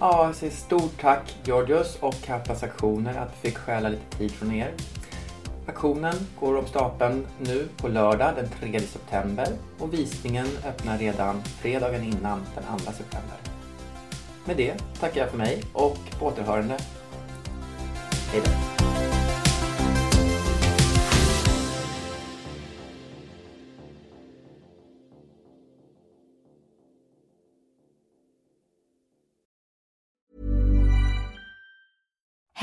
Ja, 0.00 0.26
jag 0.26 0.34
säger 0.34 0.52
stort 0.52 1.00
tack 1.00 1.36
Georgios 1.44 1.96
och 2.00 2.14
Kappas 2.24 2.62
Aktioner 2.62 3.18
att 3.18 3.28
vi 3.40 3.48
fick 3.48 3.58
stjäla 3.58 3.88
lite 3.88 4.16
tid 4.18 4.32
från 4.32 4.52
er. 4.54 4.70
Aktionen 5.66 6.14
går 6.40 6.58
om 6.58 6.66
stapeln 6.66 7.26
nu 7.38 7.68
på 7.76 7.88
lördag 7.88 8.32
den 8.36 8.48
3 8.72 8.80
september 8.80 9.48
och 9.78 9.92
visningen 9.92 10.46
öppnar 10.66 10.98
redan 10.98 11.42
fredagen 11.42 12.02
innan 12.02 12.46
den 12.54 12.78
2 12.78 12.92
september. 12.92 13.36
Med 14.44 14.56
det 14.56 14.74
tackar 15.00 15.20
jag 15.20 15.30
för 15.30 15.38
mig 15.38 15.64
och 15.72 15.98
på 16.18 16.26
återhörande. 16.26 16.78
Hej 18.32 18.42
då. 18.44 18.71